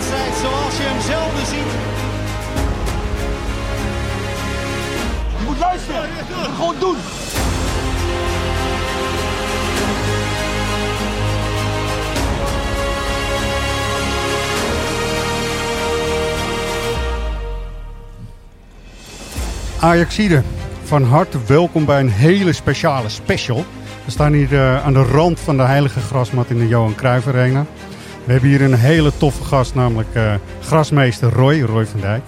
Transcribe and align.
wedstrijd 0.00 0.34
zoals 0.34 0.76
je 0.76 0.82
hem 0.82 1.00
zelden 1.00 1.46
ziet. 1.46 1.72
Je 5.38 5.44
moet 5.46 5.58
luisteren. 5.58 6.02
Je 6.02 6.22
moet 6.28 6.54
gewoon 6.56 6.74
doen. 6.80 6.96
Ajaxide, 19.80 20.42
van 20.84 21.02
harte 21.02 21.38
welkom 21.46 21.84
bij 21.84 22.00
een 22.00 22.10
hele 22.10 22.52
speciale 22.52 23.08
special. 23.08 23.64
We 24.04 24.10
staan 24.10 24.32
hier 24.32 24.54
eh, 24.54 24.84
aan 24.84 24.92
de 24.92 25.02
rand 25.02 25.40
van 25.40 25.56
de 25.56 25.62
heilige 25.62 26.00
grasmat 26.00 26.50
in 26.50 26.58
de 26.58 26.68
Johan 26.68 26.94
Cruijff 26.94 27.26
Arena. 27.26 27.66
We 28.30 28.36
hebben 28.36 28.58
hier 28.58 28.72
een 28.72 28.78
hele 28.78 29.12
toffe 29.16 29.44
gast, 29.44 29.74
namelijk 29.74 30.08
eh, 30.12 30.34
grasmeester 30.60 31.32
Roy, 31.32 31.60
Roy 31.60 31.86
van 31.86 32.00
Dijk. 32.00 32.22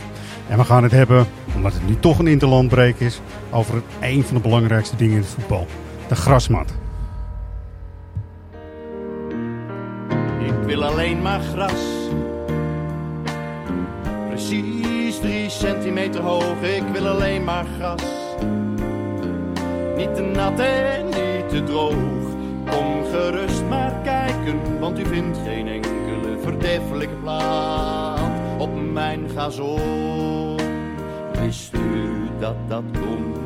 En 0.48 0.58
we 0.58 0.64
gaan 0.64 0.82
het 0.82 0.92
hebben, 0.92 1.26
omdat 1.56 1.72
het 1.72 1.88
nu 1.88 1.96
toch 2.00 2.18
een 2.18 2.26
interlandbreek 2.26 3.00
is, 3.00 3.20
over 3.50 3.82
een 4.00 4.24
van 4.24 4.36
de 4.36 4.42
belangrijkste 4.42 4.96
dingen 4.96 5.14
in 5.14 5.20
het 5.20 5.30
voetbal. 5.30 5.66
De 6.08 6.14
grasmat. 6.14 6.74
Ik 10.38 10.66
wil 10.66 10.84
alleen 10.84 11.22
maar 11.22 11.40
gras. 11.40 11.82
Precies 14.28 15.18
drie 15.20 15.50
centimeter 15.50 16.20
hoog, 16.20 16.62
ik 16.62 16.84
wil 16.92 17.08
alleen 17.08 17.44
maar 17.44 17.64
gras. 17.78 18.02
Niet 19.96 20.14
te 20.14 20.22
nat 20.22 20.60
en 20.60 21.04
niet 21.04 21.48
te 21.48 21.62
droog. 21.64 21.94
Kom 22.70 23.04
gerust 23.12 23.62
maar 23.68 23.92
kijken, 24.04 24.21
want 24.80 24.98
u 24.98 25.06
vindt 25.06 25.38
geen 25.44 25.68
enkele 25.68 26.38
verdeffelijke 26.42 27.14
plaat 27.14 28.30
op 28.58 28.92
mijn 28.92 29.28
gazon. 29.28 30.56
Wist 31.40 31.74
u 31.74 32.28
dat 32.40 32.56
dat 32.68 32.82
komt? 32.92 33.38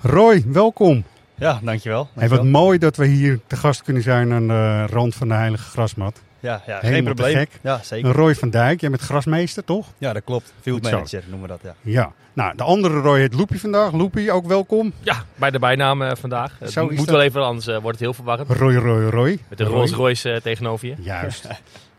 Roy, 0.00 0.44
welkom. 0.46 1.04
Ja, 1.34 1.60
dankjewel. 1.62 2.08
Hey, 2.14 2.28
wat 2.28 2.44
mooi 2.44 2.78
dat 2.78 2.96
we 2.96 3.06
hier 3.06 3.40
te 3.46 3.56
gast 3.56 3.82
kunnen 3.82 4.02
zijn 4.02 4.32
aan 4.32 4.48
de 4.48 4.86
rand 4.86 5.14
van 5.14 5.28
de 5.28 5.34
heilige 5.34 5.70
grasmat. 5.70 6.22
Ja, 6.40 6.62
ja 6.66 6.78
geen 6.78 7.04
probleem. 7.04 7.36
gek. 7.36 7.50
Ja, 7.62 7.80
zeker. 7.82 8.10
Roy 8.12 8.34
van 8.34 8.50
Dijk, 8.50 8.80
jij 8.80 8.90
bent 8.90 9.02
grasmeester, 9.02 9.64
toch? 9.64 9.86
Ja, 9.98 10.12
dat 10.12 10.24
klopt. 10.24 10.52
Field 10.60 10.82
manager 10.82 11.22
noemen 11.28 11.48
we 11.48 11.54
dat, 11.54 11.60
ja. 11.62 11.92
Ja. 11.92 12.12
Nou, 12.32 12.56
de 12.56 12.62
andere 12.62 13.00
Roy 13.00 13.18
heet 13.18 13.34
Loepie 13.34 13.60
vandaag. 13.60 13.92
Loepie, 13.92 14.32
ook 14.32 14.46
welkom. 14.46 14.92
Ja, 15.00 15.24
bij 15.34 15.50
de 15.50 15.58
bijnaam 15.58 16.02
eh, 16.02 16.10
vandaag. 16.20 16.56
Het 16.58 16.72
Zo 16.72 16.86
is 16.86 16.96
moet 16.96 17.06
dat. 17.06 17.14
wel 17.16 17.24
even, 17.24 17.44
anders 17.44 17.66
eh, 17.66 17.72
wordt 17.74 17.90
het 17.90 18.00
heel 18.00 18.14
verwarrend. 18.14 18.50
Roy, 18.50 18.74
Roy, 18.74 19.04
Roy. 19.08 19.38
Met 19.48 19.58
de. 19.58 19.64
Rolls 19.64 19.90
Royce 19.92 20.32
eh, 20.32 20.40
tegenover 20.40 20.86
je. 20.88 20.94
Juist. 20.98 21.46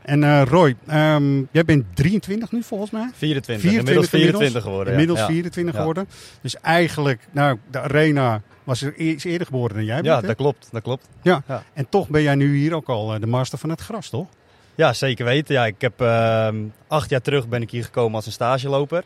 En 0.01 0.23
eh, 0.23 0.41
Roy, 0.45 0.75
ehm, 0.87 1.37
jij 1.51 1.65
bent 1.65 1.85
23 1.93 2.51
nu 2.51 2.63
volgens 2.63 2.91
mij? 2.91 3.09
24. 3.13 3.69
24 3.69 3.79
inmiddels 3.79 4.09
24 4.09 4.61
geworden. 4.63 4.93
Inmiddels 4.93 5.19
ja. 5.19 5.25
24 5.25 5.73
Ja. 5.73 5.79
geworden. 5.79 6.07
Dus 6.41 6.59
eigenlijk, 6.59 7.21
nou, 7.31 7.57
de 7.71 7.79
arena 7.79 8.41
was 8.71 8.81
er 8.81 8.93
e- 8.97 9.13
is 9.13 9.23
eerder 9.23 9.47
geboren 9.47 9.75
dan 9.75 9.85
jij 9.85 9.95
Ja, 9.95 10.01
bent. 10.01 10.21
ja 10.21 10.27
dat 10.27 10.35
klopt. 10.35 10.67
Dat 10.71 10.81
klopt. 10.81 11.07
Ja. 11.21 11.43
ja. 11.47 11.63
En 11.73 11.89
toch 11.89 12.07
ben 12.07 12.21
jij 12.21 12.35
nu 12.35 12.57
hier 12.57 12.75
ook 12.75 12.87
al 12.87 13.13
eh, 13.13 13.19
de 13.19 13.27
master 13.27 13.57
van 13.57 13.69
het 13.69 13.81
gras, 13.81 14.09
toch? 14.09 14.27
Ja, 14.75 14.93
zeker 14.93 15.25
weten. 15.25 15.55
Ja, 15.55 15.65
ik 15.65 15.81
heb 15.81 16.01
ehm, 16.01 16.55
acht 16.87 17.09
jaar 17.09 17.21
terug 17.21 17.47
ben 17.47 17.61
ik 17.61 17.71
hier 17.71 17.83
gekomen 17.83 18.15
als 18.15 18.25
een 18.25 18.31
stageloper. 18.31 19.03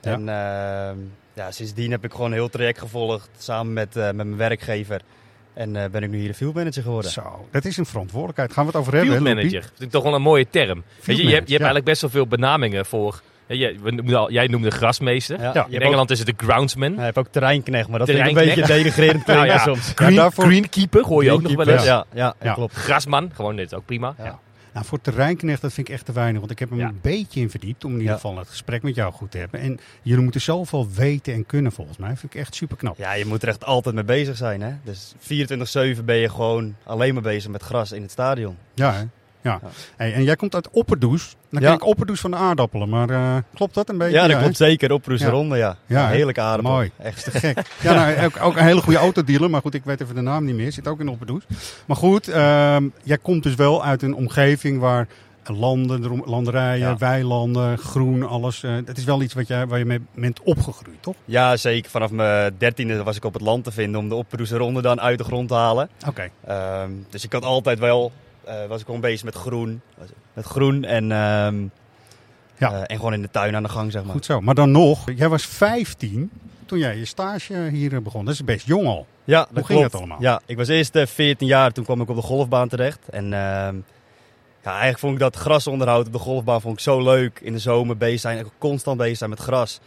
Ja. 0.00 0.12
En 0.12 0.28
ehm, 0.28 0.98
ja, 1.32 1.50
sindsdien 1.50 1.90
heb 1.90 2.04
ik 2.04 2.10
gewoon 2.10 2.26
een 2.26 2.32
heel 2.32 2.48
traject 2.48 2.78
gevolgd 2.78 3.28
samen 3.38 3.72
met, 3.72 3.96
eh, 3.96 4.04
met 4.04 4.14
mijn 4.14 4.36
werkgever. 4.36 5.00
En 5.54 5.76
eh, 5.76 5.90
ben 5.90 6.02
ik 6.02 6.10
nu 6.10 6.18
hier 6.18 6.28
de 6.28 6.34
field 6.34 6.54
manager 6.54 6.82
geworden. 6.82 7.10
Zo, 7.10 7.48
dat 7.50 7.64
is 7.64 7.76
een 7.76 7.86
verantwoordelijkheid. 7.86 8.52
Gaan 8.52 8.64
we 8.64 8.70
het 8.70 8.80
over 8.80 8.94
hebben, 8.94 9.12
Field 9.14 9.36
manager. 9.36 9.60
Dat 9.60 9.80
is 9.80 9.88
toch 9.90 10.02
wel 10.02 10.14
een 10.14 10.22
mooie 10.22 10.46
term. 10.50 10.82
Weet 11.04 11.16
je, 11.16 11.22
je, 11.22 11.22
hebt, 11.22 11.28
je 11.28 11.34
hebt 11.34 11.48
ja. 11.48 11.56
eigenlijk 11.56 11.84
best 11.84 12.00
wel 12.00 12.10
veel 12.10 12.26
benamingen 12.26 12.86
voor... 12.86 13.22
we 13.46 13.90
noemden 13.90 14.18
al- 14.18 14.30
jij 14.32 14.46
noemde 14.46 14.70
grasmeester. 14.70 15.40
Ja, 15.40 15.66
In 15.68 15.80
Engeland 15.80 16.10
is 16.10 16.18
het 16.18 16.26
de 16.26 16.34
groundsman. 16.46 16.94
Hij 16.94 17.04
heeft 17.04 17.18
ook 17.18 17.28
terreinknecht, 17.30 17.88
maar 17.88 17.98
dat 17.98 18.08
vind 18.08 18.20
ik 18.20 18.26
een 18.26 18.34
beetje 18.34 18.66
denigrerend 18.76 19.24
klinken 19.24 19.34
Nou 19.34 19.46
ja. 19.46 19.58
soms. 19.58 19.92
Green, 19.94 20.14
daarvoor- 20.14 20.44
Greenkeeper 20.44 21.02
hoor 21.04 21.24
je 21.24 21.32
ook 21.32 21.42
nog 21.42 21.54
wel 21.54 21.68
eens. 21.68 21.84
Ja, 21.84 22.04
ja, 22.14 22.34
Ja. 22.42 22.52
klopt. 22.52 22.74
Grasman, 22.74 23.30
gewoon 23.34 23.56
dit 23.56 23.66
is 23.66 23.74
ook 23.74 23.84
prima. 23.86 24.14
Ja. 24.18 24.38
Nou, 24.72 24.86
voor 24.86 25.00
terreinknecht, 25.00 25.60
dat 25.62 25.72
vind 25.72 25.88
ik 25.88 25.94
echt 25.94 26.04
te 26.04 26.12
weinig. 26.12 26.38
Want 26.40 26.50
ik 26.52 26.58
heb 26.58 26.70
hem 26.70 26.78
Ja. 26.78 26.88
een 26.88 26.98
beetje 27.02 27.40
in 27.40 27.50
verdiept. 27.50 27.84
Om 27.84 27.92
in 27.92 27.98
ieder 28.00 28.14
geval 28.14 28.38
het 28.38 28.48
gesprek 28.48 28.82
met 28.82 28.94
jou 28.94 29.12
goed 29.12 29.30
te 29.30 29.38
hebben. 29.38 29.60
En 29.60 29.78
jullie 30.02 30.22
moeten 30.22 30.40
zoveel 30.40 30.88
weten 30.94 31.34
en 31.34 31.46
kunnen 31.46 31.72
volgens 31.72 31.96
mij. 31.98 32.16
vind 32.16 32.34
ik 32.34 32.40
echt 32.40 32.54
super 32.54 32.76
knap. 32.76 32.98
Ja, 32.98 33.12
je 33.12 33.26
moet 33.26 33.42
er 33.42 33.48
echt 33.48 33.64
altijd 33.64 33.94
mee 33.94 34.04
bezig 34.04 34.36
zijn. 34.36 34.62
Hè? 34.62 34.70
Dus 34.84 35.14
24-7 35.18 36.04
ben 36.04 36.16
je 36.16 36.28
gewoon 36.30 36.74
alleen 36.84 37.14
maar 37.14 37.22
bezig 37.22 37.50
met 37.50 37.62
gras 37.62 37.92
in 37.92 38.02
het 38.02 38.10
stadion. 38.10 38.56
Ja, 38.74 38.92
hè? 38.92 39.02
Ja. 39.44 39.58
Ja. 39.62 39.68
Hey, 39.96 40.12
en 40.14 40.22
jij 40.24 40.36
komt 40.36 40.54
uit 40.54 40.70
Opperdoes. 40.70 41.36
Dan 41.50 41.60
Ja. 41.62 41.66
ken 41.68 41.76
ik 41.76 41.84
Opperdoes 41.86 42.20
van 42.20 42.30
de 42.30 42.36
aardappelen. 42.36 42.88
Maar 42.88 43.10
eh, 43.10 43.36
klopt 43.54 43.74
dat 43.74 43.88
een 43.88 43.98
beetje? 43.98 44.14
Ja, 44.14 44.26
dat 44.26 44.36
hè? 44.36 44.42
klopt 44.42 44.56
zeker. 44.56 44.92
Op 44.92 45.06
Roeseronde, 45.06 45.56
ja. 45.56 45.76
Ja, 45.86 46.00
ja. 46.00 46.06
hè? 46.08 46.14
Heerlijke 46.14 46.40
aardappel. 46.40 46.70
Mooi. 46.72 46.90
Echt. 46.98 47.24
Te 47.24 47.30
gek. 47.30 47.58
Ja, 47.82 47.94
nou, 47.94 48.24
ook, 48.24 48.42
ook 48.42 48.56
een 48.56 48.64
hele 48.64 48.82
goede 48.82 48.98
autodealer. 48.98 49.50
Maar 49.50 49.60
goed, 49.60 49.74
ik 49.74 49.84
weet 49.84 50.00
even 50.00 50.14
de 50.14 50.20
naam 50.20 50.44
niet 50.44 50.54
meer. 50.54 50.72
Zit 50.72 50.88
ook 50.88 51.00
in 51.00 51.08
Opperdoes. 51.08 51.42
Maar 51.86 51.96
goed, 51.96 52.28
ehm, 52.28 52.88
jij 53.02 53.18
komt 53.18 53.42
dus 53.42 53.54
wel 53.54 53.84
uit 53.84 54.02
een 54.02 54.14
omgeving 54.14 54.80
waar 54.80 55.08
landen, 55.46 56.22
landerijen, 56.24 56.88
Ja. 56.88 56.96
weilanden, 56.96 57.78
groen, 57.78 58.22
alles. 58.28 58.62
eh 58.62 58.74
dat 58.84 58.96
is 58.96 59.04
wel 59.04 59.22
iets 59.22 59.34
wat 59.34 59.46
jij, 59.48 59.66
waar 59.66 59.78
je 59.78 59.84
mee 59.84 60.00
bent 60.14 60.40
opgegroeid, 60.42 60.96
toch? 61.02 61.14
Ja, 61.24 61.56
zeker. 61.56 61.90
Vanaf 61.90 62.10
mijn 62.10 62.54
dertiende 62.58 63.02
was 63.02 63.16
ik 63.16 63.24
op 63.24 63.32
het 63.32 63.42
land 63.42 63.64
te 63.64 63.72
vinden 63.72 64.00
om 64.00 64.08
de 64.08 64.14
op 64.14 64.26
Roeseronde 64.32 64.82
dan 64.82 65.00
uit 65.00 65.18
de 65.18 65.24
grond 65.24 65.48
te 65.48 65.54
halen. 65.54 65.88
Oké. 66.08 66.28
Ehm, 66.46 66.90
dus 67.10 67.24
ik 67.24 67.32
had 67.32 67.44
altijd 67.44 67.78
wel, 67.78 68.12
was 68.68 68.80
ik 68.80 68.86
gewoon 68.86 69.00
bezig 69.00 69.24
met 69.24 69.34
groen. 69.34 69.80
Met 70.32 70.44
groen 70.44 70.84
en, 70.84 71.12
ehm, 71.12 71.62
Ja. 72.56 72.72
eh, 72.72 72.80
en 72.86 72.96
gewoon 72.96 73.12
in 73.12 73.22
de 73.22 73.30
tuin 73.30 73.56
aan 73.56 73.62
de 73.62 73.68
gang, 73.68 73.92
zeg 73.92 74.02
maar. 74.04 74.12
Goed 74.12 74.24
zo. 74.24 74.40
Maar 74.40 74.54
dan 74.54 74.70
nog, 74.70 75.04
jij 75.16 75.28
was 75.28 75.46
15 75.46 76.30
toen 76.66 76.78
jij 76.78 76.96
je 76.96 77.04
stage 77.04 77.68
hier 77.72 77.94
eh, 77.94 78.00
begon. 78.00 78.24
Dat 78.24 78.34
is 78.34 78.44
best 78.44 78.66
jong 78.66 78.86
al. 78.86 79.06
Ja, 79.24 79.38
dat 79.50 79.66
ging 79.66 79.66
klopt. 79.66 79.82
het 79.84 79.94
allemaal? 79.94 80.20
Ja, 80.20 80.40
ik 80.46 80.56
was 80.56 80.68
eerst 80.68 80.96
eh, 80.96 81.06
14 81.06 81.46
jaar, 81.46 81.72
toen 81.72 81.84
kwam 81.84 82.00
ik 82.00 82.08
op 82.08 82.16
de 82.16 82.22
golfbaan 82.22 82.68
terecht. 82.68 83.08
En 83.10 83.24
ehm, 83.24 83.76
ja, 84.62 84.70
eigenlijk 84.70 84.98
vond 84.98 85.12
ik 85.12 85.18
dat 85.18 85.36
grasonderhoud 85.36 86.06
op 86.06 86.12
de 86.12 86.18
golfbaan 86.18 86.60
vond 86.60 86.74
ik 86.76 86.82
zo 86.82 87.02
leuk. 87.02 87.40
In 87.42 87.52
de 87.52 87.58
zomer 87.58 87.96
bezig 87.96 88.20
zijn, 88.20 88.46
constant 88.58 88.96
bezig 88.98 89.16
zijn 89.18 89.30
met 89.30 89.38
gras. 89.40 89.80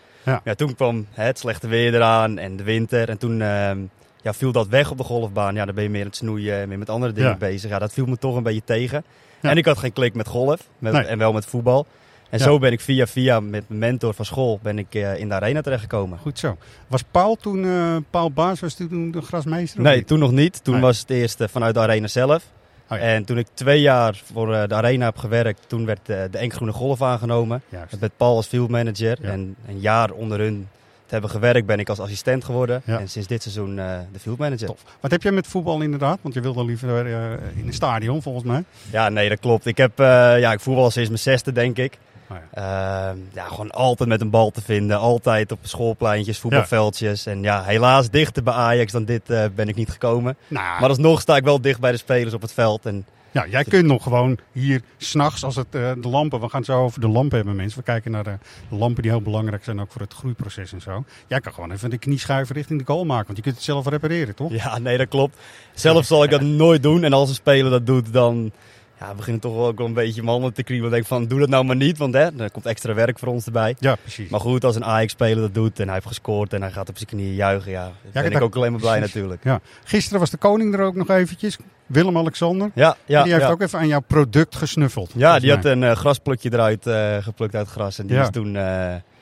Ja. 0.44 0.56
toen 0.56 0.76
kwam 0.76 1.08
hè, 1.12 1.24
het 1.24 1.40
slechte 1.40 1.68
weer 1.68 1.94
eraan 1.94 2.38
en 2.38 2.56
de 2.58 2.64
winter. 2.64 3.10
En 3.10 3.18
toen 3.18 3.42
ehm, 3.42 3.80
ja, 4.22 4.34
viel 4.34 4.52
dat 4.52 4.68
weg 4.68 4.92
op 4.92 4.98
de 4.98 5.04
golfbaan. 5.04 5.56
Ja, 5.56 5.66
dan 5.66 5.76
ben 5.76 5.84
je 5.84 5.90
meer 5.90 6.02
aan 6.02 6.08
het 6.08 6.16
snoeien 6.16 6.56
en 6.62 6.68
meer 6.68 6.78
met 6.78 6.90
andere 6.90 7.14
dingen 7.14 7.30
Ja. 7.30 7.36
bezig. 7.38 7.70
Ja, 7.70 7.80
dat 7.80 7.94
viel 7.94 8.06
me 8.06 8.18
toch 8.18 8.36
een 8.36 8.44
beetje 8.44 8.64
tegen. 8.66 9.04
Ja. 9.42 9.50
En 9.50 9.58
ik 9.58 9.66
had 9.66 9.78
geen 9.78 9.94
klik 9.94 10.14
met 10.14 10.28
golf 10.28 10.60
met, 10.80 10.94
Nee. 10.94 11.04
en 11.04 11.18
wel 11.18 11.34
met 11.34 11.46
voetbal. 11.46 11.86
En 12.30 12.38
Ja. 12.38 12.44
zo 12.44 12.60
ben 12.60 12.72
ik 12.72 12.82
via 12.82 13.08
via 13.08 13.40
met 13.40 13.64
mijn 13.68 13.80
mentor 13.80 14.14
van 14.14 14.26
school 14.26 14.60
ben 14.62 14.78
ik 14.80 14.96
eh, 14.96 15.20
in 15.20 15.30
de 15.30 15.36
arena 15.36 15.62
terechtgekomen. 15.62 16.18
Goed 16.20 16.40
zo. 16.40 16.58
Was 16.88 17.04
Paul 17.12 17.36
toen, 17.36 17.66
eh, 17.66 17.96
Paul 18.10 18.32
Baas 18.32 18.60
was 18.60 18.74
toen 18.74 19.12
de 19.12 19.22
grasmeester? 19.22 19.82
Nee, 19.82 20.04
toen 20.04 20.20
nog 20.20 20.32
niet. 20.32 20.64
Toen 20.64 20.74
Nee. 20.74 20.84
was 20.84 21.00
het 21.00 21.10
eerst 21.10 21.42
eh, 21.42 21.48
vanuit 21.48 21.74
de 21.74 21.80
arena 21.80 22.08
zelf. 22.08 22.44
Oh 22.90 22.98
ja. 22.98 23.04
En 23.04 23.26
toen 23.26 23.38
ik 23.38 23.48
twee 23.54 23.82
jaar 23.82 24.22
voor 24.34 24.48
de 24.68 24.76
arena 24.76 25.06
heb 25.06 25.18
gewerkt, 25.18 25.64
toen 25.68 25.86
werd 25.86 26.06
de 26.06 26.30
Enkgroene 26.32 26.74
Golf 26.74 27.02
aangenomen. 27.02 27.62
Juist. 27.70 28.00
Met 28.00 28.12
Paul 28.18 28.36
als 28.36 28.48
field 28.48 28.70
manager. 28.70 29.18
Ja. 29.22 29.30
En 29.30 29.56
een 29.68 29.80
jaar 29.80 30.12
onder 30.12 30.40
hun 30.40 30.68
te 31.08 31.14
hebben 31.14 31.30
gewerkt, 31.30 31.66
ben 31.66 31.80
ik 31.80 31.90
als 31.90 32.00
assistent 32.00 32.44
geworden. 32.44 32.82
Ja. 32.86 33.00
En 33.00 33.10
sinds 33.10 33.28
dit 33.28 33.42
seizoen 33.42 33.80
eh, 33.80 34.00
de 34.12 34.20
field 34.20 34.38
manager. 34.38 34.68
Tof. 34.68 34.82
Wat 35.00 35.12
heb 35.12 35.24
jij 35.24 35.32
met 35.32 35.48
voetbal 35.48 35.82
inderdaad? 35.82 36.20
Want 36.22 36.34
je 36.34 36.42
wilde 36.42 36.66
liever 36.66 37.06
eh, 37.06 37.32
in 37.56 37.68
een 37.68 37.74
stadion 37.74 38.22
volgens 38.22 38.46
mij. 38.46 38.64
Ja, 38.92 39.10
nee, 39.10 39.30
dat 39.30 39.40
klopt. 39.40 39.66
Ik, 39.66 39.78
heb, 39.78 40.00
eh, 40.00 40.06
ja, 40.40 40.52
ik 40.52 40.60
voetbal 40.60 40.84
al 40.84 40.92
sinds 40.92 41.10
mijn 41.10 41.22
zesde, 41.22 41.52
denk 41.52 41.78
ik. 41.78 41.98
Oh 42.30 42.38
Ehm, 42.54 43.18
ja, 43.34 43.46
gewoon 43.48 43.72
altijd 43.72 44.10
met 44.10 44.22
een 44.22 44.30
bal 44.30 44.52
te 44.52 44.62
vinden. 44.62 44.98
Altijd 45.00 45.52
op 45.52 45.60
schoolpleintjes, 45.62 46.40
voetbalveldjes. 46.40 47.26
En 47.26 47.42
ja, 47.42 47.64
helaas 47.64 48.10
dichter 48.10 48.44
bij 48.44 48.54
Ajax 48.54 48.92
dan 48.92 49.06
dit 49.06 49.24
ben 49.56 49.68
ik 49.68 49.76
niet 49.76 49.90
gekomen. 49.90 50.38
Nou, 50.48 50.80
Maar 50.80 50.90
alsnog 50.90 51.22
sta 51.22 51.36
ik 51.36 51.44
wel 51.44 51.62
dicht 51.62 51.80
bij 51.80 51.92
de 51.92 51.98
spelers 51.98 52.34
op 52.34 52.42
het 52.42 52.54
veld. 52.54 52.86
En 52.86 53.06
ja, 53.38 53.48
jij 53.48 53.64
kunt 53.64 53.86
nog 53.86 54.04
gewoon 54.04 54.38
hier 54.52 54.82
s'nachts 54.98 55.44
als 55.44 55.56
het 55.56 55.68
eh, 55.76 55.92
de 56.02 56.08
lampen, 56.08 56.40
we 56.40 56.50
gaan 56.50 56.60
het 56.60 56.70
zo 56.70 56.84
over 56.84 57.02
de 57.02 57.08
lampen 57.08 57.38
hebben 57.38 57.56
mensen. 57.56 57.80
We 57.80 57.86
kijken 57.86 58.12
naar 58.12 58.24
de, 58.24 58.38
lampen 58.70 59.02
die 59.02 59.12
heel 59.12 59.22
belangrijk 59.22 59.64
zijn 59.64 59.82
ook 59.82 59.92
voor 59.92 60.02
het 60.02 60.14
groeiproces 60.14 60.74
en 60.74 60.82
zo. 60.82 61.04
Jij 61.28 61.40
kan 61.40 61.54
gewoon 61.54 61.72
even 61.72 61.90
de 61.90 61.98
knieschuiven 61.98 62.56
richting 62.56 62.80
de 62.80 62.86
goal 62.86 63.06
maken, 63.06 63.26
want 63.26 63.38
je 63.38 63.44
kunt 63.44 63.56
het 63.56 63.64
zelf 63.64 63.88
repareren 63.88 64.36
toch? 64.36 64.52
Ja, 64.52 64.78
nee, 64.78 64.98
dat 64.98 65.08
klopt. 65.08 65.38
Zelf 65.74 66.06
zal 66.06 66.24
ik 66.24 66.30
dat 66.30 66.42
nooit 66.42 66.84
doen. 66.84 67.04
En 67.04 67.14
als 67.14 67.30
een 67.30 67.36
speler 67.36 67.72
dat 67.72 67.86
doet, 67.86 68.14
dan 68.14 68.52
ja, 69.00 69.14
begint 69.14 69.36
het 69.36 69.42
toch 69.42 69.56
wel 69.56 69.68
ook 69.68 69.78
wel 69.78 69.88
een 69.88 69.94
beetje 69.94 70.22
mijn 70.22 70.34
handen 70.34 70.54
te 70.54 70.64
kriebelen. 70.64 70.92
Denk 70.92 71.02
ik 71.04 71.08
van, 71.10 71.26
doe 71.28 71.40
dat 71.40 71.50
nou 71.50 71.64
maar 71.64 71.76
niet, 71.76 71.98
want 71.98 72.14
hè, 72.14 72.42
er 72.42 72.52
komt 72.52 72.66
extra 72.66 72.94
werk 72.94 73.20
voor 73.20 73.28
ons 73.28 73.46
erbij. 73.46 73.76
Ja, 73.80 73.96
precies. 73.96 74.30
Maar 74.30 74.40
goed, 74.40 74.64
als 74.64 74.76
een 74.76 74.86
Ajax-speler 74.86 75.42
dat 75.42 75.54
doet 75.54 75.80
en 75.80 75.86
hij 75.86 75.94
heeft 75.94 76.08
gescoord 76.08 76.54
en 76.54 76.62
hij 76.62 76.72
gaat 76.72 76.90
op 76.90 76.96
zijn 76.98 77.10
knieën 77.10 77.34
juichen, 77.36 77.72
ja, 77.72 77.84
dan 77.84 77.94
ben 78.14 78.24
dat- 78.24 78.32
ik 78.32 78.42
ook 78.42 78.56
alleen 78.56 78.72
maar 78.72 78.80
blij 78.82 78.98
precies. 78.98 79.14
natuurlijk. 79.16 79.44
Ja. 79.44 79.60
Gisteren 79.84 80.20
was 80.20 80.30
de 80.30 80.38
koning 80.38 80.74
er 80.74 80.82
ook 80.82 80.96
nog 80.96 81.10
eventjes, 81.10 81.58
Willem-Alexander. 81.86 82.72
Ja, 82.74 82.96
ja, 83.06 83.24
die 83.24 83.32
heeft 83.32 83.46
ja. 83.46 83.52
ook 83.52 83.62
even 83.62 83.80
aan 83.80 83.88
jouw 83.88 84.00
product 84.08 84.56
gesnuffeld. 84.56 85.12
ja 85.16 85.40
die 85.40 85.52
had 85.52 85.66
een 85.66 85.84
eh, 85.84 85.92
grasplukje 85.92 86.54
eruit 86.54 86.88
eh, 86.88 87.18
geplukt 87.18 87.56
uit 87.56 87.66
het 87.66 87.76
gras. 87.76 88.00
En 88.00 88.08
die 88.08 88.16
Ja. 88.16 88.22
is 88.22 88.30
toen 88.30 88.48
eh, 88.56 88.62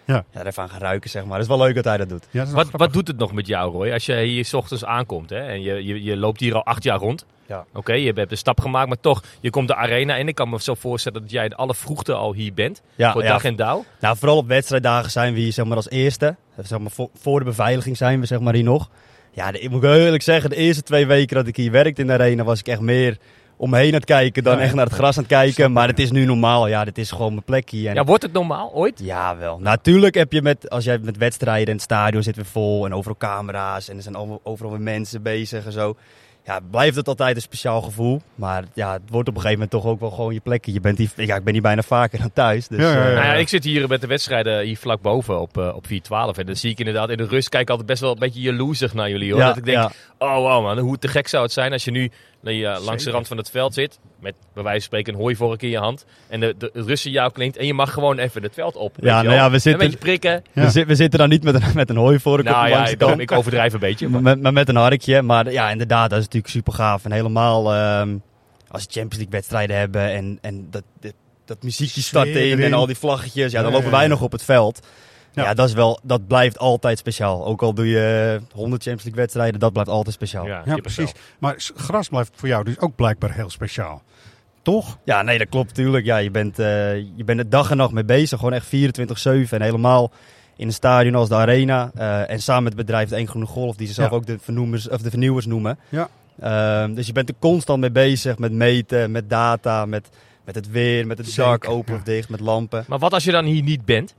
Ja. 0.08 0.24
ja, 0.32 0.40
er 0.40 0.46
even 0.48 0.64
aan 0.64 0.70
gaan 0.70 0.80
ruiken, 0.80 1.10
zeg 1.10 1.24
maar. 1.26 1.34
Het 1.34 1.42
is 1.42 1.48
wel 1.48 1.58
leuk 1.66 1.76
dat 1.76 1.84
hij 1.86 1.98
dat 1.98 2.10
doet. 2.10 2.28
Ja, 2.32 2.44
dat 2.46 2.54
Wat, 2.54 2.68
wat 2.72 2.94
doet 2.94 3.08
het 3.08 3.18
nog 3.18 3.34
met 3.34 3.48
jou, 3.48 3.72
Roy? 3.72 3.92
Als 3.92 4.06
je 4.06 4.16
hier 4.20 4.46
's 4.46 4.54
ochtends 4.54 4.86
aankomt 4.86 5.30
hè, 5.30 5.40
en 5.40 5.62
je, 5.62 5.86
je, 5.86 6.04
je 6.04 6.18
loopt 6.18 6.40
hier 6.40 6.56
al 6.56 6.66
acht 6.66 6.84
jaar 6.84 6.98
rond. 7.00 7.26
Ja. 7.48 7.66
Oké, 7.74 7.94
je 7.94 8.12
hebt 8.16 8.30
de 8.30 8.36
stap 8.36 8.60
gemaakt, 8.60 8.88
maar 8.88 9.00
toch, 9.00 9.24
je 9.42 9.50
komt 9.50 9.68
de 9.68 9.76
arena 9.76 10.16
in. 10.16 10.28
Ik 10.28 10.36
kan 10.36 10.50
me 10.50 10.62
zo 10.62 10.74
voorstellen 10.74 11.22
dat 11.22 11.32
jij 11.32 11.46
in 11.46 11.56
alle 11.56 11.76
vroegte 11.76 12.14
al 12.14 12.34
hier 12.34 12.54
bent. 12.54 12.82
Ja, 12.96 13.12
voor 13.12 13.24
ja. 13.24 13.28
dag 13.30 13.44
en 13.44 13.56
dauw. 13.56 13.86
Nou, 14.00 14.18
vooral 14.18 14.38
op 14.38 14.48
wedstrijddagen 14.48 15.12
zijn 15.12 15.34
we 15.34 15.40
hier 15.40 15.54
zeg 15.54 15.66
maar, 15.66 15.76
als 15.76 15.90
eerste. 15.90 16.36
Zeg 16.64 16.80
maar, 16.80 16.92
voor, 16.92 17.10
voor 17.22 17.40
de 17.40 17.46
beveiliging 17.46 17.98
zijn 17.98 18.20
we 18.20 18.26
zeg 18.26 18.40
maar, 18.40 18.54
hier 18.54 18.64
nog. 18.64 18.90
Ja, 19.32 19.52
de- 19.52 19.60
ik 19.60 19.70
moet 19.70 19.84
eerlijk 19.84 20.24
zeggen, 20.24 20.50
de 20.50 20.56
eerste 20.56 20.84
twee 20.84 21.06
weken 21.06 21.36
dat 21.36 21.48
ik 21.48 21.56
hier 21.56 21.72
werkte 21.72 22.02
in 22.02 22.08
de 22.08 22.14
arena 22.14 22.44
was 22.44 22.60
ik 22.60 22.68
echt 22.68 22.80
meer 22.80 23.18
om 23.58 23.70
me 23.70 23.78
heen 23.78 23.88
aan 23.88 23.94
het 23.94 24.06
kijken 24.06 24.44
dan 24.44 24.58
Ja, 24.58 24.64
echt 24.64 24.74
naar 24.74 24.86
het 24.86 24.94
gras 24.94 25.18
aan 25.18 25.24
het 25.24 25.32
kijken. 25.32 25.72
Maar 25.72 25.88
het 25.88 26.00
is 26.00 26.12
nu 26.12 26.26
normaal. 26.26 26.68
Ja, 26.68 26.86
dit 26.86 26.98
is 26.98 27.12
gewoon 27.12 27.32
mijn 27.32 27.44
plek 27.44 27.70
hier. 27.70 27.90
En 27.90 27.96
Ja, 27.96 28.04
wordt 28.04 28.24
het 28.24 28.34
normaal 28.34 28.72
ooit? 28.74 29.00
Ja, 29.04 29.38
wel. 29.38 29.60
Natuurlijk 29.60 30.16
heb 30.16 30.32
je 30.32 30.42
met, 30.42 30.70
als 30.70 30.84
jij 30.84 30.98
met 31.00 31.18
wedstrijden 31.18 31.68
en 31.68 31.74
het 31.74 31.82
stadion 31.82 32.24
zit 32.24 32.36
weer 32.36 32.46
vol 32.46 32.86
en 32.86 32.94
overal 32.94 33.18
camera's 33.18 33.90
en 33.90 33.96
er 33.98 34.02
zijn 34.02 34.40
overal 34.44 34.72
weer 34.72 34.82
mensen 34.82 35.22
bezig 35.22 35.66
en 35.66 35.72
zo. 35.72 35.96
Ja, 36.46 36.60
blijft 36.72 36.96
het 36.96 37.08
altijd 37.08 37.36
een 37.36 37.42
speciaal 37.42 37.82
gevoel. 37.82 38.22
Maar 38.36 38.64
ja, 38.74 38.92
het 38.94 39.02
wordt 39.10 39.30
op 39.30 39.36
een 39.36 39.42
gegeven 39.42 39.52
moment 39.64 39.70
toch 39.84 39.92
ook 39.92 40.00
wel 40.00 40.10
gewoon 40.12 40.34
je 40.34 40.40
plekje. 40.40 40.74
Je 40.74 40.80
bent 40.80 40.98
hier, 40.98 41.10
ja, 41.16 41.36
ik 41.36 41.44
ben 41.44 41.54
hier 41.54 41.62
bijna 41.62 41.82
vaker 41.82 42.20
dan 42.20 42.34
thuis. 42.34 42.68
Dus, 42.68 42.80
Ja, 42.80 42.92
ja, 42.92 42.94
ja. 42.96 43.08
eh, 43.10 43.14
Nou 43.14 43.26
ja, 43.26 43.34
ik 43.34 43.48
zit 43.50 43.64
hier 43.64 43.88
met 43.88 44.02
de 44.02 44.08
wedstrijden 44.08 44.62
hier 44.66 44.78
vlak 44.78 45.02
boven 45.02 45.40
op, 45.42 45.58
eh, 45.58 45.64
op 45.76 45.88
412. 45.88 46.38
En 46.38 46.46
dan 46.46 46.56
zie 46.56 46.72
ik 46.72 46.80
inderdaad 46.80 47.10
in 47.10 47.18
de 47.18 47.26
rust 47.28 47.50
kijk 47.50 47.64
ik 47.64 47.70
altijd 47.70 47.88
best 47.88 48.02
wel 48.02 48.12
een 48.12 48.20
beetje 48.20 48.42
jaloersig 48.42 48.94
naar 48.94 49.10
jullie. 49.10 49.32
Hoor. 49.32 49.40
Ja, 49.42 49.48
dat 49.48 49.58
ik 49.58 49.66
denk, 49.66 49.78
ja. 49.78 49.92
oh 50.18 50.36
wow 50.36 50.64
man, 50.64 50.78
hoe 50.80 50.98
te 50.98 51.08
gek 51.08 51.28
zou 51.28 51.44
het 51.44 51.52
zijn 51.52 51.72
als 51.72 51.84
je 51.84 51.92
nu 51.92 52.12
eh, 52.44 52.78
langs 52.86 53.04
de 53.04 53.12
rand 53.12 53.28
van 53.28 53.38
het 53.38 53.50
veld 53.50 53.74
zit. 53.74 54.00
Met 54.20 54.34
bij 54.54 54.64
wijze 54.64 54.80
van 54.80 54.86
spreken 54.88 55.14
een 55.14 55.20
hooivork 55.20 55.62
in 55.62 55.70
je 55.70 55.78
hand. 55.78 56.06
En 56.30 56.40
de, 56.40 56.56
de, 56.58 56.70
Russen 56.74 57.12
jou 57.12 57.32
klinkt. 57.32 57.58
En 57.58 57.66
je 57.66 57.74
mag 57.74 57.94
gewoon 57.94 58.18
even 58.18 58.44
het 58.44 58.54
veld 58.54 58.76
op. 58.76 58.96
Ja, 59.00 59.22
nou 59.22 59.36
ja, 59.36 59.52
we 59.52 59.60
zitten- 59.60 59.72
Een 59.74 59.78
beetje 59.90 59.98
prikken. 60.06 60.44
Ja. 60.54 60.64
we, 60.64 60.70
zi- 60.70 60.86
we 60.86 60.96
zitten 60.96 61.20
dan 61.20 61.30
niet 61.30 61.44
met 61.44 61.56
een, 61.56 61.62
met 61.76 61.90
een 61.90 61.96
hooivork 61.98 62.44
Nou 62.44 62.58
op 62.64 62.68
ja, 62.68 62.70
langs 62.76 62.90
de 62.90 62.96
ik, 62.96 63.00
kant. 63.02 63.20
ik 63.20 63.32
overdrijf 63.32 63.74
een 63.74 63.80
beetje. 63.80 64.08
maar- 64.10 64.22
Maar 64.22 64.34
met, 64.34 64.42
maar 64.44 64.54
met 64.54 64.70
een 64.70 64.76
harkje. 64.76 65.22
Maar 65.22 65.52
ja, 65.52 65.70
inderdaad, 65.70 66.10
dat 66.10 66.20
is 66.20 66.28
natuurlijk 66.36 66.54
super 66.54 66.74
gaaf. 66.74 67.06
En 67.06 67.12
helemaal 67.12 67.74
ehm, 67.74 68.18
als 68.68 68.82
we 68.84 68.92
Champions 68.92 69.16
League 69.16 69.32
wedstrijden 69.32 69.78
hebben 69.78 70.02
en, 70.12 70.38
en 70.42 70.68
dat, 70.70 70.84
dat, 71.00 71.14
dat 71.46 71.64
muziekje 71.64 72.02
start 72.02 72.28
in 72.28 72.36
erin. 72.36 72.62
en 72.64 72.74
al 72.74 72.86
die 72.86 72.96
vlaggetjes. 72.98 73.52
Ja, 73.52 73.62
dan 73.62 73.68
Ja, 73.72 73.76
lopen 73.76 73.90
ja, 73.92 73.96
wij 73.96 74.04
ja. 74.06 74.10
nog 74.10 74.22
op 74.22 74.32
het 74.32 74.44
veld. 74.44 74.88
Ja. 75.34 75.44
Ja, 75.44 75.54
dat, 75.54 75.68
is 75.68 75.74
wel, 75.74 76.00
dat 76.04 76.28
blijft 76.28 76.58
altijd 76.60 76.98
speciaal. 76.98 77.46
Ook 77.46 77.62
al 77.62 77.74
doe 77.74 77.88
je 77.90 78.40
100 78.54 78.84
Champions 78.84 79.04
League 79.04 79.22
wedstrijden, 79.22 79.60
dat 79.60 79.72
blijft 79.72 79.90
altijd 79.90 80.16
speciaal. 80.16 80.46
Ja, 80.46 80.62
Ja, 80.66 80.76
precies. 80.76 81.12
Maar 81.40 81.56
gras 81.76 82.08
blijft 82.10 82.32
voor 82.36 82.48
jou 82.48 82.64
dus 82.64 82.80
ook 82.80 82.96
blijkbaar 82.96 83.32
heel 83.34 83.50
speciaal. 83.50 84.02
Toch? 84.62 84.98
nee, 85.06 85.38
dat 85.38 85.50
klopt 85.50 85.68
natuurlijk. 85.68 86.06
Ja, 86.06 86.18
je, 86.18 86.32
bent, 86.32 86.60
eh, 86.60 86.96
je 86.98 87.24
bent 87.26 87.40
er 87.40 87.50
dag 87.50 87.72
en 87.72 87.78
nacht 87.78 87.92
mee 87.92 88.06
bezig. 88.06 88.38
Gewoon 88.40 88.54
echt 88.54 88.66
24-7 88.66 88.70
en 89.50 89.62
helemaal 89.62 90.12
in 90.56 90.68
een 90.68 90.74
stadion 90.74 91.16
als 91.16 91.30
de 91.30 91.36
Arena. 91.36 91.92
eh, 91.96 92.30
en 92.30 92.42
samen 92.42 92.64
met 92.64 92.74
het 92.74 92.82
bedrijf 92.86 93.10
de 93.10 93.18
Eén 93.18 93.28
Groene 93.28 93.48
Golf, 93.48 93.76
die 93.76 93.88
ze 93.88 93.94
zelf 93.94 94.10
Ja. 94.10 94.16
ook 94.16 94.26
de, 94.26 94.38
vernoemers, 94.40 94.90
of 94.90 95.02
de 95.02 95.10
vernieuwers 95.10 95.46
noemen. 95.46 95.80
Ja. 95.90 96.10
Ehm, 96.40 96.94
dus 96.94 97.08
je 97.08 97.14
bent 97.14 97.30
er 97.30 97.36
constant 97.40 97.80
mee 97.80 97.92
bezig 97.92 98.38
met 98.38 98.52
meten, 98.52 99.12
met 99.12 99.30
data, 99.30 99.86
met, 99.86 100.10
met 100.46 100.56
het 100.56 100.70
weer, 100.72 101.08
met 101.08 101.18
het 101.18 101.28
Zeker, 101.28 101.52
dak 101.52 101.70
open 101.70 101.94
ja. 101.94 102.00
of 102.00 102.06
dicht, 102.06 102.30
met 102.30 102.40
lampen. 102.40 102.84
Maar 102.88 103.00
wat 103.00 103.14
als 103.14 103.24
je 103.24 103.32
dan 103.32 103.46
hier 103.46 103.64
niet 103.64 103.86
bent? 103.86 104.16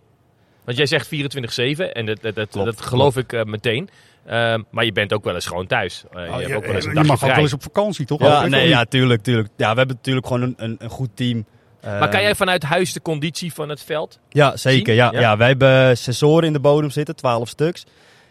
Want 0.65 0.77
jij 0.79 0.87
zegt 0.87 1.07
24-7 1.07 1.93
en 1.93 2.07
dat, 2.07 2.19
dat, 2.23 2.35
dat, 2.35 2.49
Klopt, 2.51 2.67
dat 2.67 2.81
geloof 2.81 3.17
ik 3.17 3.33
eh, 3.33 3.45
meteen. 3.45 3.89
Ehm, 4.27 4.63
maar 4.71 4.85
je 4.85 4.93
bent 4.93 5.13
ook 5.13 5.25
wel 5.25 5.35
eens 5.35 5.47
gewoon 5.47 5.67
thuis. 5.67 6.05
Eh, 6.13 6.23
je 6.23 6.29
Oh, 6.31 6.37
hebt 6.37 6.49
je, 6.49 6.57
ook 6.57 6.65
wel 6.67 6.75
eens 6.75 6.85
een 6.85 6.95
je 6.95 7.03
mag 7.05 7.25
ook 7.25 7.31
wel 7.31 7.39
eens 7.39 7.53
op 7.53 7.63
vakantie, 7.63 8.07
toch? 8.07 8.21
Ja, 8.21 8.43
Ook, 8.43 8.49
nee, 8.49 8.69
ja, 8.69 8.85
tuurlijk, 8.85 9.23
tuurlijk. 9.23 9.49
Ja, 9.57 9.71
we 9.73 9.79
hebben 9.79 9.97
natuurlijk 9.97 10.27
gewoon 10.27 10.43
een, 10.43 10.55
een, 10.57 10.77
een 10.79 10.91
goed 10.91 11.11
team. 11.15 11.45
Maar 11.83 12.01
Ehm, 12.01 12.11
kan 12.11 12.23
jij 12.23 12.35
vanuit 12.35 12.63
huis 12.63 12.93
de 12.93 13.03
conditie 13.03 13.53
van 13.53 13.69
het 13.69 13.83
veld? 13.83 14.19
Ja, 14.29 14.57
zeker. 14.57 14.87
zien? 14.87 14.95
Ja, 14.95 15.11
Ja? 15.13 15.21
ja? 15.21 15.37
wij 15.37 15.49
hebben 15.49 15.97
sensoren 15.99 16.47
in 16.47 16.53
de 16.53 16.61
bodem 16.61 16.91
zitten, 16.91 17.17
12 17.17 17.49
stuks. 17.49 17.85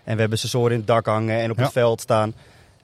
En 0.03 0.13
we 0.13 0.19
hebben 0.19 0.37
sensoren 0.39 0.71
in 0.71 0.77
het 0.77 0.87
dak 0.87 1.05
hangen 1.05 1.39
en 1.39 1.51
op 1.51 1.57
Ja. 1.57 1.63
het 1.63 1.71
veld 1.71 2.01
staan. 2.01 2.33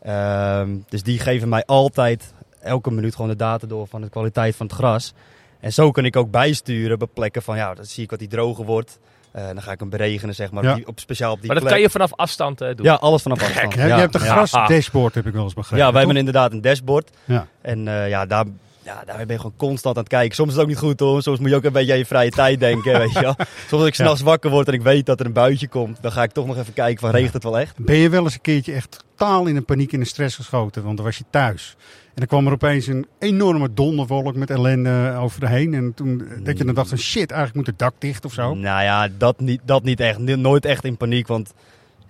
Ehm, 0.02 0.70
dus 0.90 1.04
die 1.04 1.20
geven 1.20 1.50
mij 1.50 1.64
altijd 1.66 2.34
elke 2.62 2.92
minuut 2.92 3.16
gewoon 3.16 3.30
de 3.30 3.36
data 3.36 3.68
door 3.68 3.88
van 3.88 4.02
de 4.02 4.10
kwaliteit 4.10 4.56
van 4.56 4.66
het 4.66 4.76
gras. 4.76 5.14
En 5.60 5.74
zo 5.74 5.92
kan 5.92 6.06
ik 6.06 6.16
ook 6.16 6.32
bijsturen 6.32 7.02
op 7.02 7.10
plekken 7.14 7.42
van, 7.42 7.56
ja, 7.58 7.74
dan 7.74 7.86
zie 7.86 8.04
ik 8.04 8.10
wat 8.10 8.20
die 8.20 8.28
droger 8.28 8.66
wordt. 8.66 9.00
Eh, 9.32 9.46
dan 9.48 9.62
ga 9.62 9.72
ik 9.72 9.80
hem 9.80 9.90
beregenen, 9.90 10.36
zeg 10.36 10.52
maar, 10.52 10.64
Ja. 10.64 10.70
op, 10.70 10.76
die- 10.76 10.88
op 10.88 11.00
speciaal 11.00 11.32
op 11.32 11.38
die 11.38 11.46
Maar 11.46 11.56
dat 11.56 11.64
plek. 11.64 11.76
kan 11.76 11.84
je 11.86 11.92
vanaf 11.92 12.14
afstand 12.16 12.62
eh, 12.62 12.76
doen. 12.76 12.86
Ja, 12.86 12.94
alles 12.94 13.22
vanaf 13.22 13.42
afstand. 13.44 13.74
Ja, 13.74 13.86
je 13.86 13.94
hebt 13.94 14.16
een 14.16 14.24
ja. 14.24 14.32
grasdashboard, 14.46 15.16
heb 15.16 15.26
ik 15.28 15.34
wel 15.34 15.44
eens 15.44 15.54
begrepen. 15.54 15.78
Ja, 15.78 15.84
wij 15.84 15.92
toch? 15.92 16.00
hebben 16.02 16.18
inderdaad 16.18 16.52
een 16.52 16.62
dashboard. 16.62 17.10
Ja. 17.26 17.48
En 17.62 17.88
eh, 17.88 18.10
ja, 18.10 18.26
daar, 18.26 18.46
ja, 18.84 19.04
daar 19.06 19.18
ben 19.18 19.28
je 19.28 19.36
gewoon 19.36 19.54
constant 19.58 19.96
aan 19.96 20.02
het 20.02 20.12
kijken. 20.12 20.36
Soms 20.36 20.50
is 20.50 20.54
het 20.54 20.64
ook 20.64 20.70
niet 20.70 20.78
goed 20.78 21.00
hoor. 21.00 21.22
Soms 21.22 21.40
moet 21.40 21.50
je 21.50 21.56
ook 21.56 21.64
een 21.64 21.72
beetje 21.72 21.92
aan 21.92 21.98
je 21.98 22.06
vrije 22.06 22.32
tijd 22.32 22.60
denken. 22.60 23.00
weet 23.00 23.14
je 23.14 23.22
wel. 23.22 23.36
Soms 23.68 23.82
als 23.82 23.86
ik 23.86 23.96
s'nachts 23.96 24.22
wakker 24.22 24.50
word 24.50 24.68
en 24.68 24.74
ik 24.74 24.82
weet 24.82 25.06
dat 25.06 25.20
er 25.20 25.26
een 25.26 25.34
buitje 25.34 25.68
komt, 25.68 25.98
dan 26.02 26.12
ga 26.12 26.24
ik 26.24 26.32
toch 26.32 26.46
nog 26.48 26.58
even 26.58 26.74
kijken 26.74 27.00
van 27.00 27.10
regent 27.10 27.34
het 27.34 27.44
wel 27.44 27.60
echt. 27.60 27.78
Ben 27.78 27.96
je 27.96 28.10
wel 28.10 28.24
eens 28.24 28.34
een 28.34 28.42
keertje 28.42 28.74
echt 28.74 29.04
totaal 29.16 29.46
in 29.46 29.56
een 29.56 29.66
paniek 29.66 29.94
en 29.94 30.00
een 30.00 30.06
stress 30.06 30.36
geschoten? 30.36 30.84
Want 30.84 30.98
dan 30.98 31.06
was 31.06 31.18
je 31.18 31.24
thuis. 31.30 31.76
En 32.06 32.18
dan 32.18 32.28
kwam 32.28 32.48
er 32.48 32.54
opeens 32.54 32.88
een 32.88 33.08
enorme 33.20 33.74
donderwolk 33.74 34.36
met 34.36 34.50
ellende 34.50 35.16
over 35.20 35.40
de 35.40 35.48
heen. 35.48 35.74
En 35.74 35.94
toen 35.94 36.28
eh, 36.28 36.46
dat 36.46 36.58
je 36.58 36.66
dan 36.66 36.76
dacht 36.76 36.90
van 36.90 36.98
shit, 36.98 37.32
eigenlijk 37.32 37.56
moet 37.56 37.68
het 37.68 37.80
dak 37.80 37.94
dicht 38.00 38.26
of 38.26 38.34
zo. 38.34 38.54
Nou 38.54 38.84
ja, 38.84 39.08
dat 39.18 39.40
niet, 39.40 39.62
dat 39.64 39.84
niet 39.84 40.00
echt. 40.00 40.18
Nooit 40.18 40.66
echt 40.66 40.84
in 40.84 40.98
paniek, 40.98 41.28
want 41.28 41.54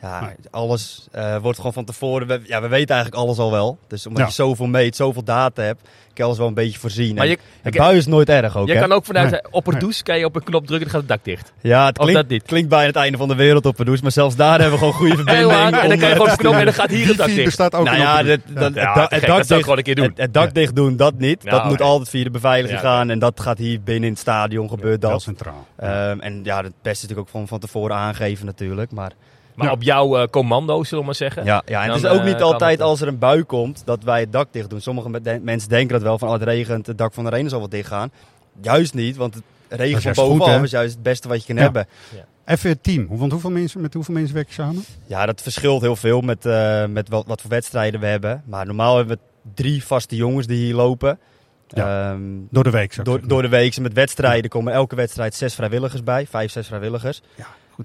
ja, 0.02 0.34
alles 0.52 1.08
eh, 1.12 1.38
wordt 1.38 1.58
gewoon 1.58 1.74
van 1.74 1.86
tevoren. 1.86 2.28
We, 2.28 2.42
ja, 2.44 2.62
we 2.62 2.68
weten 2.68 2.96
eigenlijk 2.96 3.24
alles 3.24 3.38
al 3.38 3.52
wel. 3.52 3.78
Dus 3.88 4.06
omdat 4.06 4.22
Ja. 4.22 4.28
je 4.28 4.34
zoveel 4.34 4.66
meet, 4.68 4.96
zoveel 4.96 5.24
data 5.24 5.62
hebt, 5.62 5.82
kan 5.82 5.90
je 6.14 6.24
alles 6.24 6.38
wel 6.38 6.48
een 6.48 6.54
beetje 6.54 6.80
voorzien. 6.80 7.16
Maar 7.16 7.28
je, 7.28 7.38
het 7.62 7.76
bui 7.78 7.98
is 7.98 8.06
nooit 8.06 8.30
erg 8.30 8.58
ook. 8.58 8.68
je 8.68 8.74
hè? 8.74 8.80
kan 8.80 8.92
ook 8.92 9.06
vanuit 9.06 9.32
Nee. 9.32 9.42
op 9.52 9.66
een 9.68 9.72
Nee. 9.72 9.82
douche 9.82 10.04
kan 10.04 10.18
je 10.20 10.26
op 10.26 10.36
een 10.36 10.44
knop 10.44 10.68
drukken 10.68 10.88
en 10.88 10.94
dan 10.94 11.02
gaat 11.02 11.10
het 11.10 11.26
dak 11.26 11.36
dicht. 11.36 11.54
Ja, 11.62 11.86
het 11.86 11.98
klinkt, 11.98 12.16
dat 12.16 12.28
niet. 12.28 12.44
klinkt 12.44 12.70
bijna 12.70 12.86
het 12.88 12.96
einde 12.96 13.18
van 13.18 13.28
de 13.28 13.36
wereld 13.36 13.66
op 13.66 13.80
een 13.80 13.86
douche, 13.86 14.04
maar 14.04 14.12
zelfs 14.12 14.36
daar 14.36 14.52
hebben 14.60 14.72
we 14.72 14.78
gewoon 14.78 14.94
goede 14.94 15.16
verbinding. 15.24 15.52
en 15.52 15.72
dan 15.72 15.80
kan 15.82 15.90
je 15.90 15.98
gewoon 15.98 16.20
op 16.20 16.28
een 16.28 16.38
knop 16.38 16.54
en 16.54 16.66
dan 16.66 16.74
gaat 16.74 16.90
hier 16.90 17.08
het 17.08 17.18
dak 17.18 17.28
dicht. 17.28 17.44
bestaat 17.46 17.76
ook 17.76 17.86
nou 17.86 17.98
ja, 17.98 18.24
dat, 18.24 18.40
Ja, 18.56 18.62
het, 18.64 18.74
dak- 18.74 19.26
dat 19.28 19.48
dicht, 19.48 19.62
gewoon 19.62 19.78
een 19.78 19.84
keer 19.84 19.96
doen. 19.96 20.06
het, 20.06 20.18
het 20.18 20.34
dak 20.34 20.54
dicht 20.54 20.76
doen, 20.76 20.96
dat 20.98 21.18
niet. 21.18 21.44
Dat 21.50 21.66
moet 21.66 21.82
altijd 21.82 22.10
via 22.10 22.24
de 22.24 22.30
beveiliging 22.32 22.80
gaan 22.80 23.10
en 23.10 23.20
dat 23.20 23.40
gaat 23.40 23.58
hier 23.58 23.82
binnen 23.82 24.04
in 24.04 24.10
het 24.12 24.20
stadion 24.22 24.70
gebeurt 24.70 25.02
dat. 25.02 25.22
centraal. 25.22 25.68
Ehm, 25.78 26.20
en 26.20 26.40
ja, 26.44 26.56
het 26.58 26.74
beste 26.82 26.90
is 26.90 27.02
natuurlijk 27.02 27.20
ook 27.20 27.30
van, 27.30 27.48
van 27.48 27.60
tevoren 27.60 27.96
aangeven 27.96 28.46
natuurlijk. 28.46 28.92
Maar 28.92 29.12
Maar 29.62 29.70
Ja. 29.70 29.76
op 29.76 29.84
jouw 29.84 30.18
eh, 30.18 30.28
commando, 30.28 30.84
zullen 30.84 31.00
we 31.00 31.06
maar 31.06 31.16
zeggen. 31.16 31.46
ja, 31.46 31.62
ja 31.66 31.82
en 31.82 31.88
Dan, 31.88 31.96
het 31.96 32.06
is 32.06 32.10
ook 32.12 32.20
eh, 32.20 32.26
niet 32.26 32.36
kan 32.36 32.44
altijd 32.44 32.72
het, 32.72 32.80
eh, 32.80 32.86
als 32.86 33.02
er 33.02 33.08
een 33.08 33.18
bui 33.20 33.44
komt 33.44 33.82
dat 33.86 34.04
wij 34.04 34.20
het 34.20 34.32
dak 34.32 34.48
dicht 34.52 34.70
doen. 34.70 34.82
Sommige 34.82 35.10
me- 35.10 35.40
mensen 35.44 35.70
denken 35.70 35.94
dat 35.94 36.02
wel 36.02 36.18
van 36.18 36.28
oh, 36.28 36.34
het 36.34 36.44
regent, 36.44 36.88
het 36.88 36.98
dak 36.98 37.14
van 37.14 37.24
de 37.24 37.32
arena 37.32 37.50
zal 37.50 37.60
wel 37.60 37.70
dicht 37.70 37.88
gaan. 37.88 38.12
Juist 38.62 38.94
niet, 38.94 39.16
want 39.16 39.34
het 39.36 39.44
regen 39.70 39.98
is 39.98 40.04
van 40.04 40.26
goed, 40.28 40.38
bovenaf 40.38 40.64
is 40.64 40.72
juist 40.72 40.94
het 40.94 41.04
beste 41.04 41.28
wat 41.28 41.40
je 41.42 41.46
kan 41.48 41.56
Ja. 41.56 41.62
hebben. 41.62 41.88
Even 42.46 42.70
het 42.70 42.84
team. 42.84 43.06
Hoe- 43.08 43.18
Want 43.20 43.32
hoeveel 43.32 43.50
mensen, 43.52 43.82
met 43.82 43.94
hoeveel 43.94 44.14
mensen 44.14 44.36
werk 44.36 44.48
je 44.48 44.54
samen? 44.54 44.84
Ja, 45.06 45.26
dat 45.26 45.42
verschilt 45.42 45.82
heel 45.82 45.96
veel 45.96 46.22
met, 46.22 46.46
eh, 46.46 46.86
met 46.86 47.10
wat, 47.10 47.26
wat 47.28 47.42
voor 47.42 47.50
wedstrijden 47.50 48.00
we 48.00 48.06
hebben. 48.06 48.44
Maar 48.46 48.66
normaal 48.66 48.98
hebben 48.98 49.16
we 49.18 49.22
drie 49.56 49.86
vaste 49.86 50.16
jongens 50.16 50.48
die 50.48 50.58
hier 50.66 50.76
lopen. 50.76 51.20
Ja. 51.68 52.10
Ehm, 52.12 52.22
Door 52.50 52.64
de 52.64 52.70
week, 52.70 53.06
door, 53.06 53.28
door 53.28 53.42
de 53.42 53.50
week. 53.50 53.80
Met 53.80 53.94
wedstrijden 53.94 54.50
komen 54.50 54.74
elke 54.74 54.96
wedstrijd 54.96 55.36
zes 55.36 55.56
vrijwilligers 55.56 56.04
bij. 56.04 56.28
Vijf, 56.28 56.52
zes 56.52 56.68
vrijwilligers. 56.68 57.22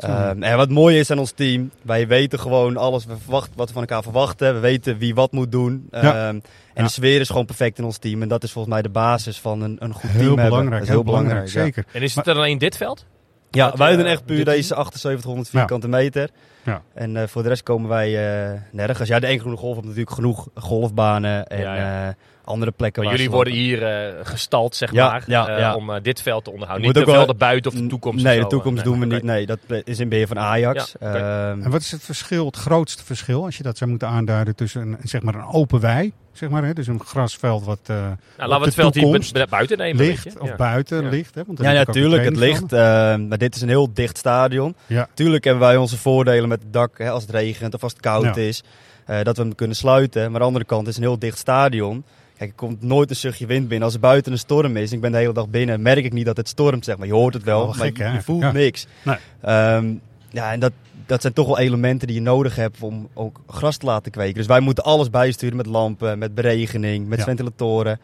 Goed 0.00 0.10
zo. 0.10 0.16
Ehm, 0.16 0.42
en 0.42 0.56
wat 0.56 0.70
mooi 0.70 0.98
is 0.98 1.10
aan 1.10 1.18
ons 1.18 1.30
team, 1.30 1.70
wij 1.82 2.06
weten 2.06 2.40
gewoon 2.40 2.76
alles 2.76 3.04
we 3.06 3.14
verwachten, 3.22 3.52
wat 3.56 3.66
we 3.66 3.72
van 3.72 3.82
elkaar 3.82 4.02
verwachten. 4.02 4.54
We 4.54 4.60
weten 4.60 4.98
wie 4.98 5.14
wat 5.14 5.32
moet 5.32 5.52
doen. 5.52 5.88
Ja. 5.90 6.00
Ehm, 6.00 6.12
en 6.14 6.42
Ja. 6.74 6.82
de 6.82 6.88
sfeer 6.88 7.20
is 7.20 7.28
gewoon 7.28 7.46
perfect 7.46 7.78
in 7.78 7.84
ons 7.84 7.98
team. 7.98 8.22
En 8.22 8.28
dat 8.28 8.42
is 8.42 8.52
volgens 8.52 8.74
mij 8.74 8.82
de 8.82 8.88
basis 8.88 9.38
van 9.40 9.60
een, 9.62 9.76
een 9.78 9.92
goed 9.92 10.10
heel 10.10 10.18
team 10.20 10.26
hebben. 10.38 10.44
belangrijk, 10.48 10.72
Dat 10.80 10.88
is 10.88 10.94
heel 10.94 11.04
belangrijk, 11.04 11.44
ja. 11.46 11.50
zeker. 11.62 11.84
En 11.92 12.02
is 12.02 12.14
het 12.14 12.26
er 12.26 12.34
alleen 12.36 12.58
dit 12.58 12.76
veld? 12.76 13.04
Ja, 13.50 13.72
wij 13.76 13.90
eh, 13.90 13.96
doen 13.96 14.06
echt 14.06 14.24
puur 14.24 14.44
deze 14.44 14.68
team? 14.74 14.98
7800 14.98 15.50
Ja. 15.52 15.58
vierkante 15.58 15.88
meter. 15.88 16.30
Ja. 16.66 16.82
En 16.94 17.16
eh, 17.16 17.26
voor 17.26 17.42
de 17.42 17.48
rest 17.48 17.62
komen 17.62 17.88
wij 17.88 18.08
eh, 18.52 18.60
nergens. 18.72 19.08
Ja, 19.08 19.18
de 19.20 19.26
één 19.26 19.38
groene 19.40 19.56
golf 19.56 19.74
heeft 19.74 19.86
natuurlijk 19.86 20.14
genoeg 20.14 20.48
golfbanen 20.54 21.46
en 21.46 21.60
Ja, 21.60 21.74
ja. 21.74 22.08
eh, 22.08 22.14
andere 22.44 22.70
plekken. 22.70 23.02
Maar 23.02 23.10
waar 23.12 23.20
jullie 23.20 23.36
worden 23.36 23.52
hier 23.52 24.14
gestald, 24.22 24.74
zeg 24.76 24.92
Ja, 24.92 25.10
maar, 25.10 25.22
ja, 25.26 25.48
eh, 25.48 25.58
ja. 25.58 25.74
om 25.74 25.90
dit 26.02 26.22
veld 26.22 26.44
te 26.44 26.50
onderhouden. 26.50 26.86
Moet 26.86 26.96
Niet 26.96 27.04
de 27.04 27.10
ook 27.10 27.16
wel- 27.16 27.24
velden 27.26 27.36
buiten 27.48 27.72
of 27.72 27.78
de 27.78 27.86
toekomst. 27.86 28.24
Nee, 28.24 28.40
de 28.40 28.46
toekomst 28.46 28.84
doen 28.84 29.00
we 29.00 29.06
niet. 29.06 29.22
Nee, 29.22 29.46
dat 29.46 29.58
is 29.84 29.98
in 30.00 30.08
beheer 30.08 30.26
van 30.26 30.38
Ajax. 30.38 30.94
Ehm, 30.98 31.14
En 31.62 31.70
wat 31.70 31.80
is 31.80 31.90
het 31.90 32.02
verschil, 32.02 32.46
het 32.46 32.56
grootste 32.56 33.04
verschil, 33.04 33.44
als 33.44 33.56
je 33.56 33.62
dat 33.62 33.76
zou 33.78 33.90
moeten 33.90 34.08
aanduiden 34.08 34.54
tussen 34.54 34.80
een, 34.82 34.96
zeg 35.02 35.22
maar 35.22 35.34
een 35.34 35.46
open 35.52 35.80
wei, 35.80 36.12
zeg 36.32 36.48
maar, 36.48 36.64
hè? 36.64 36.72
dus 36.72 36.86
een 36.86 37.00
grasveld 37.04 37.64
wat 37.64 37.78
eh, 37.86 37.96
Nou, 37.96 38.08
laten 38.36 38.48
we 38.48 38.58
de 38.58 38.64
het 38.64 38.74
veld 38.74 38.94
hier 38.94 39.46
buiten 39.48 39.78
nemen. 39.78 40.04
je. 40.04 40.16
of 40.38 40.48
Ja. 40.48 40.56
buiten 40.56 41.02
Ja. 41.02 41.08
ligt. 41.08 41.34
Hè? 41.34 41.42
Want 41.46 41.58
ja, 41.58 41.72
natuurlijk. 41.72 42.24
Het 42.24 42.34
trainingsveld. 42.34 42.72
ehm, 42.72 43.28
maar 43.28 43.38
dit 43.38 43.54
is 43.54 43.60
een 43.62 43.68
heel 43.68 43.92
dicht 43.94 44.18
stadion. 44.18 44.74
Ja. 44.86 45.08
Tuurlijk 45.14 45.44
hebben 45.44 45.62
wij 45.62 45.76
onze 45.76 45.96
voordelen 45.98 46.48
met 46.48 46.55
het 46.62 46.72
dak. 46.72 46.98
Hè, 46.98 47.10
als 47.10 47.22
het 47.22 47.30
regent 47.30 47.74
of 47.74 47.82
als 47.82 47.92
het 47.92 48.00
koud 48.00 48.22
Ja. 48.24 48.34
is. 48.36 48.62
eh, 49.06 49.22
dat 49.22 49.36
we 49.36 49.42
hem 49.42 49.54
kunnen 49.54 49.76
sluiten. 49.76 50.22
Maar 50.22 50.30
aan 50.32 50.38
de 50.40 50.44
andere 50.46 50.64
kant 50.64 50.80
het 50.80 50.90
is 50.90 50.96
een 50.96 51.02
heel 51.02 51.18
dicht 51.18 51.38
stadion. 51.38 52.04
Kijk, 52.38 52.50
er 52.50 52.56
komt 52.56 52.82
nooit 52.82 53.10
een 53.10 53.16
zuchtje 53.16 53.46
wind 53.46 53.68
binnen. 53.68 53.84
Als 53.84 53.94
er 53.94 54.00
buiten 54.00 54.32
een 54.32 54.38
storm 54.38 54.76
is 54.76 54.88
en 54.90 54.94
ik 54.96 55.00
ben 55.02 55.12
de 55.12 55.18
hele 55.18 55.32
dag 55.32 55.48
binnen, 55.48 55.82
merk 55.82 56.04
ik 56.04 56.12
niet 56.12 56.26
dat 56.26 56.36
het 56.36 56.48
stormt. 56.48 56.84
Zeg 56.84 56.96
maar. 56.96 57.06
Je 57.06 57.12
hoort 57.12 57.34
het 57.34 57.42
wel, 57.42 57.58
Wel 57.58 57.66
maar 57.66 57.76
gek, 57.86 57.96
je, 57.96 58.22
voelt 58.22 58.42
Ja. 58.42 58.52
niks. 58.52 58.86
Nee. 59.02 59.16
Ehm, 59.40 59.92
ja, 60.30 60.52
en 60.52 60.60
dat, 60.60 60.72
dat 61.06 61.20
zijn 61.20 61.32
toch 61.32 61.46
wel 61.46 61.58
elementen 61.58 62.06
die 62.06 62.16
je 62.16 62.22
nodig 62.22 62.56
hebt 62.56 62.80
om 62.82 63.08
ook 63.14 63.40
gras 63.48 63.76
te 63.76 63.86
laten 63.86 64.12
kweken. 64.12 64.34
Dus 64.34 64.46
wij 64.46 64.60
moeten 64.60 64.84
alles 64.84 65.10
bijsturen 65.10 65.56
met 65.56 65.66
lampen, 65.66 66.18
met 66.18 66.34
beregening, 66.34 67.08
met 67.08 67.18
Ja. 67.18 67.24
ventilatoren. 67.24 68.00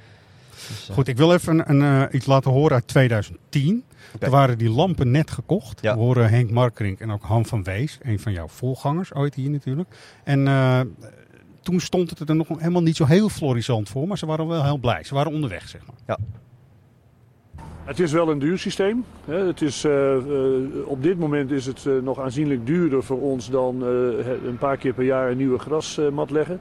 Dus, 0.69 0.89
eh, 0.89 0.95
Goed, 0.95 1.09
ik 1.09 1.17
wil 1.17 1.33
even 1.33 1.71
een, 1.71 1.83
een, 1.83 2.07
eh, 2.09 2.15
iets 2.15 2.27
laten 2.27 2.51
horen 2.51 2.75
uit 2.75 2.89
2010. 2.89 3.85
Er 4.19 4.31
waren 4.31 4.59
die 4.59 4.71
lampen 4.71 5.11
net 5.11 5.31
gekocht. 5.31 5.83
Ja. 5.83 5.95
We 5.95 6.01
horen 6.01 6.31
Henk 6.31 6.51
Markerink 6.51 7.01
en 7.01 7.11
ook 7.11 7.23
Han 7.23 7.47
van 7.47 7.63
Wees, 7.63 7.99
een 8.03 8.21
van 8.21 8.33
jouw 8.33 8.49
voorgangers 8.49 9.15
ooit 9.15 9.35
hier 9.35 9.51
natuurlijk. 9.51 9.89
En 10.25 10.49
eh, 10.49 10.81
toen 11.61 11.81
stond 11.81 12.19
het 12.19 12.29
er 12.29 12.37
nog 12.37 12.49
helemaal 12.49 12.83
niet 12.83 12.97
zo 12.97 13.05
heel 13.05 13.29
florissant 13.29 13.89
voor, 13.89 14.07
maar 14.07 14.19
ze 14.19 14.27
waren 14.27 14.47
wel 14.47 14.65
heel 14.65 14.79
blij. 14.79 15.05
Ze 15.05 15.15
waren 15.15 15.33
onderweg, 15.33 15.69
zeg 15.69 15.81
maar. 15.87 16.19
Het 17.85 18.01
is 18.01 18.13
wel 18.13 18.31
een 18.31 18.39
duur 18.39 18.59
systeem. 18.59 19.05
hè. 19.25 19.47
Het 19.47 19.63
is, 19.63 19.85
eh, 19.85 20.17
eh, 20.17 20.23
op 20.85 21.03
dit 21.03 21.19
moment 21.19 21.51
is 21.51 21.67
het 21.67 21.89
nog 22.03 22.21
aanzienlijk 22.21 22.67
duurder 22.67 23.03
voor 23.03 23.21
ons 23.21 23.51
dan 23.51 23.83
eh, 23.83 24.47
een 24.47 24.59
paar 24.59 24.77
keer 24.77 24.93
per 24.93 25.05
jaar 25.05 25.31
een 25.31 25.37
nieuwe 25.37 25.59
grasmat 25.59 26.31
leggen. 26.31 26.61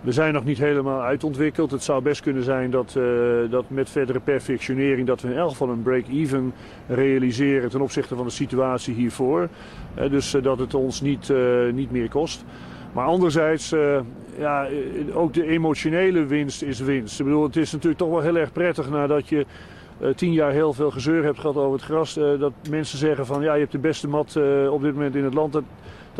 We 0.00 0.12
zijn 0.12 0.32
nog 0.34 0.44
niet 0.44 0.58
helemaal 0.58 1.02
uitontwikkeld. 1.02 1.70
Het 1.70 1.82
zou 1.82 2.02
best 2.02 2.20
kunnen 2.20 2.42
zijn 2.42 2.70
dat, 2.70 2.96
eh, 2.96 3.04
dat 3.50 3.64
met 3.68 3.90
verdere 3.90 4.20
perfectionering 4.20 5.06
dat 5.06 5.20
we 5.20 5.28
in 5.28 5.36
elk 5.36 5.50
geval 5.50 5.68
een 5.68 5.82
break-even 5.82 6.52
realiseren 6.86 7.70
ten 7.70 7.80
opzichte 7.80 8.16
van 8.16 8.24
de 8.24 8.32
situatie 8.32 8.94
hiervoor. 8.94 9.48
Eh, 9.94 10.10
dus 10.10 10.34
eh, 10.34 10.42
dat 10.42 10.58
het 10.58 10.74
ons 10.74 11.00
niet, 11.00 11.32
niet 11.72 11.90
meer 11.90 12.08
kost. 12.08 12.44
Maar 12.92 13.06
anderzijds, 13.06 13.74
ja, 14.38 14.68
ook 15.12 15.34
de 15.34 15.46
emotionele 15.46 16.24
winst 16.24 16.62
is 16.62 16.80
winst. 16.80 17.20
Ik 17.20 17.24
bedoel, 17.24 17.42
het 17.42 17.56
is 17.56 17.72
natuurlijk 17.72 18.00
toch 18.00 18.10
wel 18.10 18.20
heel 18.20 18.36
erg 18.36 18.52
prettig 18.52 18.90
nadat 18.90 19.28
je 19.28 19.46
tien 20.14 20.32
jaar 20.32 20.52
heel 20.52 20.72
veel 20.72 20.90
gezeur 20.90 21.24
hebt 21.24 21.38
gehad 21.38 21.56
over 21.56 21.72
het 21.72 21.82
gras. 21.82 22.14
dat 22.14 22.52
mensen 22.70 22.98
zeggen 22.98 23.26
van 23.26 23.42
ja, 23.42 23.54
je 23.54 23.60
hebt 23.60 23.72
de 23.72 23.78
beste 23.78 24.08
mat 24.08 24.36
op 24.70 24.82
dit 24.82 24.94
moment 24.94 25.14
in 25.14 25.24
het 25.24 25.34
land. 25.34 25.52
Dat, 25.52 25.64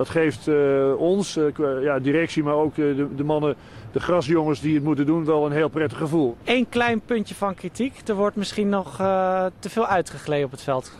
dat 0.00 0.09
geeft 0.09 0.49
eh, 0.49 0.92
ons, 0.99 1.37
eh, 1.37 1.45
qua- 1.52 1.78
ja, 1.78 1.99
directie, 1.99 2.42
maar 2.42 2.54
ook 2.54 2.71
eh, 2.73 2.76
de, 2.97 3.14
de 3.16 3.25
mannen, 3.25 3.54
de 3.92 4.00
grasjongens 4.00 4.61
die 4.61 4.75
het 4.75 4.85
moeten 4.85 5.07
doen, 5.07 5.25
wel 5.25 5.47
een 5.47 5.52
heel 5.52 5.69
prettig 5.69 5.99
gevoel. 5.99 6.37
Eén 6.45 6.69
klein 6.69 7.00
puntje 7.00 7.35
van 7.35 7.54
kritiek. 7.54 8.00
Er 8.09 8.14
wordt 8.14 8.37
misschien 8.37 8.69
nog 8.69 9.00
eh, 9.00 9.45
te 9.59 9.71
veel 9.71 9.87
uitgegleden 9.87 10.45
op 10.45 10.50
het 10.50 10.62
veld. 10.62 10.99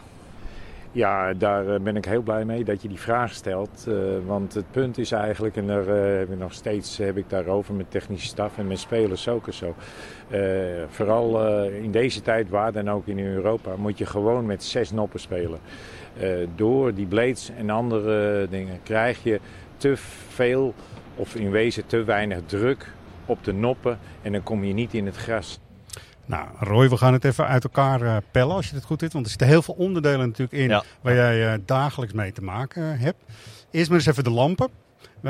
Ja, 0.93 1.33
daar 1.33 1.81
ben 1.81 1.97
ik 1.97 2.05
heel 2.05 2.23
blij 2.23 2.45
mee 2.45 2.65
dat 2.65 2.83
je 2.83 2.89
die 2.89 3.01
vraag 3.01 3.33
stelt. 3.35 3.85
eh, 3.89 3.95
want 4.27 4.55
het 4.55 4.71
punt 4.71 4.99
is 4.99 5.13
eigenlijk, 5.13 5.57
en 5.57 5.67
daar 5.67 5.87
eh, 5.89 6.19
heb 6.19 6.31
ik 6.31 6.39
nog 6.39 6.53
steeds 6.53 6.99
heb 6.99 7.17
ik 7.17 7.25
daarover 7.29 7.75
met 7.75 7.91
technische 7.91 8.27
staf 8.27 8.59
en 8.59 8.67
met 8.67 8.79
spelers 8.79 9.29
ook 9.29 9.47
en 9.47 9.53
zo. 9.53 9.75
Eh, 10.29 10.41
vooral 10.89 11.47
eh, 11.47 11.83
in 11.83 11.91
deze 11.91 12.23
tijd, 12.23 12.49
waar 12.49 12.73
dan 12.73 12.91
ook 12.91 13.07
in 13.07 13.19
Europa, 13.19 13.71
moet 13.77 13.99
je 13.99 14.07
gewoon 14.07 14.47
met 14.47 14.65
zes 14.65 14.91
noppen 14.91 15.21
spelen. 15.21 15.59
Eh, 16.21 16.29
door 16.57 16.95
die 16.95 17.07
blades 17.07 17.51
en 17.57 17.71
andere 17.71 18.47
dingen 18.51 18.81
krijg 18.83 19.23
je 19.23 19.41
te 19.77 19.97
veel, 20.29 20.75
of 21.15 21.35
in 21.35 21.51
wezen 21.51 21.87
te 21.87 22.05
weinig 22.05 22.39
druk 22.47 22.93
op 23.27 23.45
de 23.45 23.53
noppen. 23.53 23.99
En 24.23 24.33
dan 24.33 24.43
kom 24.43 24.65
je 24.65 24.73
niet 24.73 24.95
in 24.95 25.07
het 25.07 25.17
gras. 25.17 25.61
Nou, 26.27 26.49
Roy, 26.59 26.89
we 26.89 26.97
gaan 26.97 27.13
het 27.13 27.25
even 27.25 27.47
uit 27.47 27.65
elkaar 27.65 28.03
eh, 28.03 28.17
pellen 28.31 28.55
als 28.55 28.69
je 28.69 28.75
het 28.75 28.85
goed 28.85 28.99
vindt. 28.99 29.13
Want 29.15 29.25
er 29.25 29.31
zitten 29.31 29.49
heel 29.49 29.63
veel 29.63 29.75
onderdelen 29.75 30.27
natuurlijk 30.27 30.53
in 30.53 30.69
Ja. 30.69 30.83
waar 31.01 31.15
jij 31.15 31.53
eh, 31.53 31.59
dagelijks 31.65 32.15
mee 32.15 32.33
te 32.33 32.43
maken 32.43 32.99
hebt. 32.99 33.19
Eerst 33.71 33.89
maar 33.89 33.99
eens 33.99 34.07
even 34.07 34.25
de 34.25 34.31
lampen. 34.31 34.69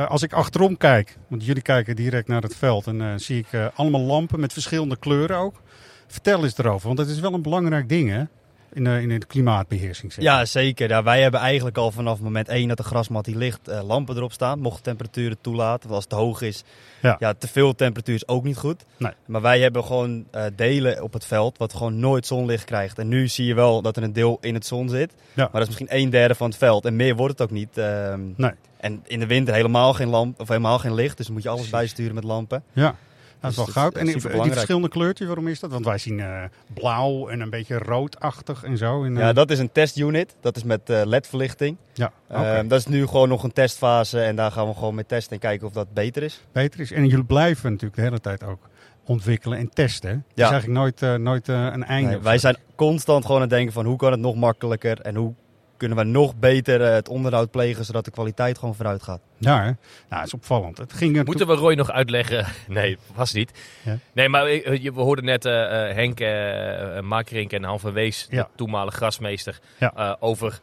Als 0.08 0.22
ik 0.22 0.32
achterom 0.32 0.76
kijk, 0.76 1.16
want 1.28 1.44
jullie 1.44 1.62
kijken 1.62 1.96
direct 1.96 2.28
naar 2.28 2.42
het 2.42 2.56
veld, 2.56 2.86
en 2.86 3.00
eh, 3.00 3.12
zie 3.16 3.38
ik 3.38 3.46
eh, 3.50 3.66
allemaal 3.74 4.00
lampen 4.00 4.40
met 4.40 4.52
verschillende 4.52 4.96
kleuren 4.96 5.36
ook. 5.36 5.60
Vertel 6.06 6.44
eens 6.44 6.58
erover, 6.58 6.86
want 6.86 6.98
het 6.98 7.08
is 7.08 7.20
wel 7.20 7.34
een 7.34 7.42
belangrijk 7.42 7.88
ding 7.88 8.08
hè, 8.10 8.22
in, 8.72 8.84
de, 8.84 9.02
in 9.02 9.08
de 9.08 9.26
klimaatbeheersing. 9.26 10.12
zeg. 10.12 10.24
Ja, 10.24 10.44
zeker. 10.44 10.88
Ja, 10.88 11.02
wij 11.02 11.22
hebben 11.22 11.40
eigenlijk 11.40 11.76
al 11.76 11.90
vanaf 11.90 12.20
moment 12.20 12.48
1 12.48 12.68
dat 12.68 12.76
de 12.76 12.82
grasmat 12.82 13.24
die 13.24 13.36
ligt, 13.36 13.68
eh, 13.68 13.82
lampen 13.82 14.16
erop 14.16 14.32
staan. 14.32 14.58
Mocht 14.60 14.76
de 14.76 14.82
temperatuur 14.82 15.30
het 15.30 15.42
toelaten. 15.42 15.80
Want 15.88 15.94
als 15.94 16.04
het 16.04 16.08
te 16.12 16.16
hoog 16.16 16.42
is, 16.42 16.62
Ja. 17.02 17.16
ja. 17.18 17.34
te 17.34 17.48
veel 17.48 17.74
temperatuur 17.74 18.14
is 18.14 18.28
ook 18.28 18.44
niet 18.44 18.56
goed. 18.56 18.84
Nee. 18.96 19.12
Maar 19.26 19.40
wij 19.40 19.60
hebben 19.60 19.84
gewoon 19.84 20.24
eh, 20.30 20.44
delen 20.56 21.02
op 21.02 21.12
het 21.12 21.24
veld 21.26 21.58
wat 21.58 21.72
gewoon 21.74 21.98
nooit 21.98 22.26
zonlicht 22.26 22.64
krijgt. 22.64 22.98
En 22.98 23.08
nu 23.08 23.28
zie 23.28 23.46
je 23.46 23.54
wel 23.54 23.82
dat 23.82 23.96
er 23.96 24.02
een 24.02 24.12
deel 24.12 24.38
in 24.40 24.54
het 24.54 24.66
zon 24.66 24.88
zit. 24.88 25.12
Ja. 25.34 25.42
Maar 25.42 25.60
dat 25.60 25.60
is 25.62 25.66
misschien 25.78 25.98
een 25.98 26.10
derde 26.10 26.34
van 26.34 26.48
het 26.48 26.58
veld. 26.58 26.84
En 26.84 26.96
meer 26.96 27.16
wordt 27.16 27.38
het 27.38 27.48
ook 27.48 27.54
niet. 27.56 27.78
ehm. 27.78 28.20
Nee. 28.36 28.52
En 28.76 29.02
in 29.06 29.20
de 29.20 29.26
winter 29.26 29.54
helemaal 29.54 29.92
geen 29.94 30.08
lamp 30.08 30.40
of 30.40 30.48
helemaal 30.48 30.78
geen 30.78 30.94
licht. 30.94 31.16
Dus 31.16 31.28
moet 31.30 31.42
je 31.42 31.48
alles 31.48 31.70
bijsturen 31.70 32.14
met 32.14 32.24
lampen. 32.24 32.62
Ja, 32.72 32.94
dat 33.40 33.50
is 33.50 33.56
Dus 33.56 33.56
wel 33.56 33.64
dat 33.64 33.74
goud. 33.74 33.94
En 33.94 34.06
die, 34.06 34.20
verschillende 34.52 34.88
kleurtjes, 34.88 35.26
waarom 35.26 35.48
is 35.48 35.60
dat? 35.60 35.70
Want 35.70 35.84
wij 35.84 35.98
zien 35.98 36.20
eh, 36.20 36.42
blauw 36.74 37.28
en 37.28 37.40
een 37.40 37.50
beetje 37.50 37.78
roodachtig 37.78 38.62
en 38.64 38.76
zo. 38.76 39.04
En, 39.04 39.14
eh, 39.16 39.20
Ja, 39.22 39.32
dat 39.32 39.50
is 39.50 39.58
een 39.58 39.72
testunit. 39.72 40.36
Dat 40.40 40.56
is 40.56 40.62
met 40.64 40.90
eh, 40.90 41.00
LED-verlichting. 41.04 41.76
ja. 41.92 42.12
Ehm, 42.28 42.68
dat 42.68 42.78
is 42.78 42.86
nu 42.86 43.06
gewoon 43.06 43.28
nog 43.28 43.42
een 43.42 43.52
testfase. 43.52 44.20
En 44.20 44.36
daar 44.36 44.52
gaan 44.52 44.68
we 44.68 44.74
gewoon 44.74 44.94
mee 44.94 45.06
testen 45.06 45.32
en 45.32 45.38
kijken 45.38 45.66
of 45.66 45.72
dat 45.72 45.92
beter 45.92 46.22
is. 46.22 46.40
beter 46.52 46.80
is. 46.80 46.92
En 46.92 47.06
jullie 47.06 47.24
blijven 47.24 47.70
natuurlijk 47.70 47.96
de 47.96 48.02
hele 48.02 48.20
tijd 48.20 48.44
ook 48.44 48.58
ontwikkelen 49.04 49.58
en 49.58 49.70
testen. 49.70 50.08
hè? 50.10 50.14
Het 50.16 50.24
is 50.34 50.42
Ja. 50.44 50.50
eigenlijk 50.50 50.80
nooit, 50.80 51.20
nooit 51.20 51.48
een 51.48 51.84
einde. 51.84 52.10
Nee, 52.10 52.18
wij 52.18 52.38
zijn 52.38 52.56
constant 52.74 53.22
gewoon 53.24 53.36
aan 53.40 53.46
het 53.46 53.56
denken 53.56 53.72
van 53.72 53.84
hoe 53.86 53.96
kan 53.96 54.10
het 54.10 54.20
nog 54.20 54.34
makkelijker 54.34 55.00
en 55.00 55.14
hoe 55.14 55.32
kunnen 55.80 55.98
we 55.98 56.04
nog 56.04 56.36
beter 56.36 56.82
eh, 56.82 56.92
het 56.92 57.08
onderhoud 57.08 57.50
plegen 57.50 57.84
zodat 57.84 58.04
de 58.04 58.10
kwaliteit 58.10 58.58
gewoon 58.58 58.74
vooruit 58.74 59.02
gaat. 59.02 59.20
Ja, 59.38 59.56
hè? 59.58 59.64
Nou, 59.64 59.74
dat 60.08 60.24
is 60.26 60.34
opvallend. 60.34 60.78
Het 60.78 60.92
ging 60.92 61.16
er 61.16 61.24
Moeten 61.24 61.46
we 61.46 61.54
Roy 61.54 61.74
nog 61.74 61.90
uitleggen? 61.90 62.46
Nee, 62.68 62.98
was 63.14 63.32
niet. 63.32 63.50
Ja. 63.84 63.98
Nee, 64.12 64.28
maar 64.28 64.46
eh, 64.46 64.82
je- 64.82 64.92
we 64.92 65.00
hoorden 65.00 65.24
net 65.24 65.44
eh, 65.44 65.88
eh, 65.88 65.94
Henk 65.94 66.20
uh, 66.20 67.00
Makerink 67.00 67.52
en 67.52 67.64
Han 67.64 67.80
van 67.80 67.92
Wees, 67.92 68.26
Ja. 68.30 68.42
de 68.42 68.48
toenmalige 68.56 68.96
grasmeester, 68.96 69.58
Ja. 69.78 69.92
eh, 69.96 70.14
over 70.20 70.60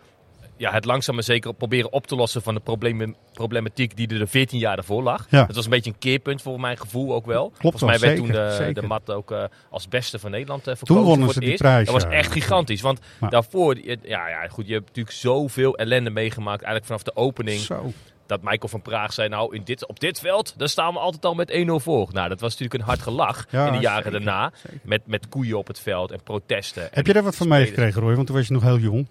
ja, 0.58 0.72
het 0.72 0.86
langzaam 0.86 1.16
maar 1.16 1.24
zeker 1.24 1.54
proberen 1.54 1.92
op 1.92 2.08
te 2.08 2.16
lossen 2.16 2.42
van 2.42 2.54
de 2.54 2.60
problemen, 2.60 3.16
problematiek 3.34 3.96
die 3.98 4.08
er 4.08 4.20
de 4.20 4.28
14 4.28 4.60
jaar 4.60 4.76
daarvoor 4.76 5.04
lag. 5.04 5.28
Ja. 5.30 5.46
Dat 5.46 5.56
was 5.56 5.64
een 5.66 5.72
beetje 5.72 5.92
een 5.92 5.98
keerpunt 6.00 6.42
voor 6.42 6.60
mijn 6.60 6.78
gevoel 6.78 7.14
ook 7.14 7.26
wel. 7.26 7.52
Volgens 7.60 7.82
wel, 7.82 7.92
mij 7.92 8.00
werd 8.00 8.18
zeker, 8.18 8.34
toen 8.34 8.42
de, 8.48 8.56
zeker. 8.56 8.82
de 8.82 8.88
mat 8.88 9.12
ook 9.12 9.32
eh, 9.32 9.44
als 9.70 9.88
beste 9.88 10.20
van 10.20 10.32
Nederland 10.32 10.68
eh 10.68 10.76
verkozen 10.76 10.96
Toen 10.96 11.04
wonnen 11.06 11.28
ze 11.28 11.34
het 11.34 11.42
die 11.42 11.50
eerst. 11.50 11.62
prijs, 11.64 11.86
Dat 11.86 12.04
was 12.04 12.12
echt 12.14 12.32
gigantisch, 12.32 12.82
want 12.82 13.00
Ja. 13.22 13.28
daarvoor, 13.30 13.78
ja, 13.84 13.98
ja, 14.04 14.48
goed, 14.50 14.68
je 14.68 14.74
hebt 14.74 14.86
natuurlijk 14.88 15.16
zoveel 15.16 15.76
ellende 15.78 16.10
meegemaakt, 16.10 16.64
eigenlijk 16.64 16.86
vanaf 16.86 17.04
de 17.04 17.16
opening 17.16 17.60
Zo. 17.60 17.92
dat 18.26 18.42
Michael 18.42 18.68
van 18.68 18.82
Praag 18.82 19.14
zei, 19.14 19.30
nou, 19.30 19.56
in 19.56 19.62
dit, 19.64 19.88
op 19.88 20.00
dit 20.00 20.20
veld, 20.20 20.54
daar 20.58 20.70
staan 20.70 20.94
we 20.94 21.00
altijd 21.00 21.26
al 21.26 21.34
met 21.34 21.52
1-0 21.52 21.72
voor. 21.84 22.10
Nou, 22.12 22.30
dat 22.30 22.40
was 22.40 22.52
natuurlijk 22.52 22.80
een 22.82 22.88
hard 22.88 23.02
gelach 23.02 23.46
Ja, 23.50 23.66
in 23.68 23.74
de 23.74 23.80
jaren 23.80 24.04
zeker, 24.04 24.12
daarna. 24.12 24.52
zeker. 24.56 24.80
Met, 24.84 25.02
met 25.06 25.30
koeien 25.30 25.58
op 25.58 25.68
het 25.68 25.80
veld 25.80 26.12
en 26.12 26.24
protesten. 26.24 26.84
En 26.84 26.90
Heb 26.92 27.08
je 27.08 27.14
daar 27.14 27.24
wat 27.24 27.36
van 27.36 27.48
meegekregen, 27.48 28.02
Roy? 28.02 28.16
Want 28.16 28.28
toen 28.28 28.36
was 28.36 28.48
je 28.48 28.54
nog 28.54 28.64
heel 28.64 28.78
jong. 28.78 29.08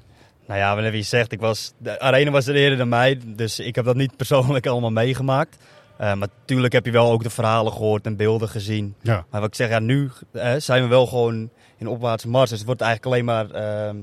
Nou 0.46 0.60
ja, 0.60 0.74
wanneer 0.74 0.94
je 0.94 1.02
zegt, 1.02 1.32
ik 1.32 1.40
was, 1.40 1.72
de 1.78 2.00
arena 2.00 2.30
was 2.30 2.46
er 2.46 2.54
eerder 2.54 2.78
dan 2.78 2.88
mij, 2.88 3.20
dus 3.24 3.58
ik 3.58 3.74
heb 3.74 3.84
dat 3.84 3.96
niet 3.96 4.16
persoonlijk 4.22 4.66
allemaal 4.66 4.90
meegemaakt. 4.90 5.56
Eh, 5.96 6.06
maar 6.06 6.28
natuurlijk 6.38 6.72
heb 6.72 6.84
je 6.84 6.90
wel 6.90 7.10
ook 7.10 7.22
de 7.22 7.30
verhalen 7.30 7.72
gehoord 7.72 8.06
en 8.06 8.16
beelden 8.16 8.48
gezien. 8.48 8.94
Ja. 9.02 9.24
Maar 9.30 9.40
wat 9.40 9.50
ik 9.50 9.56
zeg, 9.56 9.68
ja, 9.68 9.78
nu 9.78 10.10
eh, 10.32 10.54
zijn 10.56 10.82
we 10.82 10.88
wel 10.88 11.06
gewoon 11.06 11.50
in 11.78 11.86
opwaartse 11.86 12.28
mars. 12.28 12.48
Dus 12.50 12.58
het 12.58 12.66
wordt 12.66 12.80
eigenlijk 12.80 13.12
alleen 13.12 13.24
maar, 13.24 13.50
ehm, 13.50 13.96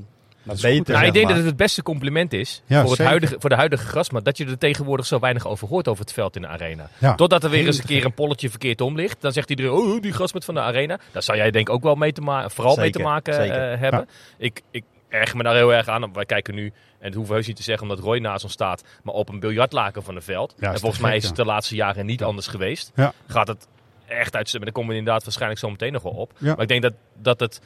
maar 0.44 0.56
beter. 0.56 0.76
goed? 0.76 0.88
Nou, 0.88 1.06
ik 1.06 1.14
denk 1.14 1.26
maar. 1.26 1.34
dat 1.34 1.44
het 1.44 1.46
het 1.46 1.58
beste 1.58 1.84
compliment 1.84 2.34
is 2.34 2.62
Ja, 2.66 2.82
voor, 2.82 2.92
het 2.92 3.08
huidige, 3.08 3.36
voor 3.40 3.50
de 3.50 3.56
huidige 3.56 3.86
grasmat. 3.86 4.26
Dat 4.26 4.38
je 4.38 4.46
er 4.46 4.58
tegenwoordig 4.58 5.06
zo 5.06 5.20
weinig 5.20 5.48
over 5.48 5.68
hoort 5.68 5.88
over 5.88 6.04
het 6.04 6.14
veld 6.14 6.36
in 6.36 6.42
de 6.42 6.48
arena. 6.48 6.90
Ja. 6.98 7.16
Totdat 7.16 7.44
er 7.44 7.50
weer 7.50 7.66
eens 7.66 7.78
een 7.78 7.86
keer 7.86 8.06
een 8.06 8.14
polletje 8.14 8.50
verkeerd 8.50 8.82
om 8.82 8.96
ligt. 8.96 9.22
Dan 9.22 9.32
zegt 9.32 9.50
iedereen, 9.50 9.72
oh, 9.72 10.02
die 10.02 10.14
grasmat 10.14 10.46
van 10.46 10.54
de 10.54 10.62
arena. 10.62 11.00
Daar 11.12 11.24
zou 11.24 11.38
jij 11.38 11.52
denk 11.52 11.68
ik 11.68 11.74
ook 11.74 11.84
wel 11.84 11.96
mee 11.96 12.12
te 12.12 12.22
maken, 12.22 12.52
vooral 12.52 12.76
mee 12.76 12.92
te 12.92 13.00
maken 13.00 13.40
eh, 13.40 13.80
hebben. 13.80 14.08
Ik, 14.38 14.62
ik 14.72 14.84
erg 15.14 15.34
me 15.34 15.44
daar 15.44 15.56
heel 15.56 15.74
erg 15.74 15.88
aan. 15.88 16.14
Wij 16.14 16.26
kijken 16.26 16.56
nu, 16.56 16.66
en 16.66 17.06
het 17.06 17.14
hoeft 17.14 17.30
heus 17.30 17.48
niet 17.48 17.56
te 17.56 17.64
zeggen 17.64 17.90
omdat 17.90 18.04
Roy 18.06 18.18
naast 18.18 18.44
ons 18.44 18.54
staat, 18.54 18.84
maar 19.04 19.14
op 19.14 19.30
een 19.30 19.40
biljartlaken 19.40 20.04
van 20.04 20.16
het 20.16 20.24
veld. 20.24 20.56
Ja, 20.60 20.68
is 20.68 20.74
en 20.74 20.80
volgens 20.80 21.02
mij 21.02 21.16
is 21.16 21.24
het 21.26 21.36
de 21.36 21.46
laatste 21.46 21.76
jaren 21.76 22.06
niet 22.06 22.24
anders 22.24 22.48
geweest. 22.48 22.92
Gaat 23.28 23.48
het 23.48 23.68
echt 24.08 24.36
uit, 24.36 24.52
maar 24.54 24.62
daar 24.62 24.72
komen 24.72 24.90
we 24.92 24.98
inderdaad 24.98 25.24
waarschijnlijk 25.24 25.60
zo 25.60 25.70
meteen 25.70 25.94
nog 25.94 26.02
wel 26.04 26.12
op. 26.12 26.34
Maar 26.40 26.62
ik 26.62 26.68
denk 26.68 26.82
dat, 26.82 26.94
dat 27.22 27.40
het 27.40 27.62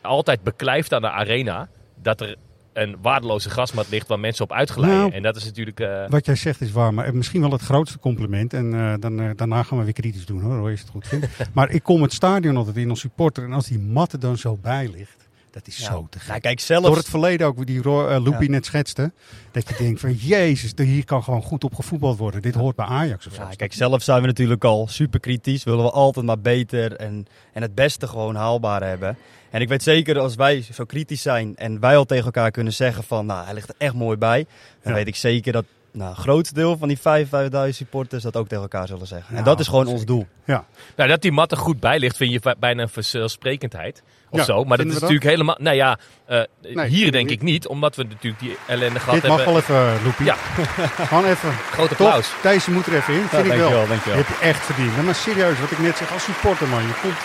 altijd 0.00 0.42
beklijft 0.42 0.92
aan 0.94 1.00
de 1.00 1.10
arena 1.10 1.68
dat 1.94 2.20
er 2.20 2.36
een 2.72 2.96
waardeloze 3.02 3.50
grasmat 3.50 3.88
ligt 3.90 4.08
waar 4.08 4.20
mensen 4.20 4.44
op 4.44 4.52
uitglijden. 4.52 4.98
Nou, 4.98 5.12
en 5.12 5.22
dat 5.22 5.36
is 5.36 5.44
natuurlijk... 5.44 5.80
eh, 5.80 6.04
Wat 6.08 6.26
jij 6.26 6.34
zegt 6.34 6.60
is 6.60 6.72
waar, 6.72 6.94
maar 6.94 7.14
misschien 7.14 7.40
wel 7.40 7.50
het 7.50 7.60
grootste 7.60 7.98
compliment. 7.98 8.52
En 8.52 8.74
eh, 8.74 8.94
dan, 9.00 9.20
eh, 9.20 9.30
daarna 9.36 9.62
gaan 9.62 9.78
we 9.78 9.84
weer 9.84 9.92
kritisch 9.92 10.26
doen 10.26 10.40
hoor, 10.40 10.56
Roy, 10.56 10.70
als 10.70 10.80
je 10.80 10.84
het 10.84 10.94
goed 10.94 11.06
vindt. 11.08 11.26
maar 11.54 11.70
ik 11.70 11.82
kom 11.82 12.02
het 12.02 12.12
stadion 12.12 12.56
altijd 12.56 12.76
in 12.76 12.90
als 12.90 13.00
supporter. 13.00 13.44
En 13.44 13.52
als 13.52 13.66
die 13.66 13.78
mat 13.78 14.12
er 14.12 14.20
dan 14.20 14.36
zo 14.36 14.56
bij 14.56 14.88
ligt, 14.88 15.21
dat 15.52 15.66
is 15.66 15.76
Ja. 15.76 15.84
zo 15.84 16.06
te 16.10 16.18
gek. 16.18 16.28
Nou, 16.28 16.40
kijk, 16.40 16.60
zelfs... 16.60 16.86
Door 16.86 16.96
het 16.96 17.08
verleden 17.08 17.46
ook, 17.46 17.66
die 17.66 17.82
Ja. 17.82 18.38
net 18.38 18.66
schetste. 18.66 19.12
Dat 19.50 19.68
je 19.68 19.74
denkt 19.78 20.00
van, 20.00 20.12
jezus, 20.12 20.72
hier 20.76 21.04
kan 21.04 21.22
gewoon 21.22 21.42
goed 21.42 21.64
op 21.64 21.74
gevoetbald 21.74 22.18
worden. 22.18 22.42
Dit 22.42 22.54
hoort 22.54 22.76
bij 22.76 22.86
Ajax 22.86 23.26
of 23.26 23.34
zo. 23.34 23.42
Ja, 23.42 23.48
kijk, 23.56 23.72
zelf 23.72 24.02
zijn 24.02 24.20
we 24.20 24.26
natuurlijk 24.26 24.64
al 24.64 24.88
super 24.88 25.20
kritisch. 25.20 25.64
Willen 25.64 25.84
we 25.84 25.90
altijd 25.90 26.26
maar 26.26 26.40
beter 26.40 26.96
en, 26.96 27.26
en 27.52 27.62
het 27.62 27.74
beste 27.74 28.06
gewoon 28.08 28.34
haalbaar 28.34 28.82
hebben. 28.82 29.16
En 29.50 29.60
ik 29.60 29.68
weet 29.68 29.82
zeker, 29.82 30.18
als 30.18 30.34
wij 30.34 30.62
zo 30.72 30.84
kritisch 30.84 31.22
zijn 31.22 31.56
en 31.56 31.80
wij 31.80 31.96
al 31.96 32.04
tegen 32.04 32.24
elkaar 32.24 32.50
kunnen 32.50 32.72
zeggen 32.72 33.04
van, 33.04 33.26
nou, 33.26 33.44
hij 33.44 33.54
ligt 33.54 33.68
er 33.68 33.74
echt 33.78 33.94
mooi 33.94 34.16
bij. 34.16 34.46
Dan 34.82 34.92
Ja. 34.92 34.98
weet 34.98 35.06
ik 35.06 35.16
zeker 35.16 35.52
dat 35.52 35.64
nou, 35.92 36.10
een 36.10 36.16
groot 36.16 36.54
deel 36.54 36.76
van 36.78 36.88
die 36.88 36.98
55.000 36.98 37.68
supporters 37.76 38.22
dat 38.22 38.36
ook 38.36 38.48
tegen 38.48 38.62
elkaar 38.62 38.86
zullen 38.86 39.06
zeggen. 39.06 39.32
Ja, 39.32 39.38
en 39.38 39.44
dat 39.44 39.60
is 39.60 39.66
gewoon 39.66 39.80
zeker. 39.84 39.98
ons 39.98 40.06
doel. 40.06 40.26
Ja, 40.44 40.64
Nou, 40.96 41.08
dat 41.08 41.22
die 41.22 41.32
mat 41.32 41.50
er 41.50 41.56
goed 41.56 41.80
bij 41.80 41.98
ligt, 41.98 42.16
vind 42.16 42.32
je 42.32 42.56
bijna 42.58 42.82
een 42.82 42.88
vanzelfsprekendheid. 42.88 44.02
Of 44.32 44.38
Ja, 44.38 44.44
zo. 44.44 44.64
Maar 44.64 44.76
dat 44.76 44.86
is 44.86 44.92
natuurlijk 44.98 45.24
helemaal. 45.24 45.56
Nou 45.58 45.76
ja, 45.76 45.98
eh, 46.26 46.40
Nee, 46.74 46.88
hier 46.88 47.12
denk 47.12 47.30
ik 47.30 47.42
niet, 47.42 47.66
omdat 47.66 47.96
we 47.96 48.02
natuurlijk 48.02 48.40
die 48.42 48.56
ellende 48.66 49.00
gehad 49.00 49.14
dit 49.20 49.30
mag 49.30 49.36
hebben. 49.44 49.54
wel 49.54 49.62
even, 49.62 50.04
Loepie. 50.04 50.26
Ja. 50.26 50.36
Gewoon 51.10 51.24
even. 51.24 51.52
Groot 51.70 51.88
Top, 51.88 52.00
applaus. 52.00 52.28
deze 52.42 52.70
moet 52.70 52.86
er 52.86 52.94
even 52.94 53.14
in, 53.14 53.26
vind 53.28 53.44
ik 53.44 53.52
wel. 53.52 53.58
dankjewel, 53.58 53.86
dankjewel. 53.86 54.18
Je 54.18 54.24
hebt 54.24 54.38
je 54.40 54.46
echt 54.46 54.62
verdiend. 54.64 54.92
Nou, 54.92 55.04
maar 55.04 55.14
serieus, 55.14 55.60
wat 55.60 55.70
ik 55.70 55.78
net 55.78 55.96
zeg, 55.96 56.12
als 56.12 56.24
supporter 56.24 56.68
man, 56.68 56.82
je 56.82 56.96
komt 57.02 57.20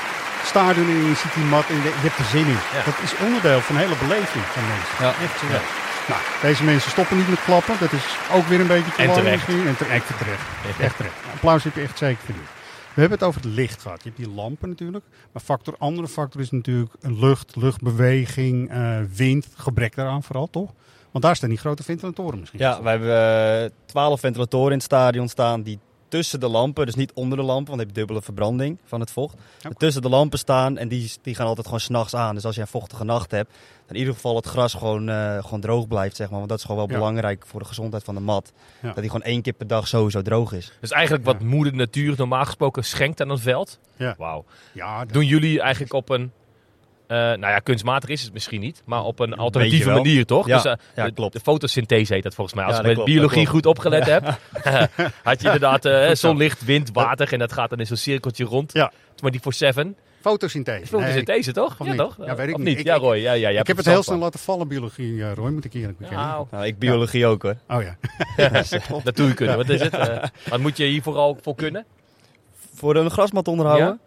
stadion 0.45 0.87
in, 0.89 1.05
je 1.11 1.15
ziet 1.15 1.33
die 1.33 1.43
mat 1.43 1.65
en 1.69 1.75
je, 1.75 1.81
je 1.83 2.05
hebt 2.07 2.17
er 2.23 2.25
zin 2.35 2.47
in. 2.55 2.61
Ja. 2.75 2.81
Dat 2.89 2.97
is 3.03 3.11
onderdeel 3.25 3.61
van 3.61 3.75
de 3.75 3.81
hele 3.81 3.95
beleving 4.05 4.43
van 4.55 4.63
mensen. 4.73 4.95
Ja. 5.05 5.11
Echt 5.25 5.35
serieus. 5.39 5.69
Nou, 6.11 6.21
deze 6.41 6.63
mensen 6.63 6.91
stoppen 6.91 7.17
niet 7.17 7.29
met 7.29 7.43
klappen. 7.49 7.75
Dat 7.79 7.91
is 7.99 8.05
ook 8.35 8.47
weer 8.47 8.59
een 8.59 8.67
beetje 8.75 8.91
te 8.95 9.01
En 9.01 9.07
lang 9.07 9.17
terecht. 9.19 9.47
misschien. 9.47 9.67
En 9.67 9.77
terecht. 9.77 9.95
Echt 10.09 10.17
terecht. 10.21 10.45
Echt 10.85 10.95
terecht. 10.97 11.15
Applaus 11.33 11.63
heb 11.63 11.75
je 11.75 11.81
echt 11.81 11.97
zeker 11.97 12.23
verdiend. 12.25 12.47
We 12.97 13.03
hebben 13.03 13.19
het 13.19 13.27
over 13.27 13.41
het 13.41 13.53
licht 13.53 13.81
gehad. 13.81 14.03
Je 14.03 14.09
hebt 14.09 14.23
die 14.23 14.35
lampen 14.35 14.69
natuurlijk. 14.69 15.05
Maar 15.31 15.41
factor, 15.41 15.75
andere 15.77 16.07
factor 16.07 16.41
is 16.41 16.51
natuurlijk 16.51 16.93
lucht, 17.01 17.55
luchtbeweging, 17.55 18.69
eh, 18.69 18.99
wind. 19.15 19.47
Gebrek 19.55 19.95
daaraan 19.95 20.23
vooral, 20.23 20.49
toch? 20.49 20.73
Want 21.11 21.23
daar 21.23 21.35
staan 21.35 21.49
die 21.49 21.57
grote 21.57 21.83
ventilatoren 21.83 22.39
misschien. 22.39 22.59
Ja, 22.59 22.81
wij 22.81 22.91
hebben 22.91 23.63
eh, 23.63 23.69
twaalf 23.85 24.19
ventilatoren 24.19 24.71
in 24.71 24.77
het 24.77 24.83
stadion 24.83 25.27
staan 25.27 25.61
die 25.61 25.79
tussen 26.07 26.39
de 26.39 26.47
lampen, 26.47 26.85
dus 26.85 26.95
niet 26.95 27.13
onder 27.13 27.37
de 27.37 27.43
lampen, 27.43 27.65
want 27.65 27.77
dan 27.77 27.79
heb 27.79 27.87
je 27.87 27.93
dubbele 27.93 28.21
verbranding 28.21 28.77
van 28.85 28.99
het 28.99 29.11
vocht. 29.11 29.35
Tussen 29.77 30.01
de 30.01 30.09
lampen 30.09 30.39
staan 30.39 30.77
en 30.77 30.87
die, 30.87 31.11
die 31.21 31.35
gaan 31.35 31.47
altijd 31.47 31.65
gewoon 31.65 31.79
s'nachts 31.81 32.13
aan. 32.15 32.35
Dus 32.35 32.45
als 32.45 32.55
je 32.55 32.61
een 32.61 32.67
vochtige 32.67 33.03
nacht 33.03 33.31
hebt, 33.31 33.49
dan 33.85 33.95
in 33.95 34.01
ieder 34.01 34.13
geval 34.13 34.35
het 34.35 34.45
gras 34.45 34.73
gewoon, 34.73 35.09
eh, 35.09 35.43
gewoon 35.43 35.61
droog 35.61 35.87
blijft, 35.87 36.15
zeg 36.15 36.27
maar. 36.29 36.37
Want 36.37 36.49
dat 36.49 36.57
is 36.57 36.63
gewoon 36.65 36.79
wel 36.79 36.89
Ja. 36.89 36.97
belangrijk 36.97 37.43
voor 37.47 37.59
de 37.59 37.65
gezondheid 37.65 38.03
van 38.03 38.15
de 38.15 38.21
mat. 38.21 38.51
Ja. 38.81 38.87
Dat 38.87 38.95
die 38.95 39.09
gewoon 39.09 39.21
één 39.25 39.41
keer 39.41 39.53
per 39.53 39.67
dag 39.67 39.87
sowieso 39.87 40.21
droog 40.21 40.53
is. 40.53 40.71
Dus 40.81 40.91
eigenlijk 40.91 41.25
wat 41.25 41.39
moeder 41.39 41.75
natuur 41.75 42.13
normaal 42.17 42.45
gesproken 42.45 42.83
schenkt 42.85 43.21
aan 43.21 43.29
een 43.29 43.39
veld. 43.39 43.79
Ja. 43.95 44.15
Wauw. 44.17 44.45
Ja, 44.73 44.99
dat- 44.99 45.13
Doen 45.13 45.25
jullie 45.25 45.61
eigenlijk 45.61 45.93
op 45.93 46.09
een... 46.09 46.31
eh, 47.07 47.17
nou 47.17 47.39
ja, 47.39 47.59
kunstmatig 47.59 48.09
is 48.09 48.23
het 48.23 48.33
misschien 48.33 48.59
niet, 48.59 48.81
maar 48.85 49.03
op 49.03 49.19
een 49.19 49.33
alternatieve 49.33 49.89
manier, 49.91 50.25
toch? 50.25 50.47
Ja, 50.47 50.55
Dus, 50.55 50.65
eh, 50.65 50.73
ja, 50.95 51.05
de, 51.05 51.11
klopt. 51.11 51.33
de 51.33 51.39
fotosynthese 51.39 52.13
heet 52.13 52.23
dat 52.23 52.35
volgens 52.35 52.55
mij. 52.55 52.65
Als 52.65 52.75
Ja, 52.75 52.81
je 52.81 52.87
dat 52.87 52.97
met 52.97 53.05
klopt, 53.05 53.21
dat 53.21 53.29
biologie 53.29 53.51
goed 53.53 53.65
opgelet 53.65 54.05
hebt, 54.05 54.27
had 55.23 55.41
je 55.41 55.45
inderdaad 55.45 55.85
eh, 55.85 56.07
zo. 56.07 56.13
zonlicht, 56.13 56.65
wind, 56.65 56.89
water 56.93 57.33
en 57.33 57.39
dat 57.39 57.53
gaat 57.53 57.69
dan 57.69 57.79
in 57.79 57.85
zo'n 57.87 57.97
cirkeltje 57.97 58.43
rond. 58.45 58.73
Ja. 58.73 58.91
24-7. 59.15 59.87
fotosynthese. 60.21 60.87
Fotosynthese, 60.87 61.51
toch? 61.51 61.75
of 61.79 61.85
ja, 61.85 61.91
niet? 61.91 62.01
toch? 62.01 62.17
Ja, 62.25 62.35
weet 62.35 62.47
ik 62.47 62.55
of 62.55 62.61
niet. 62.61 62.79
Ik- 62.79 62.85
ja, 62.85 62.95
Roy. 62.95 63.17
Ja, 63.17 63.33
ja, 63.33 63.49
ik 63.49 63.55
hebt 63.55 63.67
heb 63.67 63.77
het 63.77 63.85
heel 63.85 64.03
snel 64.03 64.17
laten 64.17 64.39
vallen, 64.39 64.67
biologie, 64.67 65.33
Roy, 65.33 65.51
moet 65.51 65.65
ik 65.65 65.73
eerlijk 65.73 65.97
bekennen. 65.97 66.25
Nou, 66.25 66.47
Nou, 66.51 66.65
ik 66.65 66.79
biologie 66.79 67.25
ook 67.25 67.41
hoor. 67.41 67.55
Oh 67.67 67.81
ja. 67.83 67.95
natuurlijk 69.03 69.35
kunnen. 69.37 69.55
Wat 69.57 69.69
is 69.69 69.81
het? 69.81 69.93
Eh, 69.93 70.23
wat 70.49 70.59
moet 70.59 70.77
je 70.77 70.85
hier 70.85 71.01
vooral 71.01 71.37
voor 71.41 71.55
kunnen? 71.55 71.85
Voor 72.73 72.95
een 72.95 73.11
grasmat 73.11 73.47
onderhouden? 73.47 73.99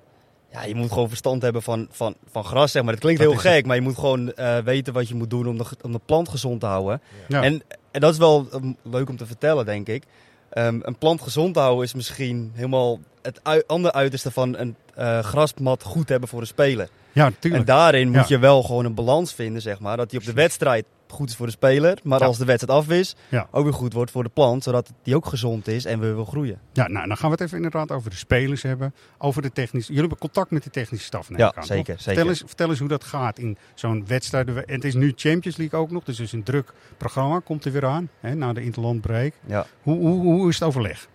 Ja? 0.52 0.64
je 0.64 0.74
moet 0.74 0.92
gewoon 0.92 1.08
verstand 1.08 1.42
hebben 1.42 1.62
van, 1.62 1.88
van, 1.90 2.14
van 2.30 2.44
gras, 2.44 2.70
zeg 2.72 2.82
maar. 2.82 2.92
Het 2.92 3.02
klinkt 3.02 3.20
Dat 3.20 3.28
heel 3.32 3.38
het. 3.42 3.52
gek, 3.52 3.66
maar 3.66 3.76
je 3.76 3.82
moet 3.82 3.94
gewoon 3.98 4.32
eh, 4.32 4.58
weten 4.58 4.92
wat 4.92 5.08
je 5.08 5.14
moet 5.14 5.30
doen 5.30 5.46
om 5.48 5.58
de, 5.58 5.64
om 5.82 5.92
de 5.92 6.00
plant 6.06 6.28
gezond 6.28 6.60
te 6.60 6.66
houden. 6.66 7.00
Ja. 7.28 7.42
En, 7.42 7.62
en 7.90 8.00
dat 8.00 8.12
is 8.12 8.18
wel 8.18 8.46
um, 8.54 8.76
leuk 8.82 9.08
om 9.08 9.16
te 9.16 9.26
vertellen, 9.26 9.64
denk 9.66 9.88
ik. 9.88 10.04
Ehm, 10.50 10.78
een 10.82 10.98
plant 10.98 11.22
gezond 11.22 11.56
houden 11.56 11.84
is 11.84 11.94
misschien 11.94 12.50
helemaal 12.54 12.98
het 13.22 13.40
andere 13.66 13.94
uiterste 13.94 14.30
van 14.30 14.56
een 14.58 14.76
eh, 14.94 15.18
grasmat 15.18 15.82
goed 15.82 16.08
hebben 16.08 16.28
voor 16.28 16.40
een 16.40 16.46
speler. 16.46 16.88
ja, 17.12 17.26
En 17.26 17.36
tuurlijk. 17.38 17.66
daarin 17.66 18.06
moet 18.08 18.16
Ja. 18.16 18.24
je 18.28 18.38
wel 18.38 18.62
gewoon 18.62 18.84
een 18.84 18.94
balans 18.94 19.32
vinden, 19.34 19.62
zeg 19.62 19.80
maar. 19.80 19.96
Dat 19.96 20.10
die 20.10 20.18
op 20.18 20.24
de 20.24 20.32
wedstrijd 20.32 20.84
goed 21.10 21.28
is 21.28 21.36
voor 21.36 21.46
de 21.46 21.52
speler, 21.52 21.98
maar 22.02 22.20
Ja. 22.20 22.26
als 22.26 22.38
de 22.38 22.44
wedstrijd 22.44 22.78
af 22.78 22.88
is, 22.88 23.16
Ja. 23.28 23.48
ook 23.50 23.64
weer 23.64 23.72
goed 23.72 23.92
wordt 23.92 24.10
voor 24.10 24.22
de 24.22 24.28
plant, 24.28 24.62
zodat 24.62 24.92
die 25.02 25.16
ook 25.16 25.26
gezond 25.26 25.68
is 25.68 25.84
en 25.84 26.00
weer 26.00 26.14
wil 26.14 26.24
groeien. 26.24 26.58
Ja, 26.72 26.88
nou, 26.88 27.08
dan 27.08 27.16
gaan 27.16 27.26
we 27.30 27.34
het 27.34 27.40
even 27.44 27.56
inderdaad 27.56 27.90
over 27.90 28.10
de 28.10 28.16
spelers 28.16 28.62
hebben. 28.62 28.94
Over 29.18 29.42
de 29.42 29.52
technische... 29.52 29.92
Jullie 29.92 30.08
hebben 30.08 30.18
contact 30.18 30.50
met 30.50 30.62
de 30.62 30.70
technische 30.70 31.06
staf, 31.06 31.30
neem 31.30 31.38
Ja, 31.38 31.52
aan, 31.54 31.64
zeker, 31.64 31.84
zeker. 31.84 32.02
Vertel 32.02 32.28
eens, 32.28 32.42
vertel 32.46 32.68
eens 32.68 32.78
hoe 32.78 32.88
dat 32.88 33.04
gaat 33.04 33.38
in 33.38 33.56
zo'n 33.74 34.04
wedstrijd. 34.06 34.48
En 34.48 34.64
het 34.66 34.84
is 34.84 34.94
nu 34.94 35.12
Champions 35.16 35.56
League 35.56 35.78
ook 35.80 35.90
nog, 35.90 36.04
dus 36.04 36.18
het 36.18 36.26
is 36.26 36.32
een 36.32 36.42
druk 36.42 36.72
programma. 36.96 37.38
Komt 37.44 37.64
er 37.64 37.72
weer 37.72 37.86
aan, 37.86 38.08
hè, 38.20 38.34
na 38.34 38.52
de 38.52 38.62
interlandbreak. 38.62 39.32
Ja. 39.46 39.66
Hoe, 39.82 39.98
hoe, 39.98 40.22
hoe 40.22 40.48
is 40.48 40.54
het 40.58 40.68
overleg? 40.68 41.08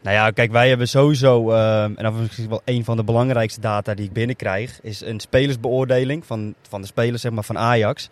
Nou 0.00 0.16
ja, 0.16 0.30
kijk, 0.30 0.50
wij 0.52 0.68
hebben 0.68 0.88
sowieso, 0.88 1.50
ehm, 1.50 1.92
en 1.96 2.04
dat 2.04 2.14
is 2.14 2.20
misschien 2.20 2.48
wel 2.48 2.62
een 2.64 2.84
van 2.84 2.96
de 2.96 3.04
belangrijkste 3.04 3.60
data 3.60 3.94
die 3.94 4.04
ik 4.04 4.12
binnenkrijg, 4.12 4.80
is 4.82 5.00
een 5.00 5.20
spelersbeoordeling 5.20 6.26
van, 6.26 6.54
van 6.68 6.80
de 6.80 6.86
spelers 6.86 7.22
zeg 7.22 7.32
maar, 7.32 7.44
van 7.44 7.58
Ajax. 7.58 8.08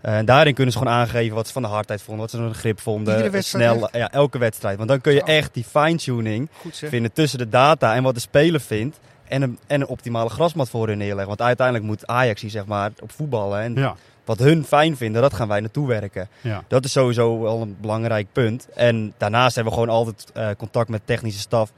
Eh, 0.00 0.16
en 0.16 0.24
daarin 0.24 0.54
kunnen 0.54 0.72
ze 0.72 0.78
gewoon 0.78 0.94
aangeven 0.94 1.34
wat 1.34 1.46
ze 1.46 1.52
van 1.52 1.62
de 1.62 1.68
hardheid 1.68 2.02
vonden, 2.02 2.22
wat 2.22 2.30
ze 2.30 2.36
van 2.36 2.48
de 2.48 2.54
grip 2.54 2.80
vonden. 2.80 3.12
Iedere 3.14 3.30
wedstrijd 3.32 3.76
snel, 3.76 3.88
ja, 3.92 4.10
elke 4.10 4.38
wedstrijd. 4.38 4.76
Want 4.76 4.88
dan 4.88 5.00
kun 5.00 5.12
je 5.12 5.18
Zo. 5.18 5.24
echt 5.24 5.54
die 5.54 5.64
fine-tuning 5.64 6.48
vinden 6.70 7.12
tussen 7.12 7.38
de 7.38 7.48
data 7.48 7.94
en 7.94 8.02
wat 8.02 8.14
de 8.14 8.20
speler 8.20 8.60
vindt. 8.60 8.98
En 9.28 9.42
een, 9.42 9.58
en 9.66 9.80
een 9.80 9.86
optimale 9.86 10.28
grasmat 10.30 10.68
voor 10.70 10.86
hun 10.88 10.98
neerleggen. 10.98 11.26
Want 11.28 11.40
uiteindelijk 11.42 11.86
moet 11.86 12.06
Ajax 12.06 12.40
hier 12.40 12.50
zeg 12.50 12.66
maar 12.66 12.90
op 13.02 13.12
voetballen. 13.12 13.60
En 13.60 13.74
Ja, 13.74 13.96
wat 14.24 14.38
hun 14.38 14.64
fijn 14.64 14.96
vinden, 14.96 15.22
dat 15.22 15.34
gaan 15.34 15.48
wij 15.48 15.60
naartoe 15.60 15.86
werken. 15.88 16.28
ja. 16.40 16.64
Dat 16.68 16.84
is 16.84 16.92
sowieso 16.92 17.40
wel 17.40 17.60
een 17.60 17.76
belangrijk 17.80 18.26
punt. 18.32 18.68
En 18.74 19.14
daarnaast 19.18 19.54
hebben 19.54 19.72
we 19.72 19.78
gewoon 19.78 19.94
altijd 19.94 20.30
eh, 20.34 20.48
contact 20.58 20.88
met 20.88 21.00
technische 21.04 21.40
staf. 21.40 21.72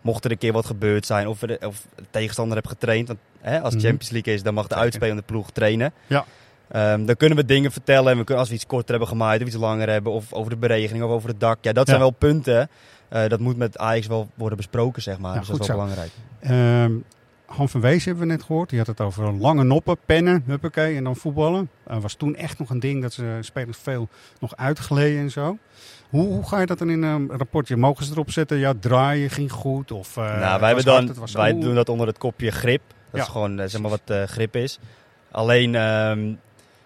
Mocht 0.00 0.24
er 0.24 0.30
een 0.30 0.38
keer 0.38 0.52
wat 0.52 0.66
gebeurd 0.66 1.06
zijn 1.06 1.28
of, 1.28 1.38
de, 1.38 1.58
of 1.66 1.82
de 1.94 2.04
tegenstander 2.10 2.56
hebt 2.56 2.68
getraind. 2.68 3.06
Want 3.08 3.18
hè, 3.40 3.60
als 3.60 3.72
het 3.72 3.82
Mhm. 3.82 3.86
Champions 3.90 4.10
League 4.12 4.34
is, 4.34 4.42
dan 4.42 4.54
mag 4.54 4.66
de 4.66 4.74
uitspelende 4.74 5.22
ploeg 5.22 5.50
trainen. 5.50 5.92
Ja. 6.06 6.24
Ehm, 6.70 7.04
dan 7.04 7.16
kunnen 7.16 7.38
we 7.38 7.44
dingen 7.44 7.72
vertellen. 7.72 8.10
En 8.12 8.18
we 8.18 8.24
kunnen, 8.24 8.38
als 8.38 8.48
we 8.48 8.54
iets 8.54 8.66
korter 8.66 8.90
hebben 8.90 9.08
gemaaid 9.08 9.40
of 9.40 9.46
iets 9.46 9.56
langer 9.56 9.88
hebben. 9.90 10.12
Of 10.12 10.32
over 10.32 10.50
de 10.50 10.56
beregening 10.56 11.04
of 11.04 11.10
over 11.10 11.28
het 11.28 11.40
dak. 11.40 11.58
Ja, 11.60 11.72
dat 11.72 11.88
zijn 11.88 12.00
wel 12.00 12.10
punten. 12.10 12.68
Eh, 13.08 13.26
dat 13.28 13.40
moet 13.40 13.56
met 13.56 13.78
Ajax 13.78 14.06
wel 14.06 14.28
worden 14.34 14.56
besproken, 14.56 15.02
zeg 15.02 15.18
maar. 15.18 15.32
Ja, 15.32 15.38
dus 15.38 15.48
dat 15.48 15.60
is 15.60 15.66
wel 15.66 15.76
zo. 15.76 15.82
belangrijk. 15.82 16.10
Ehm, 16.40 16.92
Han 17.46 17.68
van 17.68 17.80
Wees 17.80 18.04
hebben 18.04 18.26
we 18.26 18.32
net 18.32 18.42
gehoord. 18.42 18.68
Die 18.70 18.78
had 18.78 18.86
het 18.86 19.00
over 19.00 19.32
lange 19.32 19.64
noppen, 19.64 19.96
pennen, 20.06 20.42
huppakee, 20.46 20.96
en 20.96 21.04
dan 21.04 21.16
voetballen. 21.16 21.70
Dat 21.86 22.02
was 22.02 22.14
toen 22.14 22.36
echt 22.36 22.58
nog 22.58 22.70
een 22.70 22.80
ding 22.80 23.02
dat 23.02 23.12
ze 23.12 23.38
spelers 23.40 23.78
veel 23.78 24.08
nog 24.40 24.56
uitgeleden 24.56 25.20
en 25.20 25.30
zo. 25.30 25.58
Hoe, 26.08 26.26
hoe 26.26 26.46
ga 26.48 26.60
je 26.60 26.66
dat 26.66 26.78
dan 26.78 26.90
in 26.90 27.02
een 27.02 27.30
rapportje? 27.36 27.76
Mogen 27.76 28.04
ze 28.04 28.12
erop 28.12 28.30
zetten, 28.30 28.58
ja, 28.58 28.72
draaien 28.80 29.30
ging 29.30 29.52
goed? 29.52 29.92
Of, 29.92 30.16
eh, 30.16 30.40
nou, 30.40 30.60
wij, 30.60 30.72
hard, 30.72 30.84
dan, 30.84 31.14
was- 31.14 31.32
wij 31.32 31.58
doen 31.60 31.74
dat 31.74 31.88
onder 31.88 32.06
het 32.06 32.18
kopje 32.18 32.50
grip. 32.50 32.82
Dat 32.88 33.20
Ja. 33.20 33.22
is 33.22 33.28
gewoon 33.28 33.60
eh, 33.60 33.68
zeg 33.68 33.80
maar 33.80 33.90
wat 33.90 34.28
grip 34.30 34.56
is. 34.56 34.78
Alleen, 35.30 35.74
ehm, 35.74 36.32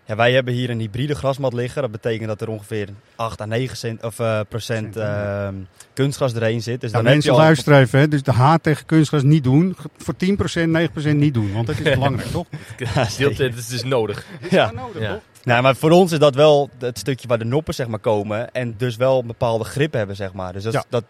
ja, 0.04 0.16
wij 0.16 0.32
hebben 0.32 0.54
hier 0.54 0.70
een 0.70 0.78
hybride 0.80 1.14
grasmat 1.14 1.52
liggen. 1.52 1.82
Dat 1.82 1.90
betekent 1.90 2.28
dat 2.28 2.40
er 2.40 2.48
ongeveer 2.48 2.88
8 3.16 3.40
à 3.40 3.44
9 3.44 3.76
cent, 3.76 4.04
of, 4.04 4.18
eh, 4.18 4.40
procent 4.48 4.96
ehm, 4.96 5.54
kunstgras 5.92 6.34
erheen 6.34 6.62
zit. 6.62 6.80
Dus 6.80 6.90
Ja, 6.90 6.96
dan 6.96 7.06
heb 7.06 7.06
je 7.06 7.10
mensen 7.12 7.32
al- 7.32 7.38
luisteren 7.38 7.78
even, 7.80 7.98
hè. 7.98 8.08
dus 8.08 8.22
de 8.22 8.32
haat 8.32 8.62
tegen 8.62 8.86
kunstgras 8.86 9.22
niet 9.22 9.44
doen. 9.44 9.76
Voor 9.96 10.14
10%, 10.16 10.70
9% 10.72 11.16
niet 11.16 11.34
doen, 11.34 11.52
want 11.52 11.66
dat 11.66 11.78
is 11.78 11.94
belangrijk, 11.98 12.28
toch? 12.30 12.46
Ja, 13.18 13.28
het 13.28 13.56
is 13.56 13.66
dus 13.66 13.84
nodig. 13.84 14.24
Ja. 14.50 14.70
nodig, 14.72 15.02
Ja. 15.02 15.12
toch? 15.12 15.22
Nou, 15.44 15.62
maar 15.62 15.76
voor 15.76 15.90
ons 15.90 16.12
is 16.12 16.18
dat 16.18 16.34
wel 16.34 16.70
het 16.78 16.98
stukje 16.98 17.28
waar 17.28 17.38
de 17.38 17.44
noppen 17.44 17.74
zeg 17.74 17.86
maar, 17.86 17.98
komen. 17.98 18.52
En 18.52 18.74
dus 18.78 18.96
wel 18.96 19.20
een 19.20 19.26
bepaalde 19.26 19.64
grip 19.64 19.92
hebben, 19.92 20.16
zeg 20.16 20.32
maar. 20.32 20.52
Dus 20.52 20.62
dat, 20.62 20.72
Ja. 20.72 20.84
dat, 20.88 21.04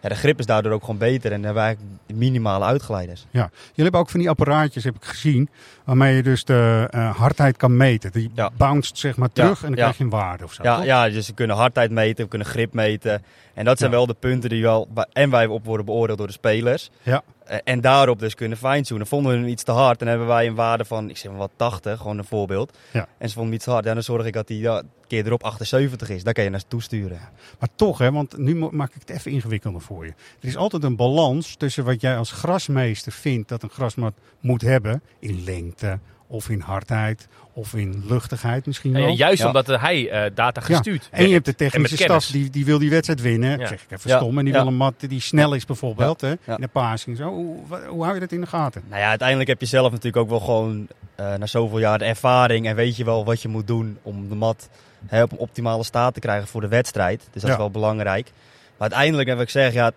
ja, 0.00 0.08
de 0.08 0.14
grip 0.14 0.38
is 0.38 0.46
daardoor 0.46 0.72
ook 0.72 0.80
gewoon 0.80 0.98
beter. 0.98 1.32
En 1.32 1.42
dan 1.42 1.44
hebben 1.44 1.62
we 1.62 1.68
eigenlijk 1.68 1.96
minimale 2.14 2.64
uitglijders. 2.64 3.26
Jullie 3.30 3.50
hebben 3.74 4.00
ook 4.00 4.10
van 4.10 4.20
die 4.20 4.28
apparaatjes, 4.28 4.84
heb 4.84 4.94
ik 4.96 5.04
gezien, 5.04 5.48
waarmee 5.84 6.16
je 6.16 6.22
dus 6.22 6.44
de 6.44 6.88
eh, 6.90 7.16
hardheid 7.16 7.56
kan 7.56 7.76
meten. 7.76 8.12
Die 8.12 8.30
Ja. 8.34 8.50
bounced 8.56 8.98
zeg 8.98 9.16
maar 9.16 9.32
terug 9.32 9.56
en 9.62 9.68
dan 9.68 9.70
ja. 9.70 9.76
krijg 9.76 9.96
je 9.98 10.04
een 10.04 10.10
waarde 10.10 10.44
of 10.44 10.52
zo. 10.52 10.62
Ja, 10.62 10.76
toch? 10.76 10.84
ja, 10.84 11.08
dus 11.08 11.26
we 11.26 11.34
kunnen 11.34 11.56
hardheid 11.56 11.90
meten, 11.90 12.24
we 12.24 12.30
kunnen 12.30 12.48
grip 12.48 12.72
meten. 12.72 13.22
En 13.54 13.64
dat 13.64 13.78
zijn 13.78 13.90
Ja. 13.90 13.96
wel 13.96 14.06
de 14.06 14.14
punten 14.14 14.50
die 14.50 14.62
wel... 14.62 14.88
En 15.12 15.30
wij 15.30 15.46
op 15.46 15.64
worden 15.64 15.86
beoordeeld 15.86 16.18
door 16.18 16.26
de 16.26 16.32
spelers. 16.32 16.90
Ja. 17.02 17.22
Eh, 17.46 17.58
En 17.64 17.80
daarop 17.80 18.18
dus 18.18 18.34
kunnen 18.34 18.58
fine-tunen. 18.58 19.06
Vonden 19.06 19.32
we 19.32 19.38
hem 19.38 19.46
iets 19.48 19.62
te 19.62 19.72
hard, 19.72 19.98
dan 19.98 20.08
hebben 20.08 20.26
wij 20.26 20.46
een 20.46 20.54
waarde 20.54 20.84
van, 20.84 21.10
ik 21.10 21.16
zeg 21.16 21.30
maar 21.30 21.40
wat, 21.40 21.50
80, 21.56 21.98
gewoon 21.98 22.18
een 22.18 22.24
voorbeeld. 22.24 22.78
Ja. 22.92 23.08
En 23.18 23.28
ze 23.28 23.34
vonden 23.34 23.44
hem 23.44 23.52
iets 23.52 23.64
te 23.64 23.70
hard, 23.70 23.84
ja, 23.84 23.94
dan 23.94 24.02
zorg 24.02 24.26
ik 24.26 24.32
dat 24.32 24.48
hij 24.48 24.56
ja, 24.56 24.82
keer 25.06 25.26
erop 25.26 25.42
78 25.44 26.08
is. 26.08 26.24
Daar 26.24 26.32
kan 26.32 26.44
je 26.44 26.50
naartoe 26.50 26.82
sturen. 26.82 27.18
Maar 27.58 27.68
toch, 27.74 27.98
hè, 27.98 28.12
want 28.12 28.36
nu 28.38 28.54
maak 28.54 28.94
ik 28.94 29.00
het 29.00 29.10
even 29.10 29.30
ingewikkelder 29.30 29.80
voor 29.80 30.04
je. 30.04 30.12
Er 30.40 30.48
is 30.48 30.56
altijd 30.56 30.82
een 30.82 30.96
balans 30.96 31.56
tussen 31.56 31.84
wat 31.84 32.00
jij 32.00 32.16
als 32.16 32.32
grasmeester 32.32 33.12
vindt 33.12 33.48
dat 33.48 33.62
een 33.62 33.70
grasmat 33.70 34.14
moet 34.40 34.62
hebben. 34.62 35.02
In 35.18 35.44
lengte, 35.44 35.98
of 36.26 36.48
in 36.48 36.60
hardheid, 36.60 37.28
of 37.52 37.74
in 37.74 38.04
luchtigheid 38.08 38.66
misschien 38.66 38.94
En 38.96 39.02
wel. 39.02 39.14
juist 39.14 39.40
Ja. 39.40 39.46
omdat 39.46 39.66
hij 39.66 40.10
eh, 40.10 40.30
data 40.34 40.60
gestuurd 40.60 41.08
En 41.10 41.26
je 41.28 41.32
hebt 41.32 41.44
de 41.44 41.54
technische 41.54 41.96
staf, 41.96 42.26
die, 42.26 42.50
die 42.50 42.64
wil 42.64 42.78
die 42.78 42.90
wedstrijd 42.90 43.20
winnen. 43.20 43.58
Ja. 43.58 43.66
Zeg 43.66 43.82
ik 43.82 43.90
even 43.90 44.10
stom. 44.10 44.38
En 44.38 44.44
die 44.44 44.52
wil 44.52 44.66
een 44.66 44.76
mat 44.76 44.94
die 44.98 45.20
snel 45.20 45.54
is 45.54 45.64
bijvoorbeeld. 45.64 46.20
Hè. 46.20 46.30
In 46.30 46.56
de 46.60 46.68
passing. 46.68 47.16
Zo. 47.16 47.28
Hoe, 47.28 47.56
hoe 47.88 48.02
hou 48.02 48.14
je 48.14 48.20
dat 48.20 48.32
in 48.32 48.40
de 48.40 48.46
gaten? 48.46 48.82
Nou 48.88 49.00
ja, 49.00 49.08
uiteindelijk 49.08 49.48
heb 49.48 49.60
je 49.60 49.66
zelf 49.66 49.90
natuurlijk 49.90 50.16
ook 50.16 50.28
wel 50.28 50.40
gewoon 50.40 50.88
eh, 51.14 51.34
na 51.34 51.46
zoveel 51.46 51.78
jaar 51.78 51.98
de 51.98 52.04
ervaring. 52.04 52.66
En 52.66 52.74
weet 52.76 52.96
je 52.96 53.04
wel 53.04 53.24
wat 53.24 53.42
je 53.42 53.48
moet 53.48 53.66
doen 53.66 53.98
om 54.02 54.28
de 54.28 54.34
mat 54.34 54.68
hè, 55.06 55.22
op 55.22 55.32
een 55.32 55.38
optimale 55.38 55.84
staat 55.84 56.14
te 56.14 56.20
krijgen 56.20 56.48
voor 56.48 56.60
de 56.60 56.68
wedstrijd. 56.68 57.28
Dus 57.32 57.42
dat 57.42 57.50
is 57.50 57.56
wel 57.56 57.70
belangrijk. 57.70 58.30
Maar 58.78 58.88
uiteindelijk 58.90 59.28
heb 59.28 59.40
ik 59.40 59.50
zeg, 59.50 59.72
ja, 59.72 59.84
het 59.84 59.94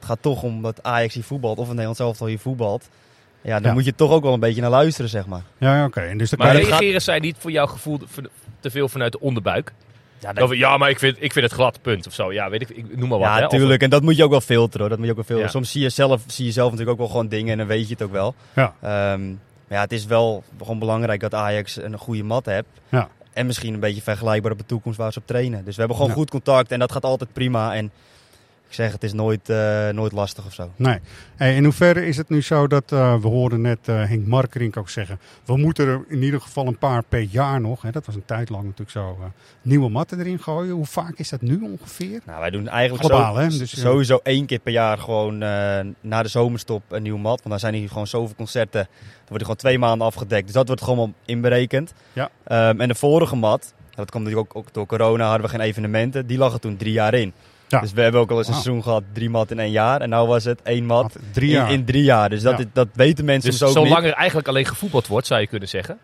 gaat 0.00 0.18
toch 0.22 0.42
om 0.42 0.62
dat 0.62 0.82
Ajax 0.82 1.14
hier 1.14 1.24
voetbalt 1.24 1.58
of 1.58 1.64
een 1.64 1.70
Nederlands 1.70 2.00
elftal 2.00 2.26
hier 2.26 2.38
voetbalt. 2.38 2.88
Ja, 3.42 3.54
dan 3.60 3.68
Ja. 3.68 3.72
moet 3.72 3.84
je 3.84 3.94
toch 3.94 4.10
ook 4.10 4.22
wel 4.22 4.32
een 4.32 4.40
beetje 4.40 4.60
naar 4.60 4.70
luisteren, 4.70 5.10
zeg 5.10 5.26
maar. 5.26 5.42
Ja, 5.58 5.76
ja, 5.76 5.84
oké. 5.84 6.00
En 6.00 6.18
dus 6.18 6.30
dan 6.30 6.38
Maar 6.38 6.52
dat 6.52 6.62
gaat- 6.62 6.70
reageren 6.70 7.02
zij 7.02 7.18
niet 7.18 7.36
voor 7.38 7.50
jouw 7.50 7.66
gevoel 7.66 7.98
te 8.60 8.70
veel 8.70 8.88
vanuit 8.88 9.12
de 9.12 9.20
onderbuik? 9.20 9.72
Ja, 10.18 10.42
Of, 10.42 10.54
ja, 10.54 10.76
maar 10.76 10.90
ik 10.90 10.98
vind, 10.98 11.16
ik 11.20 11.32
vind 11.32 11.44
het 11.44 11.54
glad, 11.54 11.78
punt. 11.82 12.06
Of 12.06 12.12
zo. 12.14 12.32
Ja, 12.32 12.50
weet 12.50 12.62
ik, 12.62 12.68
ik 12.68 12.96
noem 12.96 13.08
maar 13.08 13.18
wat. 13.18 13.28
ja, 13.28 13.36
hè. 13.38 13.44
Of- 13.46 13.52
natuurlijk. 13.52 13.82
En 13.82 13.90
dat 13.90 14.02
moet 14.02 14.16
je 14.16 14.24
ook 14.24 14.30
wel 14.30 14.40
filteren. 14.40 14.80
Hoor. 14.80 14.88
Dat 14.88 14.98
moet 14.98 15.06
je 15.06 15.12
ook 15.12 15.16
wel 15.18 15.36
filteren. 15.36 15.52
Ja. 15.52 15.58
Soms 15.58 15.70
zie 15.72 15.82
je, 15.82 15.88
zelf, 15.88 16.22
zie 16.26 16.44
je 16.46 16.52
zelf 16.52 16.70
natuurlijk 16.70 16.90
ook 16.92 17.02
wel 17.06 17.12
gewoon 17.12 17.28
dingen 17.28 17.52
en 17.52 17.58
dan 17.58 17.66
weet 17.66 17.86
je 17.88 17.92
het 17.92 18.02
ook 18.02 18.12
wel. 18.12 18.34
Ja. 18.54 18.74
Ehm, 18.80 19.28
maar 19.28 19.78
ja, 19.78 19.80
het 19.80 19.92
is 19.92 20.04
wel 20.06 20.44
gewoon 20.58 20.78
belangrijk 20.78 21.20
dat 21.20 21.34
Ajax 21.34 21.76
een 21.82 21.98
goede 21.98 22.22
mat 22.22 22.46
hebt. 22.46 22.68
Ja. 22.88 23.08
En 23.32 23.46
misschien 23.46 23.74
een 23.74 23.80
beetje 23.80 24.02
vergelijkbaar 24.02 24.52
op 24.52 24.58
de 24.58 24.66
toekomst 24.66 24.98
waar 24.98 25.12
ze 25.12 25.18
op 25.18 25.26
trainen. 25.26 25.64
Dus 25.64 25.72
we 25.74 25.78
hebben 25.78 25.96
gewoon 25.96 26.12
Ja. 26.12 26.18
goed 26.18 26.30
contact 26.30 26.70
en 26.72 26.78
dat 26.78 26.92
gaat 26.92 27.04
altijd 27.04 27.32
prima. 27.32 27.74
En 27.74 27.90
ik 28.72 28.78
zeg, 28.78 28.92
het 28.92 29.02
is 29.04 29.12
nooit, 29.12 29.48
eh, 29.48 29.88
nooit 29.88 30.12
lastig 30.12 30.46
of 30.46 30.52
zo. 30.54 30.70
Nee. 30.76 30.98
Hey, 31.36 31.54
in 31.56 31.64
hoeverre 31.64 32.06
is 32.06 32.16
het 32.16 32.28
nu 32.28 32.42
zo 32.42 32.66
dat, 32.66 32.92
eh, 32.92 33.14
we 33.20 33.28
hoorden 33.28 33.60
net 33.60 33.78
eh, 33.88 33.94
Henk 34.04 34.26
Markerink 34.26 34.76
ook 34.76 34.88
zeggen, 34.88 35.18
we 35.44 35.56
moeten 35.56 35.86
er 35.86 36.04
in 36.08 36.22
ieder 36.22 36.40
geval 36.40 36.66
een 36.66 36.78
paar 36.78 37.02
per 37.08 37.20
jaar 37.20 37.60
nog, 37.60 37.82
hè, 37.82 37.90
dat 37.90 38.06
was 38.06 38.14
een 38.14 38.24
tijd 38.24 38.48
lang 38.50 38.62
natuurlijk 38.62 38.90
zo, 38.90 39.18
nieuwe 39.62 39.88
matten 39.88 40.18
erin 40.18 40.38
gooien. 40.38 40.74
Hoe 40.74 40.86
vaak 40.86 41.18
is 41.18 41.28
dat 41.28 41.40
nu 41.40 41.60
ongeveer? 41.62 42.20
Nou, 42.26 42.40
wij 42.40 42.50
doen 42.50 42.68
eigenlijk 42.68 43.04
Globaal, 43.04 43.34
zo- 43.34 43.40
hè? 43.40 43.48
Dus, 43.48 43.80
sowieso 43.80 44.20
één 44.22 44.46
keer 44.46 44.58
per 44.58 44.72
jaar 44.72 44.98
gewoon 44.98 45.38
na 46.00 46.22
de 46.22 46.28
zomerstop 46.28 46.82
een 46.88 47.02
nieuwe 47.02 47.18
mat. 47.20 47.36
Want 47.36 47.48
dan 47.48 47.58
zijn 47.58 47.74
hier 47.74 47.88
gewoon 47.88 48.06
zoveel 48.06 48.34
concerten. 48.36 48.82
Dan 48.90 49.16
wordt 49.18 49.34
er 49.34 49.40
gewoon 49.40 49.56
twee 49.56 49.78
maanden 49.78 50.06
afgedekt. 50.06 50.44
Dus 50.44 50.54
dat 50.54 50.66
wordt 50.66 50.82
gewoon 50.82 51.14
inberekend. 51.24 51.92
Ja. 52.12 52.30
Ehm, 52.44 52.80
en 52.80 52.88
de 52.88 52.94
vorige 52.94 53.36
mat, 53.36 53.74
dat 53.94 54.10
kwam 54.10 54.22
natuurlijk 54.22 54.56
ook, 54.56 54.58
ook 54.66 54.74
door 54.74 54.86
corona, 54.86 55.24
hadden 55.28 55.42
we 55.42 55.48
geen 55.56 55.60
evenementen. 55.66 56.26
Die 56.26 56.38
lag 56.38 56.52
er 56.52 56.60
toen 56.60 56.76
drie 56.76 56.92
jaar 56.92 57.14
in. 57.14 57.32
Ja. 57.72 57.80
Dus 57.80 57.92
we 57.92 58.00
hebben 58.02 58.20
ook 58.20 58.30
al 58.30 58.36
eens 58.38 58.46
een 58.46 58.52
Wauw. 58.52 58.62
seizoen 58.62 58.82
gehad, 58.84 59.02
drie 59.12 59.30
mat 59.30 59.50
in 59.50 59.58
één 59.58 59.70
jaar. 59.70 60.00
En 60.00 60.08
nou 60.08 60.28
was 60.28 60.44
het 60.44 60.62
één 60.62 60.84
mat 60.86 61.02
Mat, 61.02 61.16
drie 61.32 61.48
in, 61.48 61.54
jaar. 61.56 61.72
in 61.72 61.84
drie 61.84 62.02
jaar. 62.02 62.28
Dus 62.30 62.42
dat, 62.42 62.52
Ja. 62.52 62.58
is- 62.58 62.70
dat 62.72 62.88
weten 62.92 63.24
mensen 63.24 63.50
Dus 63.50 63.62
ook 63.62 63.72
zolang 63.72 63.94
niet. 64.02 64.04
er 64.12 64.12
eigenlijk 64.18 64.48
alleen 64.48 64.66
gevoetbald 64.66 65.06
wordt, 65.06 65.26
zou 65.26 65.40
je 65.40 65.46
kunnen 65.46 65.68
zeggen, 65.68 65.98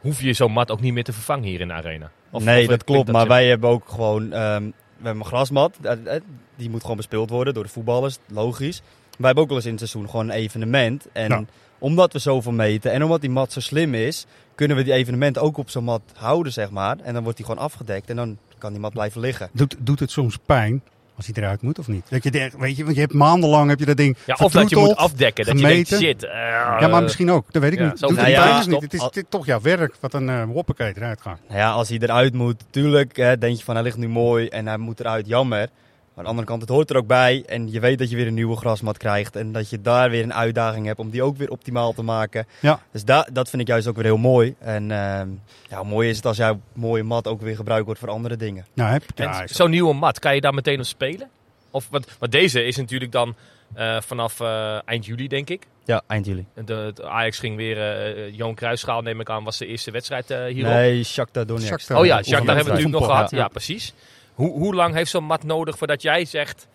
hoef 0.00 0.20
je 0.20 0.32
zo'n 0.32 0.52
mat 0.52 0.70
ook 0.70 0.80
niet 0.80 0.92
meer 0.92 1.04
te 1.04 1.12
vervangen 1.12 1.44
hier 1.48 1.60
in 1.60 1.68
de 1.68 1.74
arena. 1.74 2.10
Of- 2.30 2.44
nee, 2.44 2.62
of 2.62 2.68
dat 2.68 2.84
klopt. 2.84 3.12
maar 3.12 3.28
wij 3.28 3.46
hebben 3.48 3.70
ook 3.70 3.88
gewoon... 3.88 4.32
ehm, 4.32 4.62
we 4.98 5.02
hebben 5.02 5.22
een 5.22 5.28
grasmat. 5.28 5.76
eh, 5.82 5.92
eh, 6.16 6.20
Die 6.56 6.70
moet 6.70 6.80
gewoon 6.80 6.96
bespeeld 6.96 7.30
worden 7.30 7.54
door 7.54 7.62
de 7.62 7.68
voetballers. 7.68 8.18
Logisch. 8.28 8.82
Wij 9.18 9.26
hebben 9.26 9.42
ook 9.42 9.48
wel 9.48 9.58
eens 9.58 9.66
in 9.66 9.74
het 9.76 9.80
seizoen 9.88 10.10
gewoon 10.10 10.28
een 10.28 10.34
evenement. 10.36 11.06
En 11.12 11.28
Ja. 11.28 11.44
omdat 11.78 12.12
we 12.12 12.18
zoveel 12.18 12.52
meten 12.52 12.92
en 12.92 13.02
omdat 13.02 13.20
die 13.20 13.30
mat 13.30 13.52
zo 13.52 13.60
slim 13.60 13.94
is... 13.94 14.26
kunnen 14.54 14.76
we 14.76 14.82
die 14.82 14.92
evenementen 14.92 15.42
ook 15.42 15.56
op 15.58 15.70
zo'n 15.70 15.84
mat 15.84 16.02
houden, 16.16 16.52
zeg 16.52 16.70
maar. 16.70 16.96
En 17.02 17.12
dan 17.14 17.22
wordt 17.22 17.36
die 17.38 17.46
gewoon 17.46 17.62
afgedekt. 17.62 18.10
En 18.10 18.16
dan 18.16 18.38
kan 18.58 18.72
die 18.72 18.80
mat 18.80 18.92
blijven 18.92 19.20
liggen. 19.20 19.48
Doet, 19.52 19.76
doet 19.78 20.00
het 20.00 20.10
soms 20.10 20.38
pijn 20.46 20.82
als 21.16 21.26
hij 21.26 21.34
eruit 21.42 21.62
moet 21.62 21.78
of 21.78 21.88
niet? 21.88 22.06
Dat 22.08 22.22
je 22.22 22.30
denkt, 22.30 22.56
weet 22.58 22.76
je, 22.76 22.82
want 22.82 22.94
je 22.94 23.00
hebt 23.00 23.12
maandenlang 23.12 23.68
heb 23.70 23.78
je 23.78 23.84
dat 23.84 23.96
ding 23.96 24.16
Ja, 24.26 24.36
of 24.42 24.52
dat 24.52 24.70
je 24.70 24.76
moet 24.76 24.96
afdekken. 24.96 25.44
Dat 25.44 25.58
je 25.60 25.66
denkt, 25.66 25.88
gemeten. 25.88 26.08
shit. 26.08 26.24
eh, 26.24 26.32
Ja, 26.80 26.88
maar 26.88 27.02
misschien 27.02 27.30
ook. 27.30 27.52
Dat 27.52 27.62
weet 27.62 27.72
ik 27.72 27.78
Ja, 27.78 27.84
niet. 27.88 27.98
zo- 27.98 28.06
Doet 28.06 28.16
het 28.16 28.26
Nou 28.26 28.38
ja, 28.38 28.64
niet? 28.66 28.80
Het 28.82 28.94
is, 28.94 29.02
het 29.02 29.16
is 29.16 29.22
toch 29.28 29.46
jouw 29.46 29.60
werk 29.60 29.94
wat 30.00 30.14
een 30.14 30.28
uh, 30.28 30.42
hoppakee 30.42 30.92
eruit 30.96 31.20
gaat. 31.20 31.38
Nou 31.48 31.58
ja, 31.60 31.70
als 31.70 31.88
hij 31.88 31.98
eruit 31.98 32.34
moet, 32.34 32.64
tuurlijk 32.70 33.16
hè, 33.16 33.38
denk 33.38 33.56
je 33.56 33.64
van 33.64 33.74
hij 33.74 33.84
ligt 33.84 33.96
nu 33.96 34.08
mooi 34.08 34.46
en 34.48 34.66
hij 34.66 34.76
moet 34.76 35.00
eruit, 35.00 35.26
jammer. 35.26 35.68
Maar 36.16 36.24
aan 36.24 36.30
de 36.34 36.40
andere 36.40 36.46
kant, 36.46 36.60
het 36.60 36.70
hoort 36.70 36.90
er 36.90 36.96
ook 36.96 37.06
bij. 37.06 37.42
En 37.46 37.72
je 37.72 37.80
weet 37.80 37.98
dat 37.98 38.10
je 38.10 38.16
weer 38.16 38.26
een 38.26 38.34
nieuwe 38.34 38.56
grasmat 38.56 38.96
krijgt. 38.96 39.36
En 39.36 39.52
dat 39.52 39.70
je 39.70 39.80
daar 39.80 40.10
weer 40.10 40.22
een 40.22 40.34
uitdaging 40.34 40.86
hebt 40.86 40.98
om 40.98 41.10
die 41.10 41.22
ook 41.22 41.36
weer 41.36 41.50
optimaal 41.50 41.92
te 41.92 42.02
maken. 42.02 42.46
Ja. 42.60 42.80
Dus 42.90 43.04
da 43.04 43.26
dat 43.32 43.50
vind 43.50 43.62
ik 43.62 43.68
juist 43.68 43.86
ook 43.86 43.94
weer 43.96 44.04
heel 44.04 44.16
mooi. 44.16 44.54
En 44.58 44.90
ehm, 44.90 45.28
ja, 45.70 45.82
mooi 45.82 46.08
is 46.08 46.16
het 46.16 46.26
als 46.26 46.36
jouw 46.36 46.60
mooie 46.72 47.02
mat 47.02 47.26
ook 47.26 47.40
weer 47.40 47.56
gebruikt 47.56 47.84
wordt 47.84 48.00
voor 48.00 48.10
andere 48.10 48.36
dingen. 48.36 48.66
Nou, 48.74 48.90
heb, 48.90 49.02
ja, 49.14 49.42
is- 49.42 49.52
zo'n 49.52 49.70
nieuwe 49.70 49.94
mat, 49.94 50.18
kan 50.18 50.34
je 50.34 50.40
daar 50.40 50.54
meteen 50.54 50.78
op 50.78 50.84
spelen? 50.84 51.28
Of, 51.70 51.88
want, 51.90 52.06
want 52.18 52.32
deze 52.32 52.64
is 52.64 52.76
natuurlijk 52.76 53.12
dan 53.12 53.34
eh, 53.74 54.00
vanaf 54.00 54.40
eh, 54.40 54.78
eind 54.84 55.06
juli, 55.06 55.28
denk 55.28 55.50
ik. 55.50 55.66
Ja, 55.84 56.02
eind 56.06 56.26
juli. 56.26 56.46
De, 56.64 56.92
Ajax 57.04 57.38
ging 57.38 57.56
weer, 57.56 57.78
eh 57.78 58.34
Johan 58.36 58.54
Cruijffschaal 58.54 59.02
neem 59.02 59.20
ik 59.20 59.30
aan, 59.30 59.44
was 59.44 59.58
de 59.58 59.66
eerste 59.66 59.90
wedstrijd 59.90 60.30
eh, 60.30 60.44
hierop. 60.44 60.72
Nee, 60.72 61.04
Shakhtar 61.04 61.46
Donetsk. 61.46 61.68
Shakhtar. 61.68 61.98
Oh 61.98 62.06
ja, 62.06 62.16
daar 62.20 62.24
hebben 62.26 62.46
we 62.46 62.54
natuurlijk 62.54 62.88
nog 62.98 63.04
gehad. 63.06 63.30
Ja. 63.30 63.38
Ja, 63.38 63.48
precies. 63.48 63.94
Hoe, 64.36 64.50
hoe 64.50 64.74
lang 64.74 64.94
heeft 64.94 65.10
zo'n 65.10 65.24
mat 65.24 65.42
nodig 65.44 65.78
voordat 65.78 66.02
jij 66.02 66.24
zegt, 66.24 66.68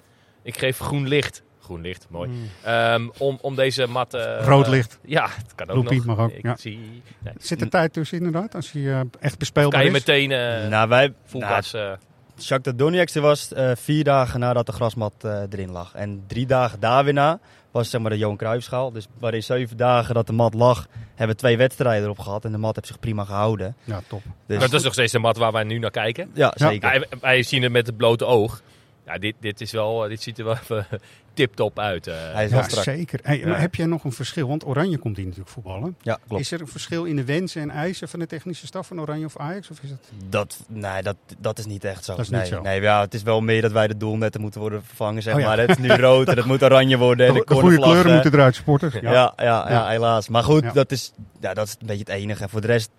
ik 0.43 0.57
geef 0.57 0.77
groen 0.79 1.07
licht. 1.07 1.43
Groen 1.61 1.81
licht, 1.81 2.07
mooi. 2.09 2.29
Ehm, 2.63 3.07
om, 3.17 3.37
om 3.41 3.55
deze 3.55 3.87
mat... 3.87 4.13
eh, 4.13 4.45
Rood 4.45 4.67
licht. 4.67 4.99
Ja, 5.05 5.27
het 5.29 5.55
kan 5.55 5.69
ook 5.69 5.75
Loopie 5.75 5.97
nog. 5.97 6.05
mag 6.05 6.19
ook, 6.19 6.31
Ik 6.31 6.43
ja. 6.43 6.55
zie... 6.57 7.01
Nee. 7.19 7.33
Zit 7.37 7.61
er 7.61 7.69
tijd 7.69 7.93
tussen 7.93 8.17
inderdaad, 8.17 8.55
als 8.55 8.71
hij 8.71 8.91
eh, 8.93 8.99
echt 9.19 9.37
bespeelbaar 9.37 9.79
Kan 9.81 9.89
je 9.89 9.97
is? 9.97 10.05
meteen 10.05 10.31
eh 10.31 10.67
nou, 10.69 10.89
wij, 10.89 11.13
nou, 11.31 11.63
eh, 11.71 11.91
Shakhtar 12.39 12.75
Donetsk 12.75 13.19
was 13.19 13.53
eh, 13.53 13.71
vier 13.75 14.03
dagen 14.03 14.39
nadat 14.39 14.65
de 14.65 14.71
grasmat 14.71 15.13
eh, 15.21 15.41
erin 15.49 15.71
lag. 15.71 15.93
En 15.95 16.23
drie 16.27 16.45
dagen 16.45 16.79
daar 16.79 17.03
weer 17.03 17.13
na 17.13 17.39
was 17.71 17.89
zeg 17.89 18.01
maar 18.01 18.11
de 18.11 18.17
Johan 18.17 18.37
Cruijffschaal. 18.37 18.91
Dus 18.91 19.07
waarin 19.19 19.43
zeven 19.43 19.77
dagen 19.77 20.13
dat 20.15 20.27
de 20.27 20.33
mat 20.33 20.53
lag, 20.53 20.87
hebben 21.07 21.35
we 21.35 21.41
twee 21.41 21.57
wedstrijden 21.57 22.03
erop 22.03 22.19
gehad. 22.19 22.45
En 22.45 22.51
de 22.51 22.57
mat 22.57 22.75
heeft 22.75 22.87
zich 22.87 22.99
prima 22.99 23.23
gehouden. 23.25 23.75
Ja, 23.83 24.01
top. 24.07 24.21
Dus, 24.45 24.59
dat 24.59 24.73
is 24.73 24.83
nog 24.83 24.93
steeds 24.93 25.11
de 25.11 25.19
mat 25.19 25.37
waar 25.37 25.51
wij 25.51 25.63
nu 25.63 25.77
naar 25.79 25.91
kijken. 25.91 26.29
ja, 26.33 26.51
zeker. 26.55 26.93
Ja, 26.93 26.99
wij- 26.99 27.19
wij 27.21 27.43
zien 27.43 27.63
het 27.63 27.71
met 27.71 27.87
het 27.87 27.97
blote 27.97 28.25
oog. 28.25 28.61
Ja, 29.05 29.17
dit, 29.17 29.35
dit, 29.39 29.61
is 29.61 29.71
wel, 29.71 30.07
dit 30.07 30.21
ziet 30.21 30.37
er 30.39 30.43
wel 30.45 30.53
even 30.53 30.87
tip-top 31.33 31.79
uit. 31.79 32.07
eh. 32.07 32.15
Hij 32.33 32.45
is 32.45 32.51
wel 32.51 32.59
Ja, 32.59 32.67
strak. 32.67 32.83
zeker. 32.83 33.19
Hey, 33.23 33.39
Ja. 33.39 33.47
maar 33.47 33.59
Heb 33.59 33.75
jij 33.75 33.85
nog 33.85 34.03
een 34.03 34.11
verschil? 34.11 34.47
Want 34.47 34.65
Oranje 34.65 34.97
komt 34.97 35.15
hier 35.15 35.25
natuurlijk 35.25 35.51
voetballen. 35.53 35.95
Ja, 36.01 36.19
klopt. 36.27 36.41
Is 36.41 36.51
er 36.51 36.61
een 36.61 36.67
verschil 36.67 37.03
in 37.05 37.15
de 37.15 37.23
wensen 37.25 37.61
en 37.61 37.69
eisen 37.69 38.07
van 38.09 38.19
de 38.19 38.25
technische 38.27 38.65
staf 38.65 38.87
van 38.87 39.01
Oranje 39.01 39.25
of 39.25 39.37
Ajax? 39.37 39.69
Of 39.69 39.79
is 39.81 39.89
het... 39.89 39.99
Dat, 40.29 40.57
nee, 40.67 41.01
dat, 41.03 41.15
dat 41.39 41.59
is 41.59 41.65
niet 41.65 41.83
echt 41.83 42.03
zo. 42.05 42.11
Dat 42.15 42.21
is 42.21 42.29
nee, 42.29 42.39
niet 42.41 42.49
zo. 42.49 42.61
Nee, 42.61 42.81
ja, 42.81 43.01
het 43.01 43.13
is 43.13 43.23
wel 43.23 43.41
meer 43.41 43.61
dat 43.61 43.71
wij 43.71 43.87
de 43.87 43.97
doelnetten 43.97 44.41
moeten 44.41 44.59
worden 44.61 44.83
vervangen, 44.83 45.21
zeg 45.21 45.33
Oh 45.33 45.39
ja. 45.39 45.47
maar. 45.47 45.59
Het 45.59 45.69
is 45.69 45.77
nu 45.77 45.89
rood 45.95 46.27
en 46.27 46.37
het 46.37 46.45
moet 46.45 46.63
oranje 46.63 46.97
worden. 46.97 47.27
En 47.27 47.33
de, 47.35 47.43
de 47.45 47.53
goede 47.53 47.77
kleuren 47.77 48.05
eh, 48.05 48.13
moeten 48.13 48.33
eruit, 48.33 48.55
supporters. 48.55 48.93
Ja, 48.93 49.01
ja, 49.11 49.33
ja, 49.37 49.69
Ja. 49.69 49.87
helaas. 49.87 50.27
Maar 50.29 50.43
goed, 50.43 50.63
Ja. 50.63 50.71
dat, 50.71 50.91
is, 50.91 51.11
ja, 51.39 51.53
dat 51.53 51.67
is 51.67 51.75
een 51.79 51.87
beetje 51.87 52.03
het 52.03 52.13
enige. 52.21 52.43
En 52.43 52.49
voor 52.49 52.61
de 52.61 52.67
rest 52.67 52.89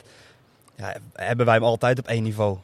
ja, 0.77 0.95
hebben 1.15 1.47
wij 1.47 1.55
hem 1.55 1.65
altijd 1.65 1.99
op 1.99 2.07
één 2.07 2.23
niveau. 2.23 2.59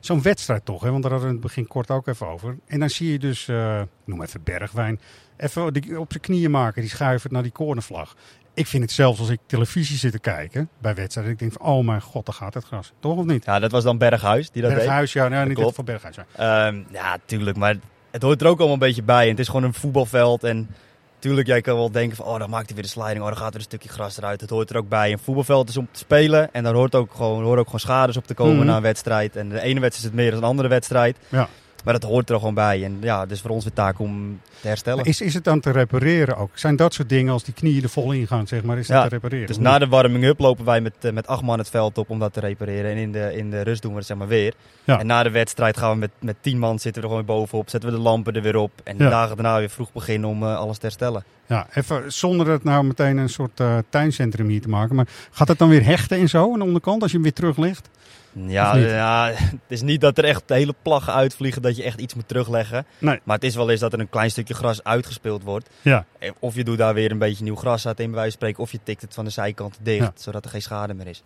Zo'n 0.00 0.22
wedstrijd 0.22 0.64
toch, 0.64 0.82
hè? 0.82 0.90
want 0.90 1.02
daar 1.02 1.12
hadden 1.12 1.28
we 1.30 1.36
in 1.36 1.40
het 1.42 1.52
begin 1.52 1.66
kort 1.68 1.90
ook 1.90 2.06
even 2.06 2.26
over. 2.26 2.56
En 2.66 2.80
dan 2.80 2.90
zie 2.90 3.12
je 3.12 3.18
dus, 3.18 3.48
eh, 3.48 3.80
noem 4.04 4.22
even 4.22 4.42
Bergwijn, 4.42 5.00
even 5.36 5.72
die- 5.72 6.00
op 6.00 6.10
zijn 6.10 6.22
knieën 6.22 6.50
maken, 6.50 6.80
die 6.80 6.90
schuiven 6.90 7.32
naar 7.32 7.42
die 7.42 7.52
cornervlag. 7.52 8.14
Ik 8.54 8.66
vind 8.66 8.82
het 8.82 8.92
zelfs 8.92 9.18
als 9.20 9.28
ik 9.28 9.38
televisie 9.46 9.96
zit 9.96 10.12
te 10.12 10.18
kijken 10.18 10.68
bij 10.78 10.94
wedstrijden, 10.94 11.32
ik 11.32 11.38
denk 11.38 11.52
van, 11.52 11.66
oh 11.66 11.84
mijn 11.84 12.00
god, 12.02 12.26
daar 12.26 12.34
gaat 12.34 12.54
het 12.54 12.64
gras. 12.64 12.92
Toch 13.00 13.16
of 13.18 13.24
niet? 13.24 13.44
Ja, 13.44 13.58
dat 13.58 13.70
was 13.70 13.84
dan 13.84 13.98
Berghuis 13.98 14.50
die 14.50 14.62
dat 14.62 14.70
deed. 14.70 14.80
Berghuis, 14.80 15.12
ja, 15.12 15.28
nou, 15.28 15.48
niet 15.48 15.74
van 15.74 15.84
Berghuis. 15.84 16.16
ja. 16.16 16.66
Ehm, 16.66 16.82
ja, 16.92 17.18
tuurlijk. 17.24 17.56
Maar 17.56 17.76
het 18.10 18.22
hoort 18.22 18.40
er 18.40 18.46
ook 18.46 18.56
allemaal 18.58 18.74
een 18.74 18.80
beetje 18.80 19.02
bij. 19.02 19.22
En 19.24 19.30
het 19.30 19.38
is 19.38 19.46
gewoon 19.46 19.62
een 19.64 19.74
voetbalveld. 19.74 20.44
En 20.44 20.68
tuurlijk, 21.26 21.46
jij 21.46 21.60
kan 21.60 21.74
wel 21.76 21.90
denken 21.90 22.16
van... 22.16 22.26
Oh, 22.26 22.38
dan 22.38 22.50
maakt 22.50 22.66
hij 22.66 22.74
weer 22.74 22.84
de 22.84 22.90
sliding. 22.90 23.20
Oh, 23.20 23.26
dan 23.26 23.36
gaat 23.36 23.48
er 23.50 23.54
een 23.54 23.60
stukje 23.60 23.88
gras 23.88 24.16
eruit. 24.18 24.40
Het 24.40 24.50
hoort 24.50 24.70
er 24.70 24.76
ook 24.76 24.88
bij. 24.88 25.12
Een 25.12 25.18
voetbalveld 25.18 25.68
is 25.68 25.76
om 25.76 25.88
te 25.92 25.98
spelen. 25.98 26.52
En 26.52 26.64
daar 26.64 26.74
hoort 26.74 26.94
ook 26.94 27.14
gewoon, 27.14 27.42
horen 27.42 27.58
ook 27.58 27.64
gewoon 27.64 27.80
schades 27.80 28.16
op 28.16 28.26
te 28.26 28.34
komen 28.34 28.56
Mhm. 28.56 28.66
na 28.66 28.76
een 28.76 28.82
wedstrijd. 28.82 29.36
En 29.36 29.48
de 29.48 29.60
ene 29.60 29.80
wedstrijd 29.80 29.94
is 29.94 30.02
het 30.02 30.12
meer 30.14 30.30
dan 30.30 30.38
een 30.38 30.48
andere 30.48 30.68
wedstrijd. 30.68 31.16
Ja. 31.28 31.48
Maar 31.86 32.00
dat 32.00 32.10
hoort 32.10 32.30
er 32.30 32.38
gewoon 32.38 32.54
bij. 32.54 32.84
En 32.84 32.96
ja, 33.00 33.20
het 33.20 33.30
is 33.30 33.40
voor 33.40 33.50
ons 33.50 33.64
weer 33.64 33.72
taak 33.72 33.98
om 33.98 34.40
te 34.60 34.68
herstellen. 34.68 34.98
Maar 34.98 35.08
Is, 35.08 35.20
is 35.20 35.34
het 35.34 35.44
dan 35.44 35.60
te 35.60 35.70
repareren 35.70 36.36
ook? 36.36 36.50
Zijn 36.54 36.76
dat 36.76 36.94
soort 36.94 37.08
dingen 37.08 37.32
als 37.32 37.44
die 37.44 37.54
knieën 37.54 37.82
er 37.82 37.88
vol 37.88 38.12
in 38.12 38.26
gaan, 38.26 38.46
zeg 38.46 38.62
maar, 38.62 38.78
is 38.78 38.86
Ja, 38.86 38.94
dat 39.00 39.08
te 39.08 39.14
repareren? 39.14 39.46
Dus 39.46 39.58
na 39.58 39.78
de 39.78 39.86
warming-up 39.86 40.38
lopen 40.38 40.64
wij 40.64 40.80
met, 40.80 40.92
eh, 41.00 41.12
met 41.12 41.26
acht 41.26 41.42
man 41.42 41.58
het 41.58 41.70
veld 41.70 41.98
op 41.98 42.10
om 42.10 42.18
dat 42.18 42.32
te 42.32 42.40
repareren. 42.40 42.90
En 42.90 42.96
in 42.96 43.12
de, 43.12 43.36
in 43.36 43.50
de 43.50 43.60
rust 43.60 43.82
doen 43.82 43.90
we 43.92 43.98
het 43.98 44.06
zeg 44.06 44.16
maar 44.16 44.28
weer. 44.28 44.54
Ja. 44.84 44.98
En 45.00 45.06
na 45.06 45.22
de 45.22 45.30
wedstrijd 45.30 45.76
gaan 45.76 45.90
we 45.92 45.96
met, 45.98 46.10
met 46.20 46.36
tien 46.40 46.58
man 46.58 46.78
zitten 46.78 47.02
we 47.02 47.08
er 47.08 47.14
gewoon 47.14 47.26
weer 47.26 47.36
bovenop. 47.36 47.70
Zetten 47.70 47.90
we 47.90 47.96
de 47.96 48.02
lampen 48.02 48.34
er 48.34 48.42
weer 48.42 48.56
op. 48.56 48.70
En 48.84 48.96
de 48.96 49.04
Ja. 49.04 49.10
dagen 49.10 49.36
daarna 49.36 49.58
weer 49.58 49.70
vroeg 49.70 49.92
beginnen 49.92 50.28
om 50.28 50.42
eh, 50.42 50.56
alles 50.56 50.76
te 50.78 50.86
herstellen. 50.86 51.24
Ja, 51.48 51.66
even 51.74 52.12
zonder 52.12 52.48
het 52.48 52.64
nou 52.64 52.84
meteen 52.84 53.16
een 53.16 53.28
soort 53.28 53.60
eh, 53.60 53.78
tuincentrum 53.88 54.48
hier 54.48 54.60
te 54.60 54.68
maken. 54.68 54.96
Maar 54.96 55.06
gaat 55.30 55.48
het 55.48 55.58
dan 55.58 55.68
weer 55.68 55.84
hechten 55.84 56.18
en 56.18 56.28
zo 56.28 56.52
aan 56.52 56.58
de 56.58 56.64
onderkant 56.64 57.02
als 57.02 57.10
je 57.10 57.16
hem 57.16 57.24
weer 57.26 57.34
teruglegt? 57.34 57.88
Ja, 58.44 58.74
niet? 58.74 58.90
ja, 58.90 59.30
het 59.34 59.58
is 59.68 59.82
niet 59.82 60.00
dat 60.00 60.18
er 60.18 60.24
echt 60.24 60.42
hele 60.46 60.74
plaggen 60.82 61.12
uitvliegen 61.12 61.62
dat 61.62 61.76
je 61.76 61.82
echt 61.82 62.00
iets 62.00 62.14
moet 62.14 62.28
terugleggen. 62.28 62.86
Nee. 62.98 63.20
Maar 63.24 63.34
het 63.34 63.44
is 63.44 63.54
wel 63.54 63.70
eens 63.70 63.80
dat 63.80 63.92
er 63.92 64.00
een 64.00 64.08
klein 64.08 64.30
stukje 64.30 64.54
gras 64.54 64.84
uitgespeeld 64.84 65.42
wordt. 65.42 65.68
Ja. 65.82 66.04
Of 66.38 66.54
je 66.54 66.64
doet 66.64 66.78
daar 66.78 66.94
weer 66.94 67.10
een 67.10 67.18
beetje 67.18 67.44
nieuw 67.44 67.56
gras 67.56 67.86
uit 67.86 68.00
in 68.00 68.06
bij 68.06 68.14
wijze 68.14 68.30
van 68.30 68.40
spreken. 68.40 68.62
Of 68.62 68.72
je 68.72 68.78
tikt 68.82 69.02
het 69.02 69.14
van 69.14 69.24
de 69.24 69.30
zijkant 69.30 69.78
dicht, 69.82 70.00
Ja. 70.00 70.12
zodat 70.16 70.44
er 70.44 70.50
geen 70.50 70.62
schade 70.62 70.94
meer 70.94 71.06
is. 71.06 71.22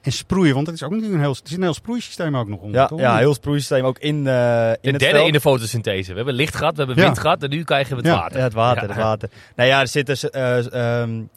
En 0.00 0.12
sproeien, 0.12 0.54
want 0.54 0.66
het 0.66 0.76
is 0.76 0.82
ook 0.82 0.90
natuurlijk 0.90 1.14
een 1.16 1.22
heel, 1.24 1.32
het 1.34 1.46
is 1.48 1.52
een 1.56 1.62
heel 1.62 1.74
sproeisysteem 1.74 2.36
ook 2.36 2.48
nog 2.48 2.60
onder. 2.60 2.80
Ja, 2.80 2.86
toch? 2.86 3.00
ja 3.00 3.16
heel 3.16 3.34
sproeisysteem 3.34 3.84
ook 3.84 3.98
in, 3.98 4.08
eh 4.08 4.12
in 4.14 4.22
de 4.24 4.90
het 4.90 4.98
derde 4.98 5.06
veld. 5.14 5.26
in 5.26 5.32
de 5.32 5.40
fotosynthese. 5.40 6.10
We 6.10 6.16
hebben 6.16 6.34
licht 6.34 6.54
gehad, 6.56 6.72
we 6.72 6.78
hebben 6.78 6.96
Ja. 6.96 7.02
wind 7.04 7.18
gehad 7.18 7.42
en 7.42 7.50
nu 7.50 7.64
krijgen 7.64 7.90
we 7.96 8.02
het 8.02 8.06
Ja. 8.06 8.20
water. 8.20 8.38
Ja, 8.38 8.44
het 8.44 8.52
water, 8.52 8.82
Ja. 8.82 8.88
het 8.88 8.96
water. 8.96 9.28
Nou 9.56 9.68
ja, 9.68 9.80
er 9.80 9.88
zitten 9.88 10.16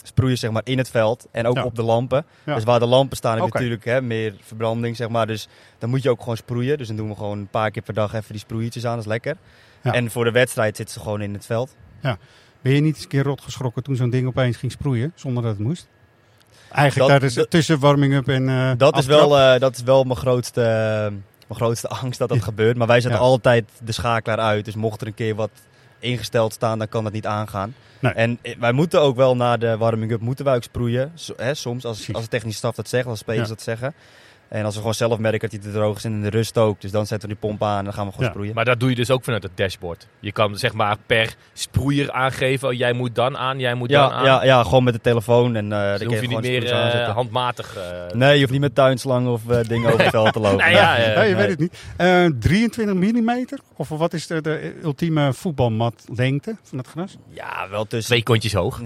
sproeien 0.04 0.38
zeg 0.38 0.52
maar 0.52 0.62
in 0.66 0.78
het 0.78 0.90
veld 0.90 1.28
en 1.32 1.48
ook 1.48 1.56
Ja. 1.56 1.64
op 1.64 1.76
de 1.76 1.84
lampen. 1.84 2.26
Ja. 2.44 2.56
Dus 2.56 2.64
waar 2.64 2.80
de 2.80 2.86
lampen 2.86 3.18
staan 3.18 3.32
heb 3.32 3.42
je 3.42 3.48
Oké. 3.48 3.58
natuurlijk 3.58 3.86
hè, 3.86 4.02
meer 4.02 4.34
verbranding 4.42 4.96
zeg 5.00 5.10
maar. 5.10 5.28
Dus 5.28 5.48
dan 5.78 5.90
moet 5.90 6.04
je 6.04 6.10
ook 6.10 6.20
gewoon 6.20 6.38
sproeien. 6.38 6.78
Dus 6.78 6.88
dan 6.88 6.96
doen 6.96 7.10
we 7.10 7.16
gewoon 7.16 7.38
een 7.40 7.48
paar 7.48 7.72
keer 7.72 7.82
per 7.82 7.94
dag 7.94 8.14
even 8.14 8.32
die 8.32 8.40
sproeiertjes 8.40 8.86
aan, 8.86 8.92
dat 8.92 9.00
is 9.02 9.06
lekker. 9.10 9.36
Ja. 9.82 9.94
En 9.94 10.12
voor 10.12 10.24
de 10.24 10.32
wedstrijd 10.32 10.76
zitten 10.76 10.96
ze 10.96 11.02
gewoon 11.02 11.22
in 11.22 11.34
het 11.34 11.46
veld. 11.46 11.76
Ben 12.62 12.74
je 12.74 12.82
niet 12.82 12.94
eens 12.96 13.04
een 13.04 13.10
keer 13.10 13.24
rot 13.24 13.42
geschrokken 13.42 13.84
toen 13.84 13.96
zo'n 13.96 14.10
ding 14.10 14.28
opeens 14.28 14.58
ging 14.58 14.72
sproeien, 14.72 15.12
zonder 15.16 15.44
dat 15.44 15.52
het 15.52 15.62
moest? 15.62 15.88
Eigenlijk 16.72 16.98
Dat- 16.98 17.08
tijdens, 17.08 17.34
dat- 17.34 17.50
tussen 17.50 17.80
warming-up 17.80 18.28
en 18.28 18.50
eh 18.50 18.72
Dat 18.78 18.98
is, 18.98 19.06
wel, 19.06 19.38
eh, 19.40 19.60
dat 19.60 19.76
is 19.76 19.84
wel 19.84 20.04
mijn 20.04 20.18
grootste, 20.20 20.62
mijn 21.48 21.60
grootste 21.60 21.88
angst 22.02 22.20
dat 22.20 22.30
dat 22.30 22.38
Ja. 22.38 22.44
gebeurt. 22.44 22.78
Maar 22.78 22.88
wij 22.88 23.02
zetten 23.02 23.20
Ja. 23.20 23.26
altijd 23.26 23.70
de 23.84 23.92
schakelaar 23.92 24.40
uit. 24.40 24.66
Dus 24.66 24.76
mocht 24.76 25.02
er 25.02 25.08
een 25.08 25.14
keer 25.14 25.36
wat 25.36 25.50
ingesteld 26.00 26.54
staan, 26.54 26.78
dan 26.78 26.90
kan 26.90 27.04
dat 27.04 27.14
niet 27.14 27.26
aangaan. 27.26 27.74
Nee. 28.00 28.12
En 28.14 28.40
eh, 28.42 28.56
wij 28.60 28.72
moeten 28.72 29.02
ook 29.02 29.16
wel 29.16 29.36
na 29.36 29.58
de 29.58 29.78
warming-up 29.78 30.20
moeten 30.22 30.46
wij 30.46 30.56
ook 30.56 30.64
sproeien. 30.64 31.12
So- 31.16 31.34
hè, 31.38 31.54
soms, 31.54 31.86
als, 31.86 32.14
als 32.14 32.24
de 32.24 32.30
technische 32.30 32.58
staf 32.58 32.76
dat 32.76 32.90
zegt, 32.90 33.06
als 33.08 33.20
spelers 33.20 33.48
Ja. 33.50 33.54
dat 33.56 33.64
zeggen. 33.64 33.94
En 34.50 34.64
als 34.66 34.74
we 34.74 34.80
gewoon 34.80 34.94
zelf 34.96 35.18
merken 35.18 35.40
dat 35.40 35.52
hij 35.52 35.60
te 35.60 35.72
droog 35.72 35.98
is 35.98 36.04
en 36.04 36.12
in 36.12 36.22
de 36.22 36.30
rust 36.30 36.58
ook, 36.58 36.82
dus 36.82 36.92
dan 36.92 37.06
zetten 37.06 37.30
we 37.30 37.36
die 37.36 37.44
pomp 37.50 37.64
aan 37.64 37.78
en 37.78 37.84
dan 37.84 37.94
gaan 37.94 38.06
we 38.06 38.12
gewoon 38.12 38.26
Ja. 38.26 38.32
sproeien. 38.32 38.54
Maar 38.56 38.66
dat 38.66 38.80
doe 38.80 38.90
je 38.90 38.96
dus 38.96 39.12
ook 39.12 39.24
vanuit 39.24 39.44
het 39.44 39.52
dashboard. 39.56 40.08
Je 40.20 40.32
kan 40.32 40.58
zeg 40.58 40.74
maar 40.74 40.96
per 41.06 41.36
sproeier 41.54 42.12
aangeven, 42.12 42.68
oh, 42.68 42.74
jij 42.74 42.94
moet 42.94 43.16
dan 43.16 43.38
aan, 43.38 43.60
jij 43.60 43.74
moet 43.74 43.90
dan 43.90 44.12
aan. 44.12 44.26
ja, 44.26 44.44
ja, 44.44 44.64
gewoon 44.64 44.84
met 44.84 44.94
de 44.94 45.02
telefoon 45.02 45.56
en 45.56 45.72
eh 45.74 45.90
Dus 45.90 46.00
dan 46.00 46.08
hoef 46.08 46.16
je 46.16 46.22
je 46.22 46.28
niet 46.28 46.42
meer 46.42 46.74
aanzetten. 46.74 47.14
handmatig... 47.14 47.76
eh, 47.78 48.16
Nee, 48.16 48.34
je 48.34 48.40
hoeft 48.40 48.52
niet 48.52 48.62
met 48.62 48.76
tuinslangen 48.76 49.32
of 49.32 49.50
eh, 49.50 49.60
dingen 49.68 49.88
over 49.88 50.00
het 50.02 50.10
veld 50.10 50.34
te 50.34 50.40
lopen. 50.40 50.66
Nee, 50.66 50.74
ja, 50.74 50.98
Nee. 50.98 51.16
Nee, 51.16 51.30
je 51.30 51.36
weet 51.36 51.50
het 51.50 51.60
niet. 51.60 51.78
Eh, 51.98 52.26
23 52.40 52.96
mm? 52.96 53.46
Of 53.76 53.90
wat 53.90 54.14
is 54.14 54.28
de, 54.28 54.42
de 54.42 54.80
ultieme 54.84 55.34
voetbalmatlengte 55.34 56.56
van 56.64 56.78
het 56.78 56.88
gras? 56.88 57.18
Ja, 57.30 57.68
wel 57.70 57.86
tussen... 57.86 58.10
Twee 58.12 58.24
kontjes 58.24 58.54
hoog. 58.54 58.82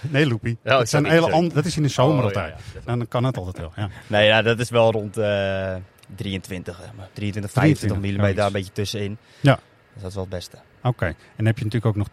Nee, 0.00 0.26
Loepie. 0.26 0.58
Oh, 0.64 0.70
dat, 0.70 0.88
zijn 0.88 1.04
hele 1.06 1.48
dat 1.54 1.64
is 1.64 1.76
in 1.76 1.82
de 1.82 1.88
zomer 1.88 2.24
Oh, 2.24 2.30
ja, 2.32 2.40
altijd. 2.40 2.54
ja. 2.74 2.80
Dan 2.96 3.08
kan 3.08 3.24
het 3.24 3.36
altijd 3.36 3.58
wel. 3.58 3.72
Ja. 3.76 3.88
Nee, 4.06 4.27
ja, 4.28 4.42
dat 4.42 4.58
is 4.58 4.70
wel 4.70 4.90
rond 4.92 5.16
eh 5.16 5.74
23, 6.16 6.76
zeg 6.80 6.90
maar. 6.96 7.08
23, 7.12 7.50
25 7.52 7.98
mm, 7.98 8.02
23, 8.04 8.36
daar 8.36 8.46
een 8.46 8.52
beetje 8.52 8.72
tussenin. 8.72 9.16
Ja. 9.40 9.54
Dus 9.92 10.02
dat 10.02 10.08
is 10.08 10.14
wel 10.14 10.24
het 10.24 10.32
beste. 10.32 10.56
Oké. 10.82 11.04
En 11.06 11.14
dan 11.36 11.46
heb 11.46 11.58
je 11.58 11.64
natuurlijk 11.64 11.96
ook 11.98 12.06
nog 12.06 12.08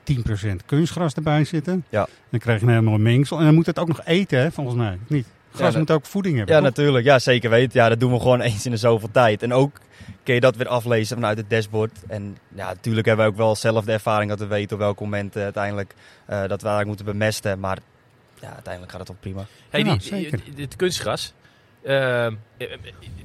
10% 0.52 0.66
kunstgras 0.66 1.14
erbij 1.14 1.44
zitten. 1.44 1.86
Ja. 1.90 2.08
Dan 2.30 2.40
krijg 2.40 2.60
je 2.62 2.68
helemaal 2.68 2.94
een 2.94 3.02
mengsel. 3.02 3.38
En 3.40 3.46
dan 3.46 3.54
moet 3.54 3.66
het 3.66 3.80
ook 3.80 3.88
nog 3.88 4.02
eten, 4.06 4.40
hè, 4.40 4.52
volgens 4.52 4.76
mij. 4.76 4.98
Niet? 5.08 5.28
Gras 5.54 5.76
moet 5.76 5.92
ook 5.92 6.06
voeding 6.06 6.38
hebben. 6.38 6.56
Ja, 6.56 6.62
toch? 6.62 6.70
natuurlijk. 6.70 7.06
Ja, 7.06 7.20
zeker 7.20 7.50
weten. 7.50 7.80
Ja, 7.82 7.90
dat 7.90 8.00
doen 8.00 8.12
we 8.12 8.20
gewoon 8.20 8.42
eens 8.48 8.66
in 8.66 8.72
de 8.72 8.78
zoveel 8.78 9.12
tijd. 9.12 9.44
En 9.44 9.54
ook 9.54 9.78
kun 10.24 10.34
je 10.34 10.40
dat 10.40 10.56
weer 10.56 10.68
aflezen 10.68 11.16
vanuit 11.16 11.38
het 11.38 11.50
dashboard. 11.50 11.92
En 12.08 12.38
ja, 12.56 12.68
natuurlijk 12.68 13.08
hebben 13.08 13.26
we 13.26 13.32
ook 13.32 13.38
wel 13.38 13.56
zelf 13.56 13.86
de 13.86 13.92
ervaring 13.92 14.30
dat 14.30 14.40
we 14.40 14.46
weten 14.48 14.76
op 14.76 14.82
welk 14.82 15.00
moment 15.00 15.36
eh, 15.36 15.44
uiteindelijk 15.44 15.94
eh, 16.26 16.38
dat 16.40 16.62
we 16.62 16.68
eigenlijk 16.68 16.88
moeten 16.88 17.06
bemesten. 17.06 17.60
Maar 17.60 17.78
ja, 18.42 18.54
uiteindelijk 18.54 18.92
gaat 18.92 19.00
het 19.00 19.10
wel 19.10 19.18
prima. 19.20 19.46
Hey, 19.70 19.84
Ja, 19.84 19.92
die, 19.92 20.02
zeker. 20.02 20.40
die- 20.44 20.54
dit 20.54 20.76
kunstgras, 20.76 21.34
eh, 21.86 22.26
eh, 22.26 22.34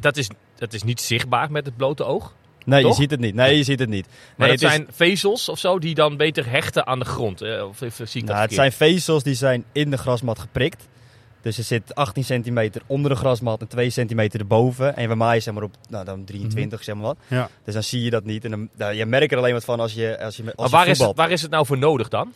dat, 0.01 0.17
is, 0.17 0.29
dat 0.57 0.73
is 0.73 0.83
niet 0.83 1.01
zichtbaar 1.01 1.51
met 1.51 1.67
het 1.67 1.77
blote 1.77 2.05
oog. 2.05 2.35
Nee, 2.65 2.83
Toch? 2.83 2.91
je 2.97 3.01
ziet 3.03 3.11
het 3.11 3.21
niet. 3.21 3.35
Nee, 3.35 3.57
je 3.57 3.63
ziet 3.63 3.79
het 3.79 3.89
niet. 3.89 4.07
Maar 4.37 4.49
het 4.49 4.63
is- 4.63 4.69
zijn 4.71 4.87
vezels 4.91 5.49
of 5.49 5.59
zo 5.59 5.79
die 5.79 5.95
dan 5.95 6.17
beter 6.17 6.51
hechten 6.51 6.87
aan 6.87 6.99
de 6.99 7.05
grond. 7.05 7.41
eh, 7.43 7.65
of 7.69 7.77
zie 7.79 7.97
ik 7.97 8.13
dat 8.13 8.25
Nou, 8.25 8.41
het 8.41 8.53
zijn 8.55 8.73
vezels 8.73 9.23
die 9.23 9.35
zijn 9.35 9.65
in 9.73 9.91
de 9.91 9.97
grasmat 9.99 10.39
geprikt. 10.39 10.89
Dus 11.43 11.59
er 11.59 11.65
zit 11.65 11.95
18 11.95 12.25
centimeter 12.25 12.83
onder 12.87 13.11
de 13.11 13.17
grasmat 13.17 13.61
en 13.61 13.69
2 13.69 13.91
centimeter 13.91 14.41
erboven. 14.41 14.97
En 14.97 15.09
we 15.09 15.15
maaien 15.15 15.43
zeg 15.43 15.55
maar 15.55 15.63
op 15.63 15.75
nou, 15.89 16.05
dan 16.05 16.25
23, 16.25 16.85
zeg 16.85 16.95
maar 16.95 17.05
wat. 17.05 17.17
Ja. 17.27 17.49
Dus 17.65 17.75
dan 17.75 17.83
zie 17.83 18.03
je 18.03 18.11
dat 18.11 18.25
niet. 18.25 18.45
En 18.45 18.51
dan, 18.51 18.69
nou, 18.77 18.95
je 18.95 19.07
merkt 19.07 19.33
er 19.33 19.39
alleen 19.39 19.53
wat 19.53 19.65
van 19.65 19.81
als 19.81 19.93
je, 19.93 20.19
als 20.21 20.37
je, 20.37 20.43
als 20.43 20.55
Maar 20.57 20.67
je 20.67 20.71
waar 20.71 20.89
is, 20.89 20.99
het, 20.99 21.17
waar 21.17 21.31
is 21.31 21.43
het 21.43 21.51
nou 21.51 21.67
voor 21.67 21.79
nodig 21.79 22.09
dan? 22.09 22.33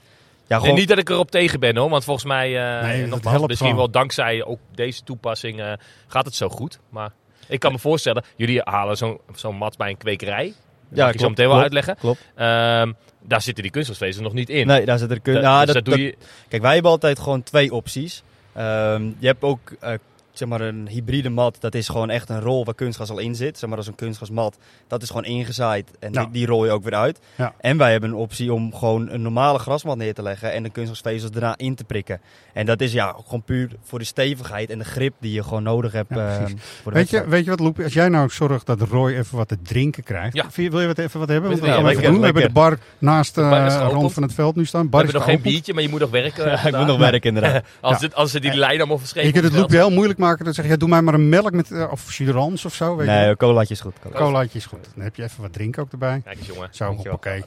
Ja, 0.46 0.60
Nee, 0.60 0.72
niet 0.72 0.88
dat 0.88 0.98
ik 0.98 1.08
erop 1.10 1.30
tegen 1.30 1.60
ben 1.60 1.76
hoor, 1.76 1.88
want 1.90 2.04
volgens 2.04 2.26
mij, 2.26 2.76
eh 2.78 2.82
Nee, 2.86 3.06
nogmaals, 3.06 3.46
misschien 3.46 3.76
wel 3.76 3.90
dankzij 3.90 4.44
ook 4.44 4.58
deze 4.74 5.02
toepassing 5.02 5.60
eh, 5.60 5.72
gaat 6.06 6.24
het 6.24 6.34
zo 6.34 6.48
goed. 6.48 6.78
Maar 6.88 7.10
ik 7.48 7.60
kan 7.60 7.72
me 7.72 7.78
voorstellen, 7.78 8.24
jullie 8.36 8.60
halen 8.64 8.96
zo'n 8.96 9.20
zo'n 9.34 9.56
mat 9.56 9.76
bij 9.76 9.88
een 9.90 9.96
kwekerij. 9.96 10.52
Dat 10.88 10.98
Ja, 10.98 11.08
je 11.12 11.18
zo 11.18 11.28
meteen 11.28 11.48
wel 11.48 11.60
uitleggen. 11.60 11.96
klopt. 11.96 12.20
Ehm, 12.34 12.92
daar 13.22 13.42
zitten 13.42 13.62
die 13.62 13.72
kunstgrasvezels 13.72 14.24
nog 14.24 14.32
niet 14.32 14.50
in. 14.50 14.66
Nee, 14.66 14.84
daar 14.84 14.98
zit 14.98 15.10
er 15.10 15.20
kun... 15.20 15.34
Da- 15.34 15.40
nou, 15.40 15.64
dus 15.64 15.74
dat, 15.74 15.84
dat 15.84 15.94
doe 15.94 16.04
dat- 16.04 16.14
je... 16.20 16.26
Kijk, 16.48 16.62
wij 16.62 16.72
hebben 16.72 16.90
altijd 16.90 17.18
gewoon 17.18 17.42
twee 17.42 17.72
opties. 17.74 18.22
Ehm, 18.52 19.02
je 19.18 19.26
hebt 19.26 19.42
ook 19.42 19.72
eh, 19.80 19.92
zeg 20.38 20.48
maar 20.48 20.60
een 20.60 20.88
hybride 20.88 21.28
mat. 21.28 21.56
Dat 21.60 21.74
is 21.74 21.88
gewoon 21.88 22.10
echt 22.10 22.28
een 22.28 22.40
rol 22.40 22.64
waar 22.64 22.74
kunstgras 22.74 23.10
al 23.10 23.18
in 23.18 23.34
zit. 23.34 23.58
Zeg 23.58 23.68
maar 23.68 23.78
als 23.78 23.86
een 23.86 23.94
kunstgrasmat. 23.94 24.58
Dat 24.88 25.02
is 25.02 25.08
gewoon 25.08 25.24
ingezaaid. 25.24 25.90
En 25.98 26.12
Ja. 26.12 26.20
die, 26.22 26.30
die 26.30 26.46
rol 26.46 26.64
je 26.64 26.70
ook 26.70 26.84
weer 26.84 26.94
uit. 26.94 27.20
Ja. 27.36 27.54
En 27.60 27.76
wij 27.76 27.90
hebben 27.92 28.10
een 28.10 28.16
optie 28.16 28.52
om 28.52 28.74
gewoon 28.74 29.08
een 29.10 29.22
normale 29.22 29.58
grasmat 29.58 29.96
neer 29.96 30.14
te 30.14 30.22
leggen. 30.22 30.52
En 30.52 30.62
de 30.62 30.70
kunstgrasvezels 30.70 31.30
daarna 31.30 31.54
in 31.56 31.74
te 31.74 31.84
prikken. 31.84 32.20
En 32.52 32.66
dat 32.66 32.80
is 32.80 32.92
ja 32.92 33.14
gewoon 33.24 33.42
puur 33.42 33.70
voor 33.82 33.98
de 33.98 34.04
stevigheid 34.04 34.70
en 34.70 34.78
de 34.78 34.84
grip 34.84 35.14
die 35.20 35.32
je 35.32 35.42
gewoon 35.42 35.62
nodig 35.62 35.92
hebt. 35.92 36.14
Ja, 36.14 36.36
precies. 36.36 36.60
voor 36.82 36.92
de 36.92 36.98
Weet 36.98 37.10
je, 37.10 37.28
weet 37.28 37.44
je 37.44 37.50
wat, 37.50 37.60
Loepie? 37.60 37.84
Als 37.84 37.92
jij 37.92 38.08
nou 38.08 38.28
zorgt 38.30 38.66
dat 38.66 38.80
Roy 38.80 39.12
even 39.12 39.36
wat 39.36 39.48
te 39.48 39.62
drinken 39.62 40.02
krijgt. 40.02 40.56
Wil 40.56 40.80
je 40.80 40.86
wat 40.86 40.98
even 40.98 41.20
wat 41.20 41.28
hebben? 41.28 41.50
Want 41.50 41.62
Ja, 41.62 41.66
we 41.68 41.72
gaan 41.74 41.84
we 41.84 41.90
even 41.90 42.02
lekker, 42.02 42.10
doen. 42.12 42.18
We 42.20 42.24
hebben 42.24 42.42
de 42.42 42.52
bar 42.52 42.78
naast 42.98 43.34
de 43.34 43.42
De 43.42 43.48
bar 43.48 43.66
is 43.66 43.72
geopend. 43.74 43.92
rand 43.92 44.12
van 44.12 44.22
het 44.22 44.32
veld 44.34 44.56
nu 44.56 44.64
staan. 44.64 44.82
We 44.82 44.88
Bar 44.88 45.04
is 45.04 45.10
hebben 45.12 45.26
nog 45.28 45.34
geen 45.42 45.52
biertje, 45.52 45.74
maar 45.74 45.82
je 45.82 45.88
moet 45.88 46.00
nog 46.00 46.10
werken. 46.10 46.44
Ja, 46.54 46.66
ik 46.66 46.76
moet 46.76 46.86
nog 46.86 46.98
werken 46.98 47.34
inderdaad. 47.34 47.64
Als, 47.80 47.94
Ja. 47.94 48.00
dit, 48.00 48.14
als 48.14 48.30
ze 48.30 48.40
die 48.40 48.54
lijn 48.54 48.78
allemaal 48.78 48.98
verschreven 48.98 49.28
Je 49.28 49.32
kunt 49.32 49.44
het 49.44 49.52
op 49.54 49.58
Loepie 49.60 49.76
heel 49.78 49.90
moeilijk 49.90 50.18
maken. 50.24 50.44
Dan 50.44 50.54
zeg 50.54 50.64
je, 50.64 50.70
ja, 50.70 50.76
doe 50.76 50.88
mij 50.88 51.02
maar 51.02 51.14
een 51.14 51.28
melk 51.28 51.52
met, 51.52 51.70
eh, 51.70 51.88
of 51.90 52.12
jurans 52.14 52.64
of 52.64 52.74
zo. 52.74 52.96
Weet 52.96 53.06
je 53.06 53.12
Nee, 53.12 53.28
een 53.28 53.36
colaatje 53.36 53.74
is 53.74 53.80
goed. 53.80 53.94
Cola. 54.02 54.16
Colaatje 54.18 54.58
is 54.58 54.66
goed. 54.66 54.88
Dan 54.94 55.04
heb 55.04 55.16
je 55.16 55.22
even 55.22 55.42
wat 55.42 55.52
drinken 55.52 55.82
ook 55.82 55.92
erbij. 55.92 56.20
Kijk 56.24 56.38
eens 56.38 56.46
jongen. 56.46 56.68
Zo, 56.70 56.90
oké. 57.10 57.42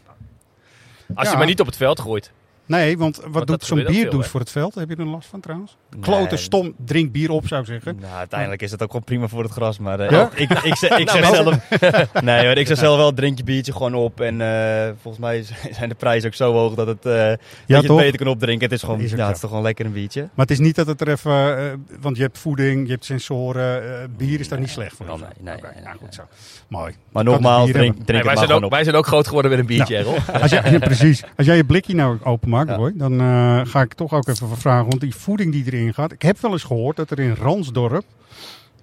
Als 1.15 1.25
Ja. 1.25 1.31
je 1.31 1.37
maar 1.37 1.45
niet 1.47 1.59
op 1.59 1.65
het 1.65 1.75
veld 1.77 1.99
gooit. 1.99 2.31
Nee, 2.67 2.97
want 2.97 3.21
wat 3.27 3.47
doet 3.47 3.63
zo'n 3.63 3.83
bierdouche 3.83 4.29
voor 4.29 4.39
het 4.39 4.51
veld? 4.51 4.75
Heb 4.75 4.89
je 4.89 4.95
er 4.95 5.05
last 5.05 5.27
van 5.29 5.39
trouwens? 5.39 5.77
Nee. 5.91 6.01
Klote, 6.01 6.37
stom, 6.37 6.73
drink 6.85 7.11
bier 7.11 7.31
op 7.31 7.47
zou 7.47 7.61
ik 7.61 7.67
zeggen. 7.67 7.97
Nou, 8.01 8.13
uiteindelijk 8.15 8.61
is 8.61 8.71
het 8.71 8.81
ook 8.81 8.87
gewoon 8.89 9.03
prima 9.05 9.27
voor 9.27 9.43
het 9.43 9.51
gras. 9.51 9.79
Maar 9.79 9.99
eh, 9.99 10.09
Ja? 10.11 10.29
ik, 10.35 10.51
ik, 10.51 10.75
zeg, 10.83 10.97
ik 10.97 11.09
zeg 11.09 11.21
Nou, 11.21 11.35
zelf... 11.35 11.69
nee 12.23 12.45
hoor, 12.45 12.55
ik 12.57 12.67
zeg 12.67 12.77
zelf 12.77 12.97
wel, 12.97 13.13
drink 13.13 13.37
je 13.37 13.43
biertje 13.43 13.71
gewoon 13.71 13.93
op. 13.93 14.21
En 14.21 14.41
eh, 14.41 14.91
volgens 15.01 15.23
mij 15.23 15.43
zijn 15.77 15.89
de 15.89 15.95
prijzen 15.95 16.27
ook 16.29 16.35
zo 16.35 16.53
hoog 16.53 16.73
dat, 16.73 16.87
het, 16.87 17.05
eh, 17.05 17.13
dat 17.13 17.37
je 17.65 17.75
het 17.75 17.87
beter 17.95 18.17
kan 18.17 18.27
opdrinken. 18.27 18.63
Het 18.63 18.73
is, 18.77 18.83
gewoon, 18.83 18.99
Is 18.99 19.11
ja, 19.11 19.25
het 19.25 19.35
is 19.35 19.41
toch 19.41 19.49
gewoon 19.49 19.65
lekker 19.65 19.85
een 19.85 19.93
biertje. 19.93 20.21
Maar 20.21 20.45
het 20.45 20.51
is 20.51 20.59
niet 20.59 20.75
dat 20.75 20.87
het 20.87 21.01
er 21.01 21.07
even... 21.09 21.57
eh, 21.57 21.73
want 22.01 22.15
je 22.17 22.21
hebt 22.23 22.37
voeding, 22.37 22.85
je 22.85 22.91
hebt 22.91 23.05
sensoren. 23.05 23.83
eh, 24.01 24.07
bier 24.17 24.39
is 24.39 24.47
daar 24.47 24.59
niet 24.59 24.69
slecht 24.69 24.95
voor. 24.95 25.05
Nee, 25.05 25.15
nee, 25.17 25.55
nou 25.61 25.73
nee. 25.83 25.93
goed 25.99 26.13
zo. 26.13 26.21
Mooi. 26.67 26.93
Maar 27.11 27.23
nogmaals, 27.23 27.71
drink, 27.71 27.93
drink 27.93 28.07
wij, 28.07 28.15
het 28.17 28.25
maar 28.25 28.33
zijn 28.35 28.43
ook, 28.45 28.47
gewoon 28.47 28.63
op. 28.63 28.71
wij 28.71 28.83
zijn 28.83 28.95
ook 28.95 29.07
groot 29.07 29.27
geworden 29.27 29.51
met 29.51 29.59
een 29.59 29.65
biertje, 29.65 29.97
Errol. 29.97 30.15
Ja, 30.71 30.79
precies. 30.79 31.23
Als 31.37 31.45
jij 31.47 31.55
je 31.55 31.63
blikje 31.65 31.95
nou 31.95 32.17
openmaakt, 32.23 32.55
Dan 32.65 33.19
eh, 33.19 33.61
ga 33.63 33.81
ik 33.81 33.93
toch 33.93 34.13
ook 34.13 34.27
even 34.27 34.57
vragen. 34.57 34.89
Want 34.89 35.01
die 35.01 35.15
voeding 35.15 35.51
die 35.51 35.65
erin 35.65 35.93
gaat. 35.93 36.11
Ik 36.11 36.21
heb 36.21 36.39
wel 36.39 36.51
eens 36.51 36.63
gehoord 36.63 36.95
dat 36.95 37.11
er 37.11 37.19
in 37.19 37.35
Ransdorp 37.35 38.05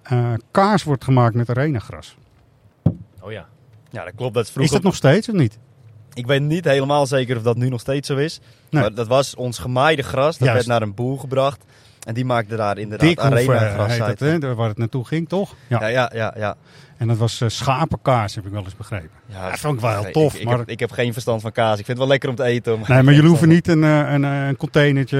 eh, 0.02 0.32
kaas 0.50 0.82
wordt 0.82 1.04
gemaakt 1.04 1.34
met 1.34 1.48
arenagras. 1.48 2.16
Oh 3.20 3.32
ja. 3.32 3.46
Ja, 3.90 4.04
dat 4.04 4.14
klopt. 4.14 4.34
Dat 4.34 4.52
is 4.54 4.70
dat 4.70 4.82
nog 4.82 4.94
steeds 4.94 5.28
of 5.28 5.34
niet? 5.34 5.58
Ik 6.14 6.26
weet 6.26 6.42
niet 6.42 6.64
helemaal 6.64 7.06
zeker 7.06 7.36
of 7.36 7.42
dat 7.42 7.56
nu 7.56 7.68
nog 7.68 7.80
steeds 7.80 8.08
zo 8.08 8.16
is. 8.16 8.40
Nee. 8.70 8.82
Maar 8.82 8.94
dat 8.94 9.06
was 9.06 9.34
ons 9.34 9.58
gemaaide 9.58 10.02
gras. 10.02 10.38
Dat 10.38 10.48
Juist. 10.48 10.54
werd 10.54 10.66
naar 10.66 10.88
een 10.88 10.94
boer 10.94 11.18
gebracht. 11.18 11.64
En 12.04 12.14
die 12.14 12.24
maakte 12.24 12.56
daar 12.56 12.78
inderdaad 12.78 13.18
arena 13.18 13.66
eh, 13.66 13.72
gras 13.74 14.00
uit. 14.00 14.20
hè? 14.20 14.54
Waar 14.54 14.68
het 14.68 14.78
naartoe 14.78 15.04
ging, 15.04 15.28
toch? 15.28 15.54
Ja. 15.66 15.80
Ja, 15.80 15.88
ja, 15.88 16.10
ja. 16.14 16.34
ja. 16.36 16.56
En 16.96 17.08
dat 17.08 17.16
was 17.16 17.40
eh, 17.40 17.48
schapenkaas, 17.48 18.34
heb 18.34 18.46
ik 18.46 18.52
wel 18.52 18.64
eens 18.64 18.76
begrepen. 18.76 19.10
ja 19.26 19.50
dat 19.50 19.58
vond 19.58 19.74
ik 19.74 19.80
wel 19.80 20.02
heel 20.02 20.12
tof, 20.12 20.34
Ik, 20.34 20.40
ik 20.40 20.46
maar- 20.46 20.58
heb, 20.58 20.68
ik 20.68 20.80
heb 20.80 20.90
geen 20.90 21.12
verstand 21.12 21.40
van 21.42 21.52
kaas. 21.52 21.78
Ik 21.78 21.84
vind 21.84 21.88
het 21.88 21.98
wel 21.98 22.06
lekker 22.06 22.28
om 22.28 22.34
te 22.34 22.42
eten. 22.44 22.78
Maar 22.78 22.88
Nee, 22.90 23.02
maar 23.02 23.14
jullie 23.14 23.28
hoeven 23.34 23.48
niet 23.48 23.68
een, 23.68 23.84
eh, 23.84 24.12
een, 24.12 24.22
een 24.22 24.56
containertje 24.56 25.18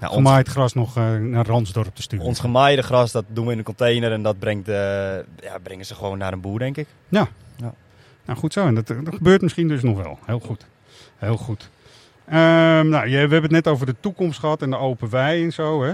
Ja, 0.00 0.06
ons- 0.06 0.12
gemaaid 0.14 0.48
gras 0.48 0.72
nog 0.74 0.94
naar 1.20 1.46
Ransdorp 1.46 1.94
te 1.94 2.02
sturen. 2.02 2.26
Ons 2.26 2.40
gemaaide 2.40 2.82
gras, 2.82 3.12
dat 3.12 3.24
doen 3.28 3.46
we 3.46 3.52
in 3.52 3.58
een 3.58 3.64
container 3.64 4.12
en 4.12 4.22
dat 4.22 4.38
brengt, 4.38 4.66
ja, 4.66 5.58
brengen 5.62 5.86
ze 5.86 5.94
gewoon 5.94 6.18
naar 6.18 6.32
een 6.32 6.40
boer, 6.40 6.58
denk 6.58 6.76
ik. 6.76 6.86
Nou, 7.08 7.26
goed 8.36 8.52
zo. 8.52 8.66
En 8.66 8.74
dat, 8.74 8.86
dat 8.86 9.14
gebeurt 9.14 9.42
misschien 9.42 9.68
dus 9.68 9.82
nog 9.82 10.02
wel. 10.02 10.18
Heel 10.26 10.38
goed. 10.38 10.66
Heel 11.18 11.36
goed. 11.36 11.70
Ehm, 12.26 12.88
nou, 12.88 13.10
we 13.10 13.16
hebben 13.16 13.42
het 13.42 13.50
net 13.50 13.68
over 13.68 13.86
de 13.86 13.94
toekomst 14.00 14.38
gehad 14.40 14.62
en 14.62 14.70
de 14.70 14.76
open 14.76 15.10
wei 15.10 15.44
en 15.44 15.52
zo. 15.52 15.82
Hè? 15.84 15.92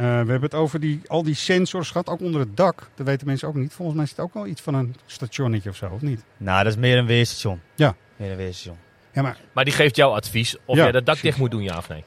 Eh, 0.00 0.06
we 0.06 0.30
hebben 0.30 0.42
het 0.42 0.54
over 0.54 0.80
die, 0.80 1.00
al 1.06 1.22
die 1.22 1.34
sensors 1.34 1.90
gehad, 1.90 2.08
ook 2.08 2.20
onder 2.20 2.40
het 2.40 2.56
dak. 2.56 2.88
Dat 2.94 3.06
weten 3.06 3.26
mensen 3.26 3.48
ook 3.48 3.54
niet. 3.54 3.72
Volgens 3.72 3.96
mij 3.96 4.04
is 4.06 4.10
het 4.10 4.20
ook 4.20 4.34
wel 4.34 4.46
iets 4.46 4.60
van 4.60 4.74
een 4.74 4.94
stationnetje 5.06 5.70
of 5.70 5.76
zo, 5.76 5.88
of 5.94 6.00
niet? 6.00 6.24
Nou, 6.36 6.62
dat 6.64 6.72
is 6.72 6.78
meer 6.78 6.98
een 6.98 7.06
weerstation. 7.06 7.60
Ja. 7.74 7.94
Meer 8.16 8.30
een 8.30 8.36
weerstation. 8.36 8.76
Ja, 9.12 9.22
maar 9.22 9.36
Maar 9.52 9.64
die 9.64 9.74
geeft 9.74 9.96
jou 9.96 10.14
advies 10.14 10.56
of 10.64 10.76
Ja, 10.76 10.82
jij 10.82 10.92
dat 10.92 11.06
dak 11.06 11.14
precies. 11.14 11.22
dicht 11.22 11.38
moet 11.38 11.50
doen, 11.50 11.62
ja 11.62 11.76
of 11.76 11.88
nee? 11.88 12.04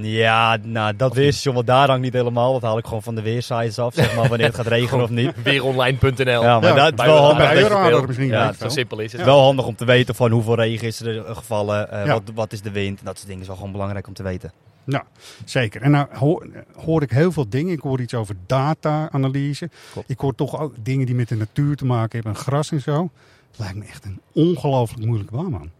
Ja, 0.00 0.56
nou, 0.62 0.96
dat 0.96 1.14
weerstation, 1.14 1.54
wat 1.54 1.66
daar 1.66 1.86
hangt 1.88 2.02
niet 2.02 2.12
helemaal. 2.12 2.52
Dat 2.52 2.62
haal 2.62 2.78
ik 2.78 2.84
gewoon 2.86 3.02
van 3.02 3.14
de 3.14 3.22
weersites 3.22 3.78
af, 3.78 3.94
zeg 3.94 4.16
maar, 4.16 4.28
wanneer 4.28 4.46
het 4.46 4.56
gaat 4.56 4.66
regenen 4.66 5.04
of 5.04 5.10
niet. 5.10 5.42
Weeronline.nl. 5.42 6.42
Ja, 6.42 6.60
maar 6.60 6.68
Ja, 6.68 6.74
dat 6.74 6.88
is 6.90 6.94
bij 6.94 7.06
wel 7.06 7.16
handig. 7.24 7.68
dat 8.06 8.16
je-. 8.16 8.26
Ja, 8.26 8.52
zo 8.52 8.68
simpel 8.68 8.98
is 8.98 9.12
Het 9.12 9.24
wel 9.24 9.40
handig 9.40 9.66
om 9.66 9.74
te 9.74 9.84
weten 9.84 10.14
van 10.14 10.30
hoeveel 10.30 10.54
regen 10.54 10.86
is 10.86 11.00
er 11.00 11.34
gevallen, 11.34 11.90
eh, 11.90 12.04
Ja. 12.06 12.12
wat, 12.12 12.22
wat 12.34 12.52
is 12.52 12.62
de 12.62 12.70
wind. 12.70 13.00
Dat 13.04 13.14
soort 13.16 13.26
dingen 13.26 13.40
is 13.42 13.46
wel 13.48 13.56
gewoon 13.56 13.72
belangrijk 13.72 14.06
om 14.06 14.14
te 14.14 14.22
weten. 14.22 14.52
Ja, 14.84 15.04
zeker. 15.44 15.82
En 15.82 15.90
nou 15.90 16.06
hoor, 16.14 16.46
hoor 16.74 17.02
ik 17.02 17.10
heel 17.10 17.32
veel 17.32 17.48
dingen. 17.48 17.72
Ik 17.72 17.80
hoor 17.80 18.00
iets 18.00 18.14
over 18.14 18.36
data-analyse. 18.46 19.70
Ik 20.06 20.18
hoor 20.18 20.34
toch 20.34 20.60
ook 20.60 20.74
dingen 20.82 21.06
die 21.06 21.14
met 21.14 21.28
de 21.28 21.36
natuur 21.36 21.76
te 21.76 21.84
maken 21.84 22.10
hebben. 22.10 22.32
En 22.32 22.38
gras 22.38 22.70
en 22.70 22.80
zo. 22.80 23.10
Het 23.50 23.58
lijkt 23.58 23.76
me 23.76 23.84
echt 23.84 24.04
een 24.04 24.20
ongelooflijk 24.32 25.06
moeilijke 25.06 25.36
baan, 25.36 25.50
man. 25.50 25.70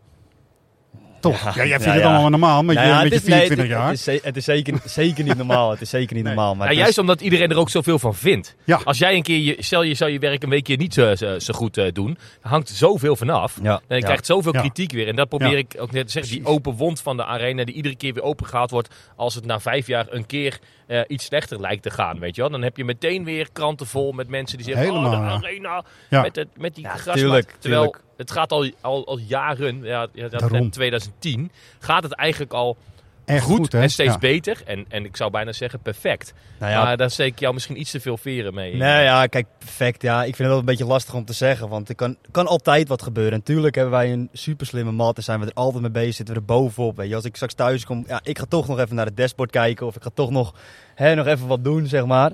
Toch? 1.23 1.43
Ja, 1.45 1.53
Ja, 1.55 1.65
jij 1.67 1.67
vindt 1.69 1.85
ja, 1.85 1.93
het 1.93 2.01
ja. 2.03 2.09
allemaal 2.09 2.29
normaal 2.31 2.63
met 2.63 2.77
Nou 2.77 2.89
je, 2.89 2.93
met 2.95 3.11
nee, 3.11 3.21
24 3.21 3.59
het- 3.59 3.67
jaar. 3.67 3.89
Het 3.91 4.07
is, 4.07 4.23
het 4.23 4.37
is 4.37 4.45
zeker, 4.45 4.81
zeker 4.85 5.25
niet 5.25 5.37
normaal. 5.37 5.71
Het 5.71 5.81
is 5.81 5.91
zeker 5.91 6.15
niet 6.15 6.25
Nee. 6.25 6.35
normaal. 6.35 6.55
Maar 6.55 6.63
Ja, 6.63 6.69
het 6.69 6.77
is- 6.79 6.83
juist 6.83 6.99
omdat 6.99 7.21
iedereen 7.21 7.51
er 7.51 7.57
ook 7.57 7.71
zoveel 7.71 7.99
van 7.99 8.15
vindt. 8.15 8.55
Ja. 8.65 8.81
Als 8.85 8.99
jij 8.99 9.15
een 9.15 9.23
keer, 9.23 9.39
je, 9.39 9.57
stel 9.59 9.83
je 9.83 9.95
zou 9.95 10.11
je 10.11 10.19
werk 10.19 10.43
een 10.43 10.49
weekje 10.49 10.77
niet 10.77 10.95
zo, 10.95 11.15
zo, 11.15 11.39
zo 11.39 11.55
goed 11.55 11.77
eh, 11.79 11.93
doen, 11.93 12.19
dan 12.43 12.51
hangt 12.51 12.69
er 12.69 12.75
zoveel 12.75 13.17
vanaf. 13.17 13.59
Ja, 13.63 13.73
En 13.75 13.83
je 13.89 13.95
ja. 13.95 14.01
krijgt 14.01 14.27
zoveel 14.27 14.55
Ja. 14.55 14.61
kritiek 14.61 14.93
weer. 14.93 15.09
En 15.09 15.17
dat 15.17 15.29
probeer 15.29 15.51
Ja. 15.51 15.57
ik 15.57 15.75
ook 15.79 15.91
net 15.93 16.07
te 16.07 16.13
zeggen. 16.13 16.33
Die 16.33 16.45
open 16.47 16.73
wond 16.73 17.01
van 17.01 17.17
de 17.17 17.25
arena 17.25 17.65
die 17.65 17.75
iedere 17.75 17.97
keer 17.97 18.15
weer 18.15 18.23
opengehaald 18.23 18.71
wordt 18.71 18.95
als 19.17 19.35
het 19.35 19.45
na 19.47 19.61
vijf 19.61 19.87
jaar 19.87 20.07
een 20.11 20.27
keer 20.27 20.59
eh, 20.87 21.01
iets 21.07 21.25
slechter 21.25 21.61
lijkt 21.61 21.83
te 21.83 21.91
gaan. 21.91 22.19
Weet 22.19 22.35
je 22.35 22.41
wel? 22.41 22.51
Dan 22.51 22.63
heb 22.63 22.77
je 22.77 22.85
meteen 22.85 23.25
weer 23.25 23.49
kranten 23.53 23.87
vol 23.87 24.13
met 24.13 24.29
mensen 24.29 24.57
die 24.59 24.67
zeggen, 24.67 24.85
Helemaal, 24.85 25.13
oh 25.13 25.19
de 25.19 25.25
ja. 25.27 25.33
arena 25.33 25.85
Ja. 26.11 26.23
met, 26.23 26.37
het, 26.37 26.49
met 26.57 26.75
die 26.75 26.85
Ja, 26.85 26.91
grasmat. 26.91 27.17
tuurlijk, 27.17 27.55
Terwijl 27.59 27.83
tuurlijk. 27.83 28.03
Het 28.17 28.31
gaat 28.31 28.53
al, 28.53 28.71
al, 28.81 29.07
al 29.07 29.19
jaren, 29.19 29.83
ja, 29.83 30.07
ja, 30.13 30.29
dat 30.29 30.41
Daarom. 30.41 30.61
net 30.63 30.73
2010, 30.73 31.51
gaat 31.79 32.03
het 32.03 32.13
eigenlijk 32.13 32.53
al 32.53 32.77
Echt 33.25 33.45
goed, 33.45 33.75
en 33.75 33.91
steeds 33.91 34.13
Ja. 34.13 34.19
beter. 34.19 34.63
En, 34.67 34.85
en 34.89 35.05
ik 35.05 35.17
zou 35.17 35.31
bijna 35.31 35.53
zeggen 35.53 35.81
perfect. 35.81 36.35
Nou 36.59 36.73
ja, 36.73 36.83
Maar 36.83 36.97
daar 36.97 37.11
steek 37.11 37.33
ik 37.33 37.39
jou 37.39 37.55
misschien 37.55 37.81
iets 37.81 37.91
te 37.91 38.01
veel 38.01 38.17
veren 38.17 38.55
mee. 38.55 38.77
Nee, 38.77 39.05
ja, 39.05 39.27
kijk, 39.27 39.47
perfect. 39.59 40.03
Ja, 40.03 40.19
ik 40.19 40.25
vind 40.25 40.39
het 40.39 40.47
wel 40.49 40.59
een 40.59 40.65
beetje 40.65 40.85
lastig 40.85 41.15
om 41.15 41.25
te 41.25 41.33
zeggen. 41.33 41.69
Want 41.69 41.89
er 41.89 41.95
kan, 41.95 42.17
kan 42.31 42.47
altijd 42.47 42.89
wat 42.89 43.03
gebeuren. 43.03 43.39
Natuurlijk 43.39 43.75
hebben 43.75 43.93
wij 43.93 44.13
een 44.13 44.29
super 44.33 44.67
slimme 44.67 44.93
mat. 44.93 45.17
En 45.17 45.23
zijn 45.23 45.41
we 45.41 45.47
er 45.47 45.53
altijd 45.55 45.83
mee 45.83 45.91
bezig. 45.91 46.15
Zitten 46.15 46.35
we 46.35 46.41
er 46.41 46.47
bovenop. 46.47 46.97
Weet 46.97 47.09
je. 47.09 47.15
Als 47.15 47.25
ik 47.25 47.35
straks 47.35 47.55
thuis 47.55 47.85
kom, 47.85 48.05
ja, 48.09 48.21
ik 48.25 48.39
ga 48.39 48.45
toch 48.49 48.69
nog 48.69 48.79
even 48.79 48.95
naar 48.97 49.07
het 49.07 49.17
dashboard 49.17 49.51
kijken. 49.51 49.87
Of 49.87 49.97
ik 49.97 50.03
ga 50.03 50.11
toch 50.15 50.31
nog, 50.31 50.55
hè, 50.95 51.15
nog 51.15 51.27
even 51.27 51.47
wat 51.47 51.65
doen, 51.65 51.87
zeg 51.87 52.07
maar. 52.07 52.33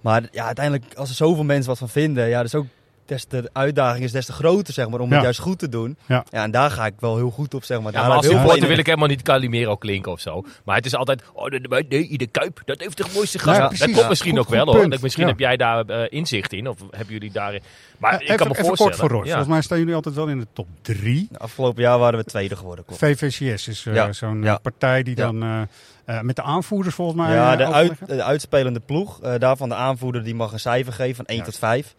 Maar 0.00 0.22
ja, 0.32 0.44
uiteindelijk, 0.46 0.94
als 0.94 1.08
er 1.08 1.14
zoveel 1.14 1.44
mensen 1.44 1.68
wat 1.68 1.78
van 1.78 1.88
vinden. 1.88 2.28
Ja, 2.28 2.42
dus 2.42 2.54
ook 2.54 2.66
des 3.08 3.24
te, 3.24 3.42
de 3.42 3.50
uitdaging 3.52 4.04
is 4.04 4.12
des 4.12 4.26
te 4.26 4.32
groter, 4.32 4.74
zeg 4.74 4.88
maar. 4.88 5.00
Om 5.00 5.08
Ja. 5.08 5.14
het 5.14 5.22
juist 5.24 5.38
goed 5.40 5.58
te 5.58 5.68
doen. 5.68 5.96
Ja. 6.06 6.24
en 6.30 6.50
daar 6.50 6.70
ga 6.70 6.86
ik 6.86 6.94
wel 6.98 7.16
heel 7.16 7.30
goed 7.30 7.54
op, 7.54 7.64
zeg 7.64 7.80
maar. 7.80 7.92
Ja, 7.92 7.98
Daar 7.98 8.08
maar 8.08 8.16
als 8.16 8.26
supporter 8.26 8.68
wil 8.68 8.78
ik 8.78 8.86
helemaal 8.86 9.08
niet 9.08 9.22
Calimero 9.22 9.76
klinken 9.76 10.12
of 10.12 10.20
zo. 10.20 10.44
Maar 10.64 10.76
het 10.76 10.86
is 10.86 10.94
altijd, 10.94 11.22
oh 11.32 11.44
de, 11.50 11.60
de, 11.60 11.84
nee, 11.88 12.18
de 12.18 12.26
Kuip, 12.26 12.62
dat 12.64 12.80
heeft 12.80 12.96
de 12.96 13.04
mooiste 13.14 13.38
gras. 13.38 13.56
Ja, 13.56 13.68
dat 13.68 13.90
klopt 13.90 14.08
misschien 14.08 14.30
Goed- 14.30 14.40
ook 14.40 14.48
wel 14.48 14.66
hoor. 14.74 14.90
Dat, 14.90 15.00
misschien 15.00 15.24
Ja. 15.24 15.30
heb 15.30 15.38
jij 15.38 15.56
daar 15.56 15.84
eh, 15.86 16.06
inzicht 16.08 16.52
in. 16.52 16.68
Of 16.68 16.76
hebben 16.90 17.12
jullie 17.14 17.30
daarin... 17.32 17.62
Maar 17.98 18.14
ik 18.14 18.20
even, 18.22 18.36
kan 18.36 18.46
me 18.46 18.52
even 18.52 18.64
voorstellen... 18.66 18.96
kort 18.98 19.10
voor. 19.12 19.22
Volgens 19.24 19.46
mij 19.48 19.62
staan 19.62 19.78
jullie 19.78 19.94
altijd 19.94 20.14
wel 20.14 20.26
in 20.28 20.38
de 20.38 20.46
top 20.52 20.66
3. 20.82 21.28
Afgelopen 21.38 21.82
jaar 21.82 21.98
waren 21.98 22.18
we 22.18 22.24
tweede 22.24 22.56
geworden, 22.56 22.84
klopt. 22.84 23.00
VVCS 23.00 23.68
is 23.68 23.86
eh, 23.86 23.94
Ja. 23.94 24.12
zo'n 24.12 24.42
Ja. 24.42 24.54
eh, 24.54 24.60
partij 24.62 25.02
die 25.02 25.16
Ja. 25.16 25.22
dan 25.32 25.68
met 26.22 26.36
de 26.36 26.42
aanvoerders 26.42 26.94
volgens 26.94 27.18
mij 27.18 27.34
Ja, 27.34 27.56
de, 27.56 27.64
uit, 27.64 27.74
overleggen. 27.90 28.06
de 28.16 28.22
uitspelende 28.22 28.80
ploeg, 28.80 29.20
eh, 29.22 29.34
daarvan 29.38 29.68
de 29.68 29.74
aanvoerder, 29.74 30.24
die 30.24 30.34
mag 30.34 30.52
een 30.52 30.60
cijfer 30.60 30.92
geven 30.92 31.14
van 31.16 31.24
1 31.24 31.36
Juist. 31.36 31.50
tot 31.50 31.60
5. 31.60 31.94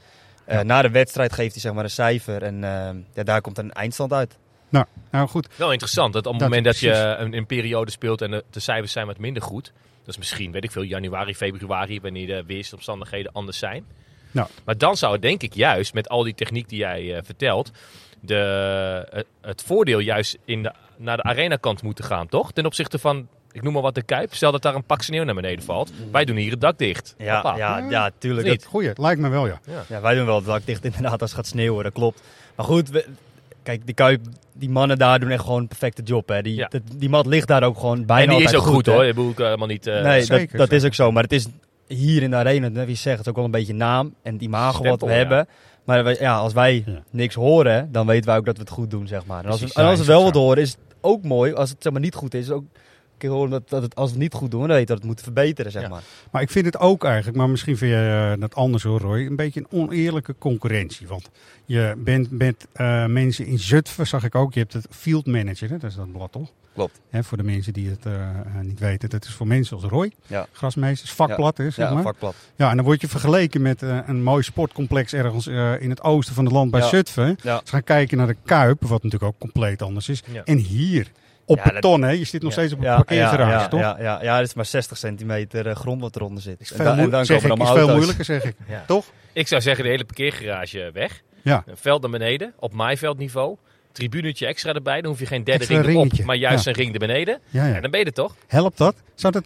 Eh, 0.49 0.55
Ja. 0.55 0.63
Na 0.63 0.81
de 0.81 0.89
wedstrijd 0.89 1.33
geeft 1.33 1.51
hij 1.51 1.61
zeg 1.61 1.73
maar 1.73 1.83
een 1.83 1.89
cijfer 1.89 2.43
en 2.43 2.63
eh, 2.63 2.89
ja, 3.13 3.23
daar 3.23 3.41
komt 3.41 3.57
een 3.57 3.71
eindstand 3.71 4.13
uit. 4.13 4.37
Nou, 4.69 4.85
nou 5.11 5.27
goed. 5.27 5.47
Wel 5.55 5.71
interessant 5.71 6.13
dat 6.13 6.25
op 6.25 6.31
het 6.31 6.39
Dat- 6.41 6.49
moment 6.49 6.65
dat 6.67 6.79
je 6.79 6.91
een, 6.93 7.33
een 7.37 7.45
periode 7.45 7.91
speelt 7.91 8.21
en 8.21 8.31
de, 8.31 8.43
de 8.49 8.59
cijfers 8.59 8.91
zijn 8.91 9.05
wat 9.07 9.17
minder 9.17 9.41
goed. 9.43 9.65
Dat 9.99 10.07
is 10.07 10.17
misschien, 10.17 10.51
weet 10.51 10.63
ik 10.63 10.71
veel, 10.71 10.81
januari, 10.83 11.35
februari, 11.35 12.01
wanneer 12.01 12.27
de 12.27 12.43
weersomstandigheden 12.47 13.31
anders 13.31 13.57
zijn. 13.57 13.85
Nou. 14.31 14.47
Maar 14.65 14.77
dan 14.77 14.97
zou 14.97 15.13
het 15.13 15.21
denk 15.21 15.41
ik 15.43 15.53
juist, 15.53 15.93
met 15.93 16.09
al 16.09 16.23
die 16.23 16.33
techniek 16.33 16.69
die 16.69 16.79
jij 16.79 17.15
eh, 17.15 17.21
vertelt, 17.23 17.71
de, 18.19 18.35
het, 19.09 19.25
het 19.41 19.63
voordeel 19.63 19.99
juist 19.99 20.37
in 20.45 20.63
de, 20.63 20.71
naar 20.97 21.17
de 21.17 21.23
arenakant 21.23 21.81
moeten 21.83 22.03
gaan, 22.05 22.27
toch? 22.27 22.51
Ten 22.51 22.65
opzichte 22.65 22.99
van, 22.99 23.27
ik 23.51 23.61
noem 23.63 23.73
maar 23.73 23.81
wat 23.81 23.95
de 23.95 24.01
Kuip. 24.01 24.33
Stel 24.33 24.51
dat 24.51 24.61
daar 24.61 24.75
een 24.75 24.83
pak 24.83 25.01
sneeuw 25.01 25.23
naar 25.23 25.35
beneden 25.35 25.63
valt. 25.65 25.91
Wij 26.11 26.25
doen 26.25 26.35
hier 26.35 26.51
het 26.51 26.61
dak 26.61 26.77
dicht. 26.77 27.15
Ja, 27.17 27.33
Hoppa. 27.33 27.57
ja, 27.57 27.85
ja 27.89 28.09
tuurlijk. 28.17 28.47
Dat, 28.47 28.65
Goeie, 28.65 28.91
lijkt 28.95 29.21
me 29.21 29.29
wel 29.29 29.47
ja. 29.47 29.59
ja, 29.89 30.01
wij 30.01 30.15
doen 30.15 30.25
wel 30.25 30.35
het 30.35 30.45
dak 30.45 30.65
dicht 30.65 30.85
inderdaad 30.85 31.21
als 31.21 31.29
het 31.31 31.39
gaat 31.39 31.47
sneeuwen, 31.47 31.83
dat 31.83 31.93
klopt. 31.93 32.21
Maar 32.55 32.65
goed, 32.65 32.89
we- 32.89 33.05
kijk, 33.63 33.85
die, 33.85 33.95
Kuip, 33.95 34.21
die 34.53 34.69
mannen 34.69 34.97
daar 34.97 35.19
doen 35.19 35.29
echt 35.29 35.43
gewoon 35.43 35.61
een 35.61 35.67
perfecte 35.67 36.01
job. 36.01 36.27
Hè. 36.27 36.41
Die, 36.41 36.55
Ja. 36.55 36.69
die 36.95 37.09
mat 37.09 37.25
ligt 37.25 37.47
daar 37.47 37.63
ook 37.63 37.79
gewoon 37.79 38.05
bijna 38.05 38.31
en 38.31 38.37
die 38.37 38.47
is 38.47 38.53
altijd 38.53 38.67
ook 38.69 38.75
goed, 38.75 38.85
hè. 38.85 38.91
hoor. 38.91 39.05
Ik 39.05 39.15
bedoel 39.15 39.31
ik 39.31 39.37
helemaal 39.37 39.67
niet... 39.67 39.87
eh, 39.87 40.03
nee, 40.03 40.23
zeker, 40.23 40.57
dat, 40.57 40.69
dat 40.69 40.79
is 40.79 40.85
ook 40.85 40.93
zo. 40.93 41.11
Maar 41.11 41.23
het 41.23 41.31
is 41.31 41.47
hier 41.87 42.21
in 42.23 42.29
de 42.29 42.35
arena, 42.35 42.67
net 42.67 42.75
wie 42.85 42.87
je 42.87 42.93
zegt, 43.01 43.17
het 43.17 43.25
is 43.25 43.29
ook 43.31 43.35
wel 43.35 43.45
een 43.45 43.51
beetje 43.51 43.73
naam 43.73 44.13
en 44.23 44.33
het 44.33 44.41
imago 44.41 44.83
wat 44.83 45.01
we 45.01 45.07
ja. 45.07 45.13
hebben. 45.13 45.47
Maar 45.83 46.03
wij- 46.03 46.17
ja, 46.19 46.35
als 46.37 46.53
wij 46.53 46.83
Ja. 46.85 47.01
niks 47.09 47.35
horen, 47.35 47.91
dan 47.91 48.07
weten 48.07 48.25
wij 48.29 48.37
ook 48.37 48.45
dat 48.45 48.55
we 48.57 48.61
het 48.61 48.71
goed 48.71 48.91
doen, 48.91 49.07
zeg 49.07 49.25
maar. 49.25 49.43
En 49.43 49.49
als, 49.49 49.53
we, 49.53 49.59
Precies, 49.59 49.75
en 49.75 49.83
ja, 49.83 49.89
als 49.89 49.97
we 49.99 50.03
is 50.05 50.09
wel 50.11 50.23
wat 50.23 50.33
horen, 50.33 50.61
is 50.61 50.69
het 50.69 50.79
ook 51.01 51.23
mooi. 51.23 51.53
Als 51.53 51.69
het 51.69 51.83
zeg 51.83 51.91
maar 51.91 52.01
niet 52.01 52.15
goed 52.15 52.33
is, 52.33 52.39
is 52.39 52.47
het 52.47 52.55
ook 52.55 52.63
keer 53.19 53.29
horen 53.29 53.49
dat, 53.49 53.69
dat 53.69 53.81
het, 53.81 53.95
als 53.95 54.05
we 54.07 54.13
het 54.13 54.21
niet 54.23 54.33
goed 54.33 54.51
doen, 54.51 54.59
dan 54.59 54.69
weten 54.69 54.81
we 54.81 54.87
dat 54.87 54.97
het 54.97 55.05
moeten 55.05 55.23
verbeteren, 55.25 55.71
zeg 55.71 55.81
Ja. 55.81 55.87
maar. 55.89 56.03
Maar 56.31 56.41
ik 56.41 56.49
vind 56.49 56.65
het 56.65 56.79
ook 56.79 57.03
eigenlijk, 57.03 57.37
maar 57.37 57.49
misschien 57.49 57.77
vind 57.77 57.91
je 57.91 58.29
eh, 58.33 58.41
dat 58.41 58.55
anders 58.55 58.83
hoor 58.83 58.99
Roy, 58.99 59.25
een 59.25 59.35
beetje 59.35 59.59
een 59.59 59.79
oneerlijke 59.79 60.35
concurrentie. 60.39 61.07
Want 61.07 61.29
je 61.65 61.93
bent 61.97 62.31
met 62.31 62.67
eh, 62.71 63.05
mensen 63.05 63.45
in 63.45 63.59
Zutphen, 63.59 64.07
zag 64.07 64.23
ik 64.23 64.35
ook, 64.35 64.53
je 64.53 64.59
hebt 64.59 64.73
het 64.73 64.87
field 64.89 65.25
manager, 65.25 65.69
hè? 65.69 65.77
dat 65.77 65.89
is 65.89 65.95
dat 65.95 66.11
blad 66.11 66.31
toch? 66.31 66.49
Klopt. 66.73 66.99
Hè, 67.09 67.23
voor 67.23 67.37
de 67.37 67.43
mensen 67.43 67.73
die 67.73 67.89
het 67.89 68.05
eh, 68.05 68.29
niet 68.61 68.79
weten, 68.79 69.09
dat 69.09 69.25
is 69.25 69.31
voor 69.33 69.47
mensen 69.47 69.75
als 69.75 69.85
Roy, 69.85 70.11
Ja. 70.27 70.47
grasmeesters, 70.51 71.11
vakblad 71.11 71.57
hè, 71.57 71.69
zeg 71.69 71.87
Ja, 71.87 71.93
maar. 71.93 72.03
vakblad. 72.03 72.35
Ja, 72.55 72.69
en 72.69 72.75
dan 72.75 72.85
word 72.85 73.01
je 73.01 73.07
vergeleken 73.07 73.61
met 73.61 73.81
een 73.81 74.23
mooi 74.23 74.43
sportcomplex 74.43 75.13
ergens 75.13 75.47
eh, 75.47 75.81
in 75.81 75.89
het 75.89 76.01
oosten 76.03 76.35
van 76.35 76.43
het 76.43 76.53
land 76.53 76.71
bij 76.71 76.79
Ja. 76.79 76.87
Zutphen. 76.87 77.37
Ja. 77.41 77.61
Ze 77.63 77.71
gaan 77.71 77.83
kijken 77.83 78.17
naar 78.17 78.27
de 78.27 78.35
Kuip, 78.45 78.81
wat 78.81 79.03
natuurlijk 79.03 79.31
ook 79.31 79.39
compleet 79.39 79.81
anders 79.81 80.09
is. 80.09 80.23
Ja. 80.31 80.43
En 80.43 80.57
hier, 80.57 81.11
op 81.49 81.57
Ja, 81.65 81.71
beton, 81.73 82.01
hè? 82.01 82.09
je 82.11 82.23
zit 82.23 82.41
nog 82.41 82.53
Ja. 82.55 82.57
steeds 82.57 82.73
op 82.73 82.79
een 82.79 82.85
Ja, 82.85 82.95
parkeergarage, 82.95 83.51
ja, 83.51 83.59
ja, 83.61 83.67
toch? 83.67 83.79
Ja, 83.79 83.95
ja, 83.99 84.19
ja, 84.23 84.37
het 84.37 84.47
is 84.47 84.53
maar 84.53 84.65
60 84.65 84.97
centimeter 84.97 85.67
eh, 85.67 85.75
grond 85.75 86.01
wat 86.01 86.15
eronder 86.15 86.43
zit. 86.43 86.61
Is 86.61 86.69
En, 86.71 86.75
veel, 86.75 86.85
da- 86.85 86.91
en 86.91 86.97
moe- 86.99 87.09
dan 87.09 87.25
zeg 87.25 87.41
komen 87.41 87.57
ik, 87.57 87.61
er 87.63 87.69
is 87.77 87.83
veel 87.83 87.95
moeilijker, 87.95 88.25
zeg 88.25 88.43
ik. 88.43 88.55
Ja. 88.67 88.83
Toch? 88.87 89.05
Ik 89.33 89.47
zou 89.47 89.61
zeggen, 89.61 89.83
de 89.83 89.89
hele 89.89 90.05
parkeergarage 90.05 90.89
weg. 90.93 91.21
Ja. 91.41 91.63
Een 91.65 91.77
veld 91.77 92.01
naar 92.01 92.11
beneden, 92.11 92.53
op 92.59 92.73
maaiveldniveau. 92.73 93.57
Tribunetje 93.91 94.45
extra 94.45 94.73
erbij, 94.73 95.01
dan 95.01 95.11
hoef 95.11 95.19
je 95.19 95.25
geen 95.25 95.43
derde 95.43 95.59
Extra 95.63 95.81
ring 95.81 96.11
erop, 96.11 96.25
maar 96.25 96.35
juist 96.35 96.63
ja. 96.65 96.71
een 96.71 96.77
ring 96.77 96.93
er 96.93 96.99
beneden. 96.99 97.39
Ja, 97.49 97.79
dan 97.81 97.91
ben 97.91 97.99
je 97.99 98.05
er 98.05 98.13
toch? 98.13 98.35
Helpt 98.47 98.77
dat? 98.77 98.95
Zou 99.15 99.33
dat? 99.33 99.43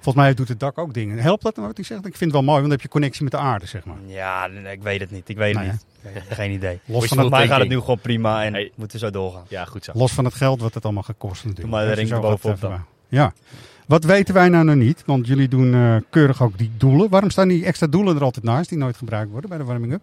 Volgens 0.00 0.24
mij 0.24 0.34
doet 0.34 0.48
het 0.48 0.60
dak 0.60 0.78
ook 0.78 0.94
dingen. 0.94 1.18
Helpt 1.18 1.42
dat 1.42 1.56
wat 1.56 1.76
hij 1.76 1.84
zegt? 1.84 2.06
Ik 2.06 2.16
vind 2.16 2.20
het 2.20 2.32
wel 2.32 2.42
mooi, 2.42 2.52
want 2.52 2.62
dan 2.62 2.70
heb 2.70 2.80
je 2.80 2.88
connectie 2.88 3.22
met 3.22 3.32
de 3.32 3.38
aarde, 3.38 3.66
zeg 3.66 3.84
maar. 3.84 3.96
Ja, 4.06 4.46
nee, 4.46 4.72
ik 4.72 4.82
weet 4.82 5.00
het 5.00 5.10
niet. 5.10 5.28
Ik 5.28 5.36
weet 5.36 5.54
het 5.54 5.64
Nou 5.64 5.76
niet. 6.14 6.22
Geen 6.28 6.50
idee. 6.50 6.70
Los 6.72 6.80
van, 6.84 6.94
Volgens 6.94 7.20
het, 7.20 7.30
mij 7.30 7.46
gaat 7.46 7.60
het 7.60 7.68
nu 7.68 7.78
gewoon 7.78 7.98
prima 7.98 8.44
en 8.44 8.52
Hey. 8.52 8.72
moeten 8.74 9.00
we 9.00 9.06
zo 9.06 9.12
doorgaan. 9.12 9.44
Ja, 9.48 9.64
goed 9.64 9.84
zo. 9.84 9.92
los 9.94 10.12
van 10.12 10.24
het 10.24 10.34
geld 10.34 10.60
wat 10.60 10.74
het 10.74 10.84
allemaal 10.84 11.02
gaat 11.02 11.16
kosten 11.18 11.48
natuurlijk. 11.48 11.76
Maar 11.76 11.86
de 11.86 11.92
ring 11.92 12.08
gaat, 12.08 12.60
dan. 12.60 12.84
Ja. 13.08 13.32
Wat 13.86 14.04
weten 14.04 14.34
wij 14.34 14.48
nou 14.48 14.64
nog 14.64 14.74
niet? 14.74 15.02
Want 15.06 15.26
jullie 15.26 15.48
doen 15.48 15.74
eh, 15.74 15.96
keurig 16.10 16.42
ook 16.42 16.58
die 16.58 16.70
doelen. 16.76 17.08
Waarom 17.08 17.30
staan 17.30 17.48
die 17.48 17.64
extra 17.64 17.86
doelen 17.86 18.16
er 18.16 18.22
altijd 18.22 18.44
naast 18.44 18.68
die 18.68 18.78
nooit 18.78 18.96
gebruikt 18.96 19.30
worden 19.30 19.48
bij 19.50 19.58
de 19.58 19.64
warming-up? 19.64 20.00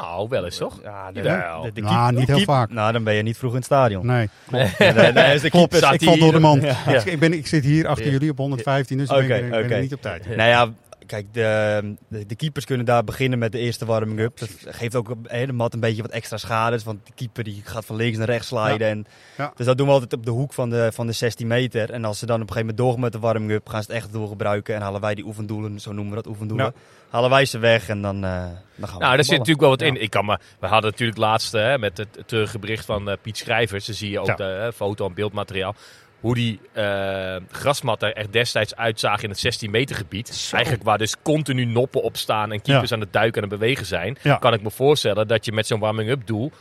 Nou, 0.00 0.28
wel 0.28 0.44
eens 0.44 0.56
toch? 0.56 0.78
Ja, 0.82 1.12
de, 1.12 1.22
Jawel. 1.22 1.62
de, 1.62 1.72
de 1.72 1.80
Nou, 1.80 2.12
niet 2.14 2.26
heel 2.26 2.36
keep- 2.36 2.46
vaak. 2.46 2.70
Nou, 2.70 2.92
dan 2.92 3.04
ben 3.04 3.14
je 3.14 3.22
niet 3.22 3.38
vroeg 3.38 3.50
in 3.50 3.56
het 3.56 3.64
stadion. 3.64 4.06
Nee, 4.06 4.28
Nee, 4.50 4.70
nee, 4.78 5.12
nee, 5.12 5.34
is 5.34 5.40
de 5.40 5.50
klopt. 5.50 5.74
Ik 5.92 6.02
val 6.02 6.18
door 6.18 6.32
de 6.32 6.38
mand. 6.38 6.62
Ja. 6.62 6.76
Ik, 6.86 7.04
ik 7.04 7.18
ben, 7.18 7.32
ik 7.32 7.46
zit 7.46 7.64
hier 7.64 7.86
achter 7.86 8.04
Ja. 8.06 8.10
jullie 8.12 8.30
op 8.30 8.36
115, 8.38 8.98
dus 8.98 9.10
ik 9.10 9.14
ben, 9.16 9.24
Oké, 9.36 9.44
ik 9.44 9.50
ben 9.50 9.64
oké. 9.64 9.76
niet 9.80 9.92
op 9.94 10.02
tijd. 10.02 10.36
Nou 10.36 10.48
ja, 10.48 10.68
kijk, 11.06 11.34
de, 11.34 11.94
de, 12.08 12.26
de 12.26 12.36
keepers 12.36 12.64
kunnen 12.64 12.86
daar 12.86 13.04
beginnen 13.04 13.38
met 13.38 13.52
de 13.52 13.58
eerste 13.58 13.84
warming-up. 13.84 14.38
Dat 14.38 14.50
geeft 14.64 14.94
ook 14.94 15.14
de 15.30 15.52
mat 15.52 15.74
een 15.74 15.80
beetje 15.80 16.02
wat 16.02 16.10
extra 16.10 16.36
schades. 16.36 16.84
Want 16.84 17.06
de 17.06 17.12
keeper 17.14 17.44
die 17.44 17.62
gaat 17.64 17.84
van 17.84 17.96
links 17.96 18.18
naar 18.18 18.26
rechts 18.26 18.46
sliden. 18.46 18.88
En, 18.88 19.06
Ja. 19.36 19.52
Dus 19.56 19.66
dat 19.66 19.76
doen 19.76 19.86
we 19.86 19.92
altijd 19.92 20.12
op 20.12 20.24
de 20.24 20.30
hoek 20.30 20.52
van 20.52 20.70
de, 20.70 20.90
van 20.92 21.06
de 21.06 21.12
16 21.12 21.46
meter. 21.46 21.90
En 21.90 22.04
als 22.04 22.18
ze 22.18 22.26
dan 22.26 22.40
op 22.40 22.48
een 22.48 22.52
gegeven 22.52 22.66
moment 22.66 22.78
doorgaan 22.84 23.00
met 23.00 23.12
de 23.12 23.18
warming-up, 23.18 23.68
gaan 23.68 23.82
ze 23.82 23.92
het 23.92 24.02
echt 24.02 24.12
doorgebruiken. 24.12 24.74
En 24.74 24.80
halen 24.80 25.00
wij 25.00 25.14
die 25.14 25.24
oefendoelen, 25.24 25.80
zo 25.80 25.92
noemen 25.92 26.14
we 26.14 26.22
dat 26.22 26.26
oefendoelen. 26.32 26.74
Halen 27.10 27.30
wij 27.30 27.44
ze 27.44 27.58
weg 27.58 27.88
en 27.88 28.02
dan, 28.02 28.24
eh, 28.24 28.30
dan 28.30 28.88
gaan 28.88 28.98
we 28.98 29.04
Nou, 29.04 29.14
daar 29.14 29.24
zit 29.24 29.30
natuurlijk 29.30 29.60
wel 29.60 29.70
wat 29.70 29.82
in. 29.82 30.00
Ik 30.02 30.10
kan 30.10 30.24
me, 30.24 30.38
we 30.60 30.66
hadden 30.66 30.90
natuurlijk 30.90 31.18
laatst 31.18 31.52
hè, 31.52 31.78
met 31.78 31.96
het 31.96 32.08
terugbericht 32.26 32.84
van 32.84 33.10
eh, 33.10 33.16
Piet 33.22 33.36
Schrijvers. 33.36 33.86
Dan 33.86 33.94
zie 33.94 34.10
je 34.10 34.20
ook 34.20 34.36
de 34.36 34.72
foto 34.74 35.06
en 35.06 35.14
beeldmateriaal. 35.14 35.74
Hoe 36.20 36.34
die 36.34 36.60
eh 36.72 37.36
grasmatten 37.50 38.14
er 38.16 38.30
destijds 38.32 38.76
uitzagen 38.76 39.22
in 39.22 39.30
het 39.30 39.38
16 39.38 39.70
meter 39.70 39.96
gebied. 39.96 40.50
Eigenlijk 40.52 40.84
waar 40.84 40.98
dus 40.98 41.14
continu 41.22 41.64
noppen 41.64 42.02
op 42.02 42.16
staan 42.16 42.52
en 42.52 42.62
keepers 42.62 42.92
aan 42.92 43.00
het 43.00 43.12
duiken 43.12 43.42
en 43.42 43.48
het 43.48 43.58
bewegen 43.58 43.86
zijn. 43.86 44.16
Ja. 44.22 44.36
Kan 44.36 44.52
ik 44.52 44.62
me 44.62 44.70
voorstellen 44.70 45.28
dat 45.28 45.44
je 45.44 45.52
met 45.52 45.66
zo'n 45.66 45.80
warming-up 45.80 46.26
doel, 46.26 46.52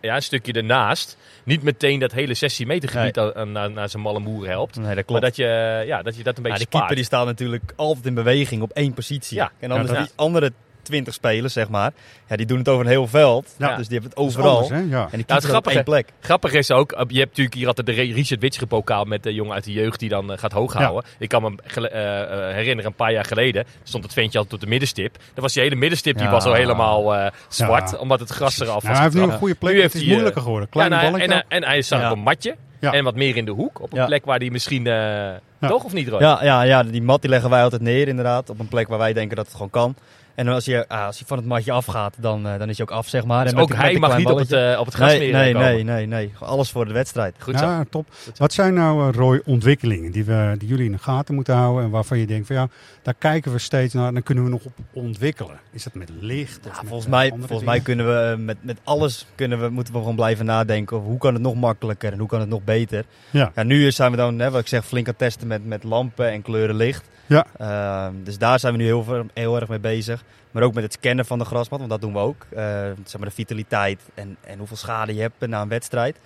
ja, 0.00 0.14
een 0.16 0.22
stukje 0.22 0.52
ernaast, 0.52 1.16
niet 1.44 1.62
meteen 1.62 1.98
dat 2.00 2.12
hele 2.12 2.34
16 2.34 2.66
meter 2.66 2.88
gebied 2.88 3.18
aan- 3.18 3.34
aan- 3.34 3.52
naar, 3.52 3.70
naar 3.70 3.88
zijn 3.88 4.02
malle 4.02 4.18
moer 4.20 4.46
helpt. 4.48 4.76
Nee, 4.76 4.94
dat 4.94 5.08
Maar 5.08 5.20
dat 5.20 5.36
je, 5.36 5.82
ja, 5.86 6.02
dat 6.02 6.16
je 6.16 6.22
dat 6.22 6.36
een 6.36 6.42
beetje 6.42 6.58
Ja, 6.58 6.64
de 6.64 6.68
spaart. 6.70 6.70
keeper 6.70 6.96
die 6.96 7.04
staat 7.04 7.26
natuurlijk 7.26 7.72
altijd 7.76 8.06
in 8.06 8.14
beweging 8.14 8.62
op 8.62 8.70
één 8.72 8.92
positie. 8.94 9.36
Ja. 9.36 9.52
En 9.58 9.70
anders 9.70 9.90
Ja, 9.90 10.02
die 10.02 10.10
andere 10.16 10.52
20 10.82 11.14
spelers, 11.14 11.52
zeg 11.52 11.68
maar, 11.68 11.92
ja, 12.28 12.36
die 12.36 12.46
doen 12.46 12.58
het 12.58 12.68
over 12.68 12.84
een 12.84 12.90
heel 12.90 13.06
veld. 13.06 13.54
Ja. 13.58 13.76
Dus 13.76 13.88
die 13.88 13.98
hebben 14.00 14.10
het 14.10 14.18
Dat 14.18 14.26
is 14.28 14.36
overal. 14.36 14.60
anders, 14.62 14.80
hè? 14.90 14.96
Ja. 14.96 15.02
En 15.02 15.08
die 15.18 15.24
het 15.26 15.44
grappige- 15.44 15.74
één 15.74 15.84
plek. 15.84 16.08
Grappig 16.20 16.52
is 16.52 16.70
ook, 16.70 16.92
eh, 16.92 16.98
je 17.08 17.18
hebt 17.18 17.28
natuurlijk 17.28 17.56
hier 17.56 17.66
altijd 17.66 17.86
de 17.86 17.92
Richard 17.92 18.40
Witsche 18.40 18.66
pokaal 18.66 19.04
met 19.04 19.22
de 19.22 19.34
jongen 19.34 19.54
uit 19.54 19.64
de 19.64 19.72
jeugd 19.72 20.00
die 20.00 20.08
dan 20.08 20.32
eh, 20.32 20.38
gaat 20.38 20.52
hoog 20.52 20.72
Ja. 20.72 20.80
houden. 20.80 21.10
Ik 21.18 21.28
kan 21.28 21.42
me 21.42 21.62
eh, 21.88 22.54
herinneren, 22.54 22.84
een 22.90 22.96
paar 22.96 23.12
jaar 23.12 23.24
geleden 23.24 23.64
stond 23.82 24.04
het 24.04 24.12
ventje 24.12 24.38
altijd 24.38 24.54
op 24.54 24.60
de 24.60 24.66
middenstip. 24.70 25.16
Dan 25.34 25.42
was 25.42 25.52
die 25.52 25.62
hele 25.62 25.76
middenstip 25.76 26.14
die 26.16 26.24
Ja. 26.24 26.30
was 26.30 26.44
al 26.44 26.54
helemaal 26.54 27.14
eh, 27.14 27.30
zwart, 27.48 27.90
Ja. 27.90 27.96
omdat 27.98 28.20
het 28.20 28.30
gras 28.30 28.54
eraf 28.60 28.66
Nou, 28.68 28.80
was. 28.86 28.92
hij 28.92 29.02
heeft 29.02 29.14
nu 29.14 29.22
een 29.22 29.38
goede 29.38 29.54
plek. 29.54 29.72
Nu 29.72 29.82
het 29.82 29.92
heeft 29.92 29.94
is 29.94 30.00
hij, 30.00 30.08
eh, 30.08 30.14
moeilijker 30.14 30.42
geworden. 30.42 30.68
Kleine 30.68 30.94
nou, 30.96 31.10
ballen. 31.12 31.28
en, 31.30 31.44
en 31.48 31.64
hij 31.64 31.82
staat 31.82 32.00
Ja. 32.00 32.10
op 32.10 32.16
een 32.16 32.22
matje 32.22 32.56
Ja. 32.80 32.92
en 32.92 33.04
wat 33.04 33.14
meer 33.14 33.36
in 33.36 33.44
de 33.44 33.50
hoek. 33.50 33.80
Op 33.80 33.92
een 33.92 33.98
Ja. 33.98 34.06
plek 34.06 34.24
waar 34.24 34.38
hij 34.38 34.50
misschien... 34.50 34.86
eh, 34.86 35.30
Toch 35.68 35.84
of 35.84 35.92
niet, 35.92 36.08
Roy? 36.08 36.20
Ja, 36.20 36.38
ja, 36.44 36.62
ja, 36.62 36.82
die 36.82 37.02
mat 37.02 37.20
die 37.20 37.30
leggen 37.30 37.50
wij 37.50 37.62
altijd 37.62 37.82
neer 37.82 38.08
inderdaad. 38.08 38.50
Op 38.50 38.58
een 38.58 38.68
plek 38.68 38.88
waar 38.88 38.98
wij 38.98 39.12
denken 39.12 39.36
dat 39.36 39.44
het 39.46 39.54
gewoon 39.54 39.70
kan. 39.70 39.94
En 40.34 40.48
als 40.48 40.64
je, 40.64 40.88
ah, 40.88 41.06
als 41.06 41.18
je 41.18 41.24
van 41.24 41.36
het 41.36 41.46
matje 41.46 41.72
afgaat, 41.72 42.14
dan, 42.18 42.46
eh, 42.46 42.58
dan 42.58 42.68
is 42.68 42.76
je 42.76 42.82
ook 42.82 42.90
af, 42.90 43.08
zeg 43.08 43.24
maar. 43.24 43.42
Dus 43.42 43.52
en 43.52 43.58
met 43.58 43.70
ook 43.70 43.76
hij 43.76 43.98
mag 43.98 44.08
klein 44.08 44.22
niet 44.22 44.32
op 44.32 44.38
het, 44.38 44.52
eh, 44.52 44.76
op 44.78 44.86
het 44.86 44.94
gras 44.94 45.08
nee, 45.08 45.18
meer 45.20 45.32
nee, 45.32 45.52
komen. 45.52 45.70
nee, 45.70 45.84
nee, 45.84 46.06
nee. 46.06 46.32
Alles 46.38 46.70
voor 46.70 46.86
de 46.86 46.92
wedstrijd. 46.92 47.34
Goed 47.38 47.58
zo. 47.58 47.64
Ja, 47.64 47.84
top. 47.90 48.06
Wat 48.36 48.52
zijn 48.52 48.74
nou, 48.74 49.08
eh, 49.08 49.14
Roy, 49.14 49.42
ontwikkelingen 49.44 50.12
die, 50.12 50.24
we, 50.24 50.54
die 50.58 50.68
jullie 50.68 50.84
in 50.84 50.92
de 50.92 50.98
gaten 50.98 51.34
moeten 51.34 51.54
houden 51.54 51.84
en 51.84 51.90
waarvan 51.90 52.18
je 52.18 52.26
denkt 52.26 52.46
van 52.46 52.56
ja, 52.56 52.68
daar 53.02 53.14
kijken 53.18 53.52
we 53.52 53.58
steeds 53.58 53.94
naar 53.94 54.06
en 54.06 54.14
dan 54.14 54.22
kunnen 54.22 54.44
we 54.44 54.50
nog 54.50 54.64
op 54.64 54.72
ontwikkelen? 54.92 55.60
Is 55.72 55.82
dat 55.82 55.94
met 55.94 56.10
licht? 56.20 56.58
Of 56.58 56.64
Ja, 56.64 56.80
met, 56.80 56.88
volgens 56.88 57.08
mij, 57.08 57.32
volgens 57.38 57.64
mij 57.64 57.80
kunnen 57.80 58.06
we 58.06 58.36
met, 58.36 58.56
met 58.60 58.78
alles 58.84 59.26
kunnen 59.34 59.60
we, 59.60 59.68
moeten 59.68 59.92
we 59.92 59.98
gewoon 59.98 60.16
blijven 60.16 60.44
nadenken 60.44 60.96
over 60.96 61.08
hoe 61.08 61.18
kan 61.18 61.34
het 61.34 61.42
nog 61.42 61.54
makkelijker 61.54 62.12
en 62.12 62.18
hoe 62.18 62.28
kan 62.28 62.40
het 62.40 62.48
nog 62.48 62.64
beter. 62.64 63.04
Ja. 63.30 63.52
Ja, 63.54 63.62
nu 63.62 63.90
zijn 63.90 64.10
we 64.10 64.16
dan, 64.16 64.38
hè, 64.38 64.50
wat 64.50 64.60
ik 64.60 64.66
zeg, 64.66 64.86
flink 64.86 65.08
aan 65.08 65.16
testen 65.16 65.46
met, 65.46 65.66
met 65.66 65.84
lampen 65.84 66.30
en 66.30 66.42
kleuren 66.42 66.76
licht. 66.76 67.10
Ja. 67.32 67.46
Ehm, 68.06 68.12
dus 68.24 68.38
daar 68.38 68.58
zijn 68.60 68.72
we 68.72 68.78
nu 68.78 68.84
heel, 68.84 69.26
heel 69.34 69.56
erg 69.60 69.68
mee 69.68 69.78
bezig. 69.80 70.24
Maar 70.50 70.62
ook 70.62 70.74
met 70.74 70.82
het 70.82 70.92
scannen 70.92 71.24
van 71.26 71.38
de 71.38 71.44
grasmat, 71.44 71.78
want 71.78 71.90
dat 71.90 72.00
doen 72.00 72.12
we 72.12 72.18
ook. 72.18 72.46
Eh, 72.50 72.64
zeg 73.04 73.18
maar 73.20 73.28
de 73.28 73.34
vitaliteit 73.34 74.00
en, 74.14 74.36
en 74.40 74.58
hoeveel 74.58 74.76
schade 74.76 75.14
je 75.14 75.20
hebt 75.20 75.46
na 75.46 75.62
een 75.62 75.68
wedstrijd. 75.68 76.16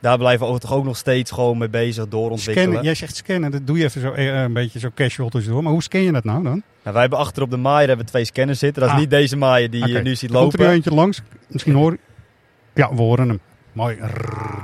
daar 0.00 0.18
blijven 0.18 0.52
we 0.52 0.58
toch 0.58 0.72
ook 0.72 0.84
nog 0.84 0.96
steeds 0.96 1.30
gewoon 1.30 1.58
mee 1.58 1.68
bezig 1.68 2.08
doorontwikkelen. 2.08 2.62
Scannen, 2.62 2.84
jij 2.84 2.94
zegt 2.94 3.16
scannen, 3.16 3.50
dat 3.50 3.66
doe 3.66 3.78
je 3.78 3.84
even 3.84 4.00
zo 4.00 4.12
eh, 4.12 4.40
een 4.42 4.52
beetje 4.52 4.78
zo 4.78 4.88
casual 4.94 5.28
tussendoor. 5.28 5.62
Maar 5.62 5.72
hoe 5.72 5.82
scan 5.82 6.00
je 6.02 6.12
dat 6.12 6.24
nou 6.24 6.42
dan? 6.42 6.52
Nou, 6.82 6.92
wij 6.94 7.00
hebben 7.00 7.18
achter 7.18 7.42
op 7.42 7.50
de 7.50 7.56
maaier 7.56 7.86
hebben 7.88 8.04
we 8.04 8.10
twee 8.10 8.24
scanners 8.24 8.58
zitten. 8.58 8.80
Dat 8.82 8.90
is 8.90 8.96
Ah. 8.96 9.00
niet 9.02 9.10
deze 9.10 9.36
maaier 9.36 9.70
die 9.70 9.86
je 9.86 9.98
nu 10.02 10.14
ziet 10.16 10.30
Komt 10.32 10.52
er 10.52 10.58
lopen. 10.58 10.60
nu 10.66 10.66
eentje 10.74 10.94
langs? 10.94 11.22
Misschien 11.48 11.74
hoor 11.74 11.96
Ja, 12.74 12.94
we 12.94 13.00
horen 13.02 13.28
hem. 13.28 13.40
Mooi. 13.72 13.98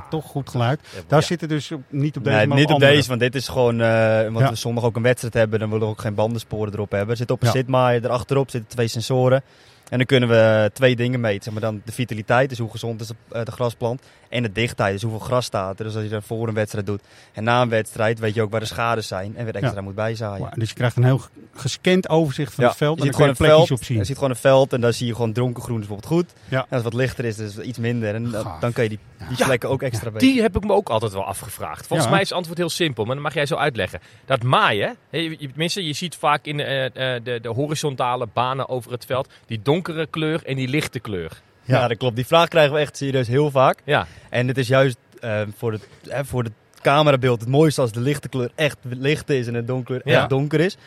Toch 0.09 0.25
goed 0.25 0.49
geluid. 0.49 0.79
Daar 1.07 1.19
ja. 1.19 1.25
zitten 1.25 1.47
dus 1.47 1.71
op- 1.71 1.81
niet 1.89 2.17
op 2.17 2.23
deze, 2.23 2.35
Nee, 2.35 2.47
maar 2.47 2.57
niet 2.57 2.65
op 2.67 2.71
andere. 2.73 2.91
deze, 2.91 3.07
want 3.07 3.19
dit 3.19 3.35
is 3.35 3.47
gewoon, 3.47 3.81
eh 3.81 4.23
omdat 4.27 4.41
Ja. 4.41 4.49
we 4.49 4.55
zondag 4.55 4.83
ook 4.83 4.95
een 4.95 5.01
wedstrijd 5.01 5.33
hebben, 5.33 5.59
dan 5.59 5.69
willen 5.69 5.85
we 5.85 5.91
ook 5.91 6.01
geen 6.01 6.13
bandensporen 6.15 6.73
erop 6.73 6.91
hebben. 6.91 7.09
Er 7.09 7.17
zit 7.17 7.31
op 7.31 7.43
een 7.43 7.51
zitmaaier, 7.51 8.03
erachterop 8.05 8.49
zitten 8.49 8.69
twee 8.69 8.87
sensoren. 8.87 9.41
En 9.89 9.97
dan 9.97 10.05
kunnen 10.05 10.29
we 10.29 10.69
twee 10.73 10.95
dingen 10.95 11.19
meten. 11.19 11.43
Zeg 11.43 11.53
maar 11.53 11.61
dan 11.61 11.81
de 11.85 11.91
vitaliteit, 11.91 12.49
dus 12.49 12.57
hoe 12.57 12.71
gezond 12.71 13.01
is 13.01 13.07
de, 13.07 13.15
eh, 13.31 13.43
de 13.43 13.51
grasplant. 13.51 14.01
En 14.29 14.43
de 14.43 14.51
dichtheid, 14.51 14.93
dus 14.93 15.01
hoeveel 15.01 15.19
gras 15.19 15.45
staat 15.45 15.79
er. 15.79 15.85
Dus 15.85 15.93
als 15.95 16.03
je 16.03 16.09
dat 16.09 16.23
voor 16.23 16.47
een 16.47 16.53
wedstrijd 16.53 16.85
doet 16.85 17.01
en 17.33 17.43
na 17.43 17.61
een 17.61 17.69
wedstrijd, 17.69 18.19
weet 18.19 18.33
je 18.33 18.41
ook 18.41 18.51
waar 18.51 18.59
de 18.59 18.65
schades 18.65 19.07
zijn. 19.07 19.35
En 19.37 19.45
weer 19.45 19.55
extra 19.55 19.75
Ja. 19.75 19.81
moet 19.81 19.95
bijzaaien. 19.95 20.37
Wow, 20.45 20.53
Dus 20.53 20.69
je 20.69 20.75
krijgt 20.75 20.97
een 20.97 21.03
heel 21.03 21.21
gescand 21.55 22.09
overzicht 22.09 22.53
van 22.53 22.63
Ja, 22.63 22.69
het 22.69 22.79
veld. 22.79 22.97
je 22.97 22.99
en 23.05 23.07
ziet 23.07 23.17
dan 23.17 23.21
gewoon 23.27 23.47
een 23.47 23.49
veld. 23.51 23.57
plekjes 23.67 23.79
op 23.79 23.85
zien. 23.85 23.97
Je 23.97 24.03
ziet 24.03 24.15
gewoon 24.15 24.29
een 24.29 24.35
veld 24.35 24.73
en 24.73 24.81
daar 24.81 24.93
zie 24.93 25.07
je 25.07 25.13
gewoon 25.15 25.33
dronkengroen 25.33 25.81
is 25.81 25.87
bijvoorbeeld 25.87 26.13
goed. 26.21 26.33
Ja. 26.47 26.57
En 26.57 26.61
als 26.69 26.83
het 26.83 26.83
wat 26.83 26.93
lichter 26.93 27.25
is, 27.25 27.37
is 27.39 27.55
het 27.55 27.65
iets 27.65 27.77
minder. 27.77 28.15
En 28.15 28.31
dan, 28.31 28.43
Gaaf. 28.43 28.59
dan 28.59 28.71
kun 28.73 28.83
je 28.83 28.89
die, 28.89 28.99
die 29.27 29.37
Ja. 29.37 29.45
plekken 29.45 29.69
ook 29.69 29.81
extra 29.81 30.11
weten. 30.11 30.27
Die 30.27 30.41
heb 30.41 30.55
ik 30.55 30.63
me 30.63 30.73
ook 30.73 30.89
altijd 30.89 31.11
wel 31.13 31.25
afgevraagd. 31.25 31.87
Volgens 31.87 32.03
Ja. 32.07 32.13
mij 32.13 32.21
is 32.21 32.27
het 32.29 32.37
antwoord 32.37 32.57
heel 32.57 32.69
simpel, 32.69 33.05
maar 33.05 33.13
dan 33.15 33.23
mag 33.23 33.33
jij 33.33 33.45
zo 33.45 33.55
uitleggen. 33.55 33.99
Dat 34.25 34.43
maaien, 34.43 34.95
hè, 35.09 35.17
je, 35.17 35.29
je- 35.29 35.47
tenminste, 35.47 35.85
je 35.85 35.93
ziet 35.93 36.15
vaak 36.15 36.45
in 36.45 36.59
eh, 36.59 36.85
eh, 37.15 37.23
de, 37.23 37.39
de 37.41 37.49
horizontale 37.49 38.27
banen 38.33 38.69
over 38.69 38.91
het 38.91 39.05
veld 39.05 39.29
die 39.45 39.61
donkere 39.83 40.07
kleur 40.07 40.41
en 40.45 40.55
die 40.55 40.67
lichte 40.67 40.99
kleur. 40.99 41.41
Ja. 41.63 41.87
dat 41.87 41.97
klopt. 41.97 42.15
Die 42.15 42.25
vraag 42.25 42.47
krijgen 42.47 42.73
we 42.73 42.79
echt 42.79 42.97
serieus 42.97 43.27
heel 43.27 43.51
vaak. 43.51 43.79
Ja, 43.85 44.07
En 44.29 44.47
het 44.47 44.57
is 44.57 44.67
juist 44.67 44.97
eh, 45.19 45.41
voor, 45.57 45.71
het, 45.71 45.87
eh, 46.09 46.19
voor 46.23 46.43
het 46.43 46.53
camerabeeld 46.81 47.39
het 47.41 47.49
mooiste 47.49 47.81
als 47.81 47.91
de 47.91 47.99
lichte 47.99 48.29
kleur 48.29 48.49
echt 48.55 48.77
licht 48.89 49.29
is 49.29 49.47
en 49.47 49.53
de 49.53 49.65
donkere 49.65 50.01
Ja. 50.03 50.19
echt 50.19 50.29
donker 50.29 50.59
is. 50.59 50.77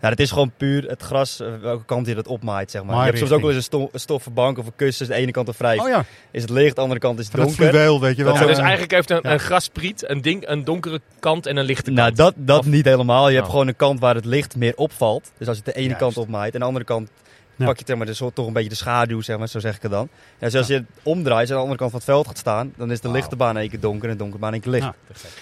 Ja, 0.00 0.08
het 0.08 0.20
is 0.20 0.30
gewoon 0.30 0.52
puur 0.56 0.84
het 0.88 1.02
gras, 1.02 1.40
eh, 1.40 1.48
welke 1.60 1.84
kant 1.84 2.06
je 2.06 2.14
dat 2.14 2.26
opmaait, 2.26 2.70
zeg 2.70 2.82
maar. 2.84 2.96
je 2.98 3.04
hebt 3.04 3.18
soms 3.18 3.30
ook 3.30 3.40
wel 3.40 3.48
eens 3.48 3.56
een, 3.58 3.62
sto- 3.64 3.88
een 3.92 4.00
stoffen 4.00 4.32
bank 4.34 4.58
of 4.58 4.66
een 4.66 4.72
kussen. 4.76 5.06
De 5.06 5.14
ene 5.14 5.30
kant 5.30 5.48
of 5.48 5.56
vrij 5.56 5.78
Oh 5.78 5.88
ja, 5.88 6.04
is 6.30 6.42
het 6.42 6.50
licht, 6.50 6.74
de 6.76 6.80
andere 6.80 7.00
kant 7.00 7.18
is 7.18 7.26
het 7.26 7.34
van 7.34 7.44
dat 7.44 7.56
donker. 7.56 7.68
fluweel, 7.74 8.00
weet 8.00 8.16
je 8.16 8.24
wel. 8.24 8.34
Ja, 8.34 8.46
dus 8.46 8.58
eigenlijk 8.58 8.90
heeft 8.90 9.10
een, 9.10 9.20
ja. 9.22 9.32
een 9.32 9.38
graspriet 9.40 10.08
een, 10.10 10.20
ding, 10.22 10.48
een 10.48 10.64
donkere 10.64 11.00
kant 11.20 11.46
en 11.46 11.56
een 11.56 11.64
lichte 11.64 11.82
kant. 11.82 11.96
Nou, 11.96 12.12
dat, 12.14 12.34
dat 12.36 12.58
Of- 12.58 12.66
niet 12.66 12.84
helemaal. 12.84 13.28
Je 13.28 13.34
hebt 13.34 13.46
Oh. 13.46 13.52
gewoon 13.52 13.68
een 13.68 13.76
kant 13.76 14.00
waar 14.00 14.14
het 14.14 14.24
licht 14.24 14.56
meer 14.56 14.72
opvalt. 14.76 15.32
Dus 15.38 15.48
als 15.48 15.56
je 15.56 15.62
het 15.64 15.74
de 15.74 15.80
ene 15.80 15.88
Juist. 15.94 16.02
kant 16.02 16.16
opmaait 16.16 16.54
en 16.54 16.60
de 16.60 16.66
andere 16.66 16.84
kant 16.84 17.10
Ja. 17.56 17.66
pak 17.66 17.78
je 17.78 17.84
zeg 17.86 17.96
maar, 17.96 18.12
zo, 18.14 18.30
toch 18.30 18.46
een 18.46 18.52
beetje 18.52 18.68
de 18.68 18.74
schaduw, 18.74 19.20
zeg 19.20 19.38
maar, 19.38 19.48
zo 19.48 19.58
zeg 19.58 19.76
ik 19.76 19.82
het 19.82 19.90
dan. 19.90 20.08
Ja, 20.38 20.46
dus 20.46 20.54
als 20.54 20.66
je 20.66 20.74
het 20.74 20.84
omdraait 21.02 21.46
en 21.48 21.50
aan 21.54 21.56
de 21.56 21.62
andere 21.62 21.78
kant 21.78 21.90
van 21.90 22.00
het 22.00 22.08
veld 22.08 22.26
gaat 22.26 22.38
staan, 22.38 22.72
dan 22.76 22.90
is 22.90 23.00
de 23.00 23.10
lichte 23.10 23.36
baan 23.36 23.54
in 23.54 23.60
één 23.60 23.70
keer 23.70 23.80
donker 23.80 24.04
en 24.08 24.12
de 24.14 24.18
donkere 24.18 24.40
baan 24.40 24.52
één 24.52 24.60
keer 24.60 24.70
licht. 24.72 24.84
Ja. 24.84 24.94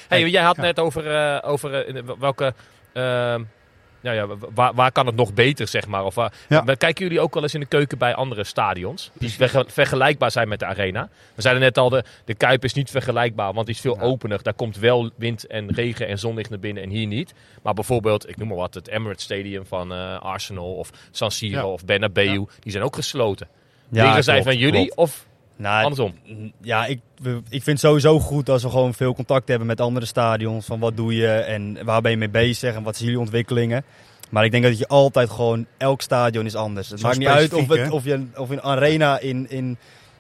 Hey, 0.09 0.29
jij 0.29 0.43
had 0.43 0.57
Ja. 0.57 0.63
net 0.63 0.79
over, 0.79 1.11
eh, 1.17 1.51
over 1.51 1.75
eh, 1.87 2.03
welke... 2.19 2.55
ehm, 2.93 3.43
nou 4.05 4.17
ja, 4.17 4.37
waar, 4.55 4.75
waar 4.75 4.93
kan 4.93 5.07
het 5.07 5.15
nog 5.17 5.35
beter, 5.35 5.69
zeg 5.69 5.87
maar? 5.87 6.05
Of 6.05 6.15
waar, 6.15 6.33
Ja. 6.49 6.63
maar 6.63 6.77
Kijken 6.77 7.05
jullie 7.05 7.21
ook 7.21 7.35
wel 7.35 7.43
eens 7.43 7.55
in 7.55 7.61
de 7.61 7.67
keuken 7.67 7.99
bij 7.99 8.15
andere 8.15 8.45
stadions? 8.45 9.11
Die 9.13 9.31
verge- 9.31 9.65
vergelijkbaar 9.69 10.31
zijn 10.31 10.49
met 10.49 10.59
de 10.59 10.65
arena? 10.67 11.09
We 11.35 11.43
zeiden 11.43 11.63
net 11.63 11.79
al, 11.79 11.89
de, 11.89 12.05
de 12.25 12.35
Kuip 12.35 12.65
is 12.65 12.73
niet 12.73 12.91
vergelijkbaar, 12.91 13.53
want 13.53 13.67
die 13.67 13.75
is 13.75 13.81
veel 13.81 14.01
opener. 14.01 14.43
Daar 14.43 14.55
komt 14.55 14.77
wel 14.77 15.11
wind 15.17 15.47
en 15.47 15.71
regen 15.75 16.07
en 16.09 16.19
zonlicht 16.19 16.51
naar 16.51 16.59
binnen 16.59 16.83
en 16.83 16.89
hier 16.91 17.07
niet. 17.07 17.35
Maar 17.63 17.75
bijvoorbeeld, 17.75 18.29
ik 18.29 18.37
noem 18.37 18.49
maar 18.49 18.57
wat, 18.57 18.75
het 18.75 18.89
Emirates 18.89 19.25
Stadium 19.25 19.67
van 19.67 19.93
eh, 19.93 20.21
Arsenal 20.21 20.75
of 20.75 20.91
San 21.11 21.31
Siro 21.31 21.59
Ja. 21.59 21.67
of 21.67 21.85
Bernabeu, 21.85 22.45
die 22.61 22.73
zijn 22.73 22.85
ook 22.85 22.95
gesloten. 22.95 23.49
Ja, 23.89 24.05
Leren 24.07 24.25
zij 24.25 24.43
van 24.43 24.57
jullie 24.59 24.81
klopt. 24.81 24.95
of 24.97 25.27
Nou, 25.57 25.83
andersom? 25.83 26.15
Ja, 26.63 26.87
ik, 26.87 27.01
ik 27.49 27.63
vind 27.63 27.67
het 27.67 27.81
sowieso 27.81 28.19
goed 28.21 28.49
als 28.49 28.63
we 28.63 28.71
gewoon 28.71 28.95
veel 28.95 29.15
contact 29.15 29.49
hebben 29.49 29.67
met 29.67 29.81
andere 29.81 30.07
stadions. 30.07 30.67
Van 30.67 30.79
wat 30.81 30.97
doe 30.97 31.15
je 31.15 31.29
en 31.29 31.85
waar 31.85 32.01
ben 32.01 32.11
je 32.11 32.17
mee 32.17 32.29
bezig 32.29 32.75
en 32.75 32.83
wat 32.83 32.95
zijn 32.95 33.05
jullie 33.09 33.23
ontwikkelingen. 33.25 33.85
Maar 34.31 34.45
ik 34.45 34.51
denk 34.51 34.63
dat 34.65 34.79
je 34.79 34.89
altijd 34.89 35.31
gewoon, 35.31 35.67
elk 35.77 36.01
stadion 36.03 36.45
is 36.47 36.55
anders. 36.55 36.89
Het 36.89 37.01
Zo 37.01 37.07
maakt 37.07 37.19
niet 37.19 37.29
uit 37.29 37.53
of, 37.55 37.69
het, 37.69 37.91
of 37.91 38.05
je 38.05 38.13
een- 38.13 38.33
of 38.37 38.49
je 38.49 38.55
een 38.55 38.63
arena 38.63 39.19
in, 39.19 39.51
in, 39.51 39.77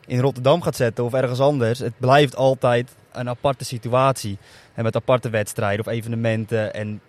in 0.06 0.20
Rotterdam 0.20 0.62
gaat 0.62 0.76
zetten 0.76 1.04
of 1.04 1.12
ergens 1.14 1.40
anders. 1.40 1.78
Het 1.78 1.98
blijft 1.98 2.36
altijd 2.36 2.94
een 3.12 3.28
aparte 3.28 3.64
situatie. 3.64 4.38
En 4.74 4.82
met 4.84 4.96
aparte 4.96 5.30
wedstrijden 5.30 5.86
of 5.86 5.92
evenementen. 5.92 6.74
En 6.74 7.00